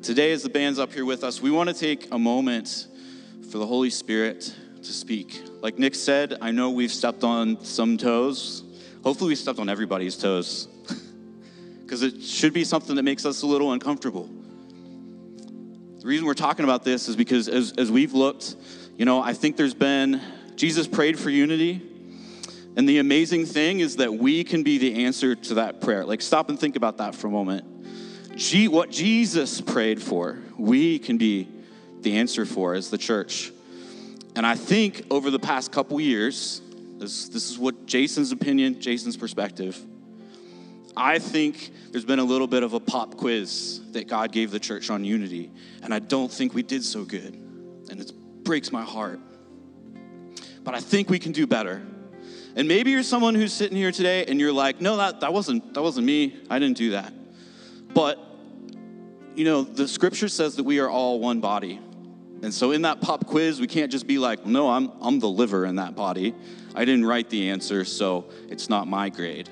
Today, 0.00 0.32
as 0.32 0.42
the 0.42 0.48
band's 0.48 0.78
up 0.78 0.94
here 0.94 1.04
with 1.04 1.22
us, 1.22 1.42
we 1.42 1.50
want 1.50 1.68
to 1.68 1.74
take 1.74 2.10
a 2.10 2.18
moment 2.18 2.86
for 3.50 3.58
the 3.58 3.66
Holy 3.66 3.90
Spirit 3.90 4.50
to 4.82 4.90
speak. 4.90 5.42
Like 5.60 5.78
Nick 5.78 5.94
said, 5.94 6.38
I 6.40 6.52
know 6.52 6.70
we've 6.70 6.90
stepped 6.90 7.22
on 7.22 7.62
some 7.62 7.98
toes. 7.98 8.64
Hopefully, 9.04 9.28
we 9.28 9.34
stepped 9.34 9.58
on 9.58 9.68
everybody's 9.68 10.16
toes 10.16 10.68
because 11.82 12.00
it 12.00 12.22
should 12.22 12.54
be 12.54 12.64
something 12.64 12.96
that 12.96 13.02
makes 13.02 13.26
us 13.26 13.42
a 13.42 13.46
little 13.46 13.72
uncomfortable. 13.72 14.30
The 16.00 16.06
reason 16.06 16.26
we're 16.26 16.34
talking 16.34 16.62
about 16.64 16.84
this 16.84 17.08
is 17.08 17.16
because 17.16 17.48
as, 17.48 17.72
as 17.76 17.90
we've 17.90 18.12
looked, 18.12 18.54
you 18.96 19.04
know, 19.04 19.20
I 19.20 19.32
think 19.32 19.56
there's 19.56 19.74
been, 19.74 20.20
Jesus 20.54 20.86
prayed 20.86 21.18
for 21.18 21.28
unity. 21.28 21.82
And 22.76 22.88
the 22.88 22.98
amazing 22.98 23.46
thing 23.46 23.80
is 23.80 23.96
that 23.96 24.14
we 24.14 24.44
can 24.44 24.62
be 24.62 24.78
the 24.78 25.04
answer 25.04 25.34
to 25.34 25.54
that 25.54 25.80
prayer. 25.80 26.04
Like, 26.04 26.22
stop 26.22 26.50
and 26.50 26.58
think 26.58 26.76
about 26.76 26.98
that 26.98 27.16
for 27.16 27.26
a 27.26 27.30
moment. 27.30 28.36
G- 28.36 28.68
what 28.68 28.92
Jesus 28.92 29.60
prayed 29.60 30.00
for, 30.00 30.38
we 30.56 31.00
can 31.00 31.18
be 31.18 31.48
the 32.02 32.18
answer 32.18 32.46
for 32.46 32.74
as 32.74 32.90
the 32.90 32.98
church. 32.98 33.50
And 34.36 34.46
I 34.46 34.54
think 34.54 35.04
over 35.10 35.32
the 35.32 35.40
past 35.40 35.72
couple 35.72 36.00
years, 36.00 36.62
this, 36.98 37.28
this 37.28 37.50
is 37.50 37.58
what 37.58 37.86
Jason's 37.86 38.30
opinion, 38.30 38.80
Jason's 38.80 39.16
perspective. 39.16 39.84
I 40.98 41.20
think 41.20 41.70
there's 41.92 42.04
been 42.04 42.18
a 42.18 42.24
little 42.24 42.48
bit 42.48 42.64
of 42.64 42.72
a 42.72 42.80
pop 42.80 43.16
quiz 43.16 43.80
that 43.92 44.08
God 44.08 44.32
gave 44.32 44.50
the 44.50 44.58
church 44.58 44.90
on 44.90 45.04
unity, 45.04 45.52
and 45.82 45.94
I 45.94 46.00
don't 46.00 46.30
think 46.30 46.54
we 46.54 46.64
did 46.64 46.82
so 46.82 47.04
good. 47.04 47.34
And 47.90 48.00
it 48.00 48.12
breaks 48.42 48.72
my 48.72 48.82
heart. 48.82 49.20
But 50.64 50.74
I 50.74 50.80
think 50.80 51.08
we 51.08 51.20
can 51.20 51.30
do 51.32 51.46
better. 51.46 51.80
And 52.56 52.66
maybe 52.66 52.90
you're 52.90 53.04
someone 53.04 53.36
who's 53.36 53.52
sitting 53.52 53.76
here 53.76 53.92
today 53.92 54.26
and 54.26 54.40
you're 54.40 54.52
like, 54.52 54.80
no, 54.80 54.96
that, 54.96 55.20
that 55.20 55.32
wasn't 55.32 55.72
that 55.74 55.82
wasn't 55.82 56.06
me. 56.06 56.36
I 56.50 56.58
didn't 56.58 56.76
do 56.76 56.90
that. 56.90 57.12
But 57.94 58.18
you 59.36 59.44
know, 59.44 59.62
the 59.62 59.86
scripture 59.86 60.28
says 60.28 60.56
that 60.56 60.64
we 60.64 60.80
are 60.80 60.90
all 60.90 61.20
one 61.20 61.40
body. 61.40 61.80
And 62.42 62.52
so 62.52 62.72
in 62.72 62.82
that 62.82 63.00
pop 63.00 63.26
quiz, 63.26 63.60
we 63.60 63.68
can't 63.68 63.90
just 63.90 64.06
be 64.06 64.18
like, 64.18 64.44
no, 64.44 64.68
I'm, 64.68 64.90
I'm 65.00 65.20
the 65.20 65.28
liver 65.28 65.64
in 65.64 65.76
that 65.76 65.94
body. 65.94 66.34
I 66.74 66.84
didn't 66.84 67.06
write 67.06 67.30
the 67.30 67.50
answer, 67.50 67.84
so 67.84 68.26
it's 68.48 68.68
not 68.68 68.88
my 68.88 69.08
grade. 69.08 69.48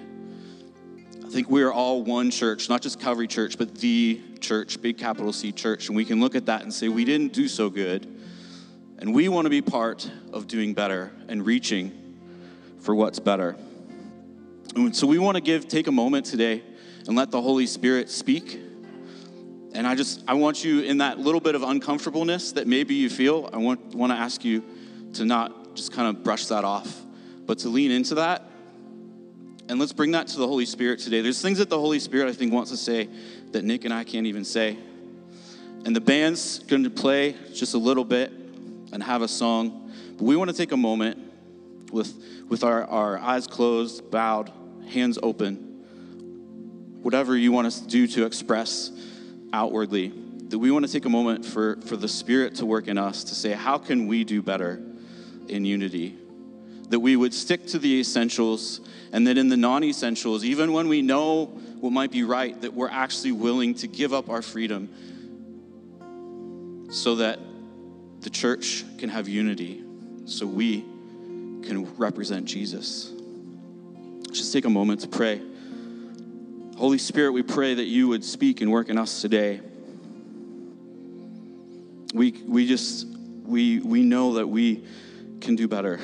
I 1.37 1.39
think 1.39 1.51
we 1.51 1.62
are 1.64 1.70
all 1.70 2.03
one 2.03 2.30
church, 2.30 2.70
not 2.70 2.80
just 2.80 2.99
Calvary 2.99 3.28
Church, 3.28 3.59
but 3.59 3.74
the 3.74 4.22
church, 4.41 4.80
big 4.80 4.97
capital 4.97 5.34
C 5.34 5.53
church. 5.53 5.89
And 5.89 5.95
we 5.95 6.07
can 6.07 6.18
look 6.18 6.34
at 6.34 6.47
that 6.47 6.62
and 6.62 6.72
say, 6.72 6.89
we 6.89 7.05
didn't 7.05 7.34
do 7.34 7.47
so 7.47 7.68
good. 7.68 8.07
And 9.01 9.14
we 9.14 9.28
want 9.28 9.45
to 9.45 9.51
be 9.51 9.61
part 9.61 10.11
of 10.32 10.47
doing 10.47 10.72
better 10.72 11.12
and 11.28 11.45
reaching 11.45 11.93
for 12.80 12.95
what's 12.95 13.18
better. 13.18 13.55
And 14.76 14.97
so 14.97 15.07
we 15.07 15.18
want 15.18 15.34
to 15.34 15.43
give, 15.43 15.68
take 15.68 15.89
a 15.89 15.93
moment 15.93 16.24
today 16.24 16.62
and 17.07 17.14
let 17.14 17.30
the 17.30 17.43
Holy 17.43 17.66
Spirit 17.66 18.09
speak 18.09 18.59
and 19.74 19.87
I 19.87 19.95
just, 19.95 20.24
I 20.26 20.32
want 20.32 20.64
you 20.64 20.80
in 20.80 20.97
that 20.99 21.18
little 21.18 21.43
bit 21.43 21.55
of 21.55 21.62
uncomfortableness 21.62 22.53
that 22.53 22.66
maybe 22.66 22.95
you 22.95 23.11
feel, 23.11 23.51
I 23.53 23.59
want, 23.59 23.95
want 23.95 24.11
to 24.11 24.16
ask 24.16 24.43
you 24.43 24.64
to 25.12 25.26
not 25.26 25.76
just 25.76 25.93
kind 25.93 26.09
of 26.09 26.24
brush 26.24 26.47
that 26.47 26.64
off, 26.64 27.03
but 27.45 27.59
to 27.59 27.68
lean 27.68 27.91
into 27.91 28.14
that. 28.14 28.43
And 29.69 29.81
let's 29.81 29.93
bring 29.93 30.12
that 30.12 30.29
to 30.29 30.39
the 30.39 30.47
Holy 30.47 30.64
Spirit 30.64 31.01
today. 31.01 31.23
There's 31.23 31.43
things 31.43 31.59
that 31.59 31.69
the 31.69 31.79
Holy 31.79 31.99
Spirit, 31.99 32.29
I 32.29 32.33
think, 32.33 32.53
wants 32.53 32.71
to 32.71 32.77
say 32.77 33.09
that 33.51 33.64
Nick 33.64 33.85
and 33.85 33.93
I 33.93 34.05
can't 34.05 34.27
even 34.27 34.45
say. 34.45 34.79
And 35.85 35.95
the 35.95 36.01
band's 36.01 36.61
going 36.61 36.85
to 36.85 36.91
play 36.91 37.35
just 37.53 37.75
a 37.75 37.79
little 37.79 38.05
bit 38.05 38.31
and 38.93 39.03
have 39.03 39.23
a 39.23 39.29
song. 39.29 39.93
But 40.17 40.25
we 40.25 40.37
want 40.37 40.51
to 40.51 40.57
take 40.57 40.73
a 40.73 40.77
moment 40.77 41.19
with, 41.93 42.14
with 42.49 42.62
our, 42.62 42.85
our 42.85 43.19
eyes 43.19 43.47
closed, 43.47 44.09
bowed, 44.11 44.53
hands 44.89 45.19
open, 45.21 45.57
whatever 47.03 47.37
you 47.37 47.51
want 47.51 47.67
us 47.67 47.81
to 47.81 47.89
do 47.89 48.07
to 48.07 48.25
express 48.25 48.93
outwardly, 49.53 50.12
that 50.49 50.59
we 50.59 50.71
want 50.71 50.87
to 50.87 50.93
take 50.93 51.07
a 51.07 51.11
moment 51.11 51.45
for, 51.45 51.81
for 51.83 51.97
the 51.97 52.09
Spirit 52.09 52.55
to 52.57 52.67
work 52.67 52.87
in 52.87 52.99
us 52.99 53.25
to 53.25 53.35
say, 53.35 53.51
how 53.51 53.79
can 53.79 54.07
we 54.07 54.23
do 54.23 54.43
better 54.43 54.81
in 55.49 55.64
unity? 55.64 56.17
That 56.91 57.01
we 57.01 57.16
would 57.16 57.34
stick 57.34 57.66
to 57.68 57.78
the 57.78 58.01
essentials, 58.01 58.80
and 59.12 59.26
that 59.26 59.39
in 59.39 59.49
the 59.49 59.57
non 59.57 59.82
essentials, 59.84 60.45
even 60.45 60.72
when 60.72 60.89
we 60.89 61.03
know 61.03 61.47
what 61.80 61.93
might 61.93 62.11
be 62.11 62.22
right, 62.22 62.61
that 62.62 62.72
we're 62.72 62.89
actually 62.89 63.32
willing 63.32 63.74
to 63.74 63.87
give 63.87 64.12
up 64.12 64.28
our 64.30 64.43
freedom 64.43 64.89
so 66.91 67.16
that 67.16 67.39
the 68.20 68.30
church 68.30 68.84
can 68.99 69.09
have 69.09 69.28
unity, 69.28 69.82
so 70.24 70.47
we 70.47 70.80
can 71.62 71.93
represent 71.97 72.47
Jesus. 72.47 73.12
Just 74.32 74.53
take 74.53 74.64
a 74.64 74.70
moment 74.70 75.01
to 75.01 75.09
pray. 75.09 75.41
Holy 76.76 76.99
Spirit, 76.99 77.32
we 77.32 77.43
pray 77.43 77.74
that 77.74 77.84
you 77.84 78.09
would 78.09 78.24
speak 78.24 78.61
and 78.61 78.70
work 78.70 78.89
in 78.89 78.99
us 78.99 79.22
today. 79.22 79.61
We, 82.12 82.32
we 82.47 82.66
just, 82.66 83.07
we, 83.45 83.80
we 83.80 84.03
know 84.03 84.34
that 84.34 84.47
we 84.47 84.84
can 85.41 85.57
do 85.57 85.68
better. 85.68 85.99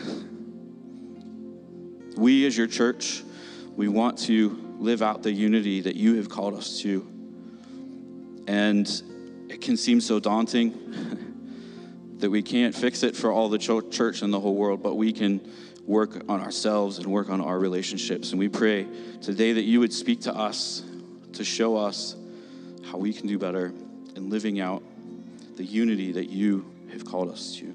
We, 2.16 2.46
as 2.46 2.56
your 2.56 2.66
church, 2.66 3.22
we 3.76 3.88
want 3.88 4.18
to 4.20 4.76
live 4.78 5.02
out 5.02 5.22
the 5.22 5.32
unity 5.32 5.80
that 5.82 5.96
you 5.96 6.16
have 6.16 6.28
called 6.28 6.54
us 6.54 6.80
to. 6.80 7.06
And 8.46 8.86
it 9.48 9.60
can 9.60 9.76
seem 9.76 10.00
so 10.00 10.20
daunting 10.20 12.16
that 12.18 12.30
we 12.30 12.42
can't 12.42 12.74
fix 12.74 13.02
it 13.02 13.16
for 13.16 13.32
all 13.32 13.48
the 13.48 13.58
church 13.58 14.22
in 14.22 14.30
the 14.30 14.40
whole 14.40 14.54
world, 14.54 14.82
but 14.82 14.94
we 14.94 15.12
can 15.12 15.40
work 15.86 16.22
on 16.28 16.40
ourselves 16.40 16.98
and 16.98 17.06
work 17.06 17.30
on 17.30 17.40
our 17.40 17.58
relationships. 17.58 18.30
And 18.30 18.38
we 18.38 18.48
pray 18.48 18.86
today 19.20 19.52
that 19.52 19.62
you 19.62 19.80
would 19.80 19.92
speak 19.92 20.22
to 20.22 20.34
us 20.34 20.82
to 21.32 21.44
show 21.44 21.76
us 21.76 22.14
how 22.84 22.98
we 22.98 23.12
can 23.12 23.26
do 23.26 23.38
better 23.38 23.72
in 24.16 24.30
living 24.30 24.60
out 24.60 24.82
the 25.56 25.64
unity 25.64 26.12
that 26.12 26.28
you 26.28 26.70
have 26.92 27.04
called 27.04 27.30
us 27.30 27.56
to. 27.56 27.74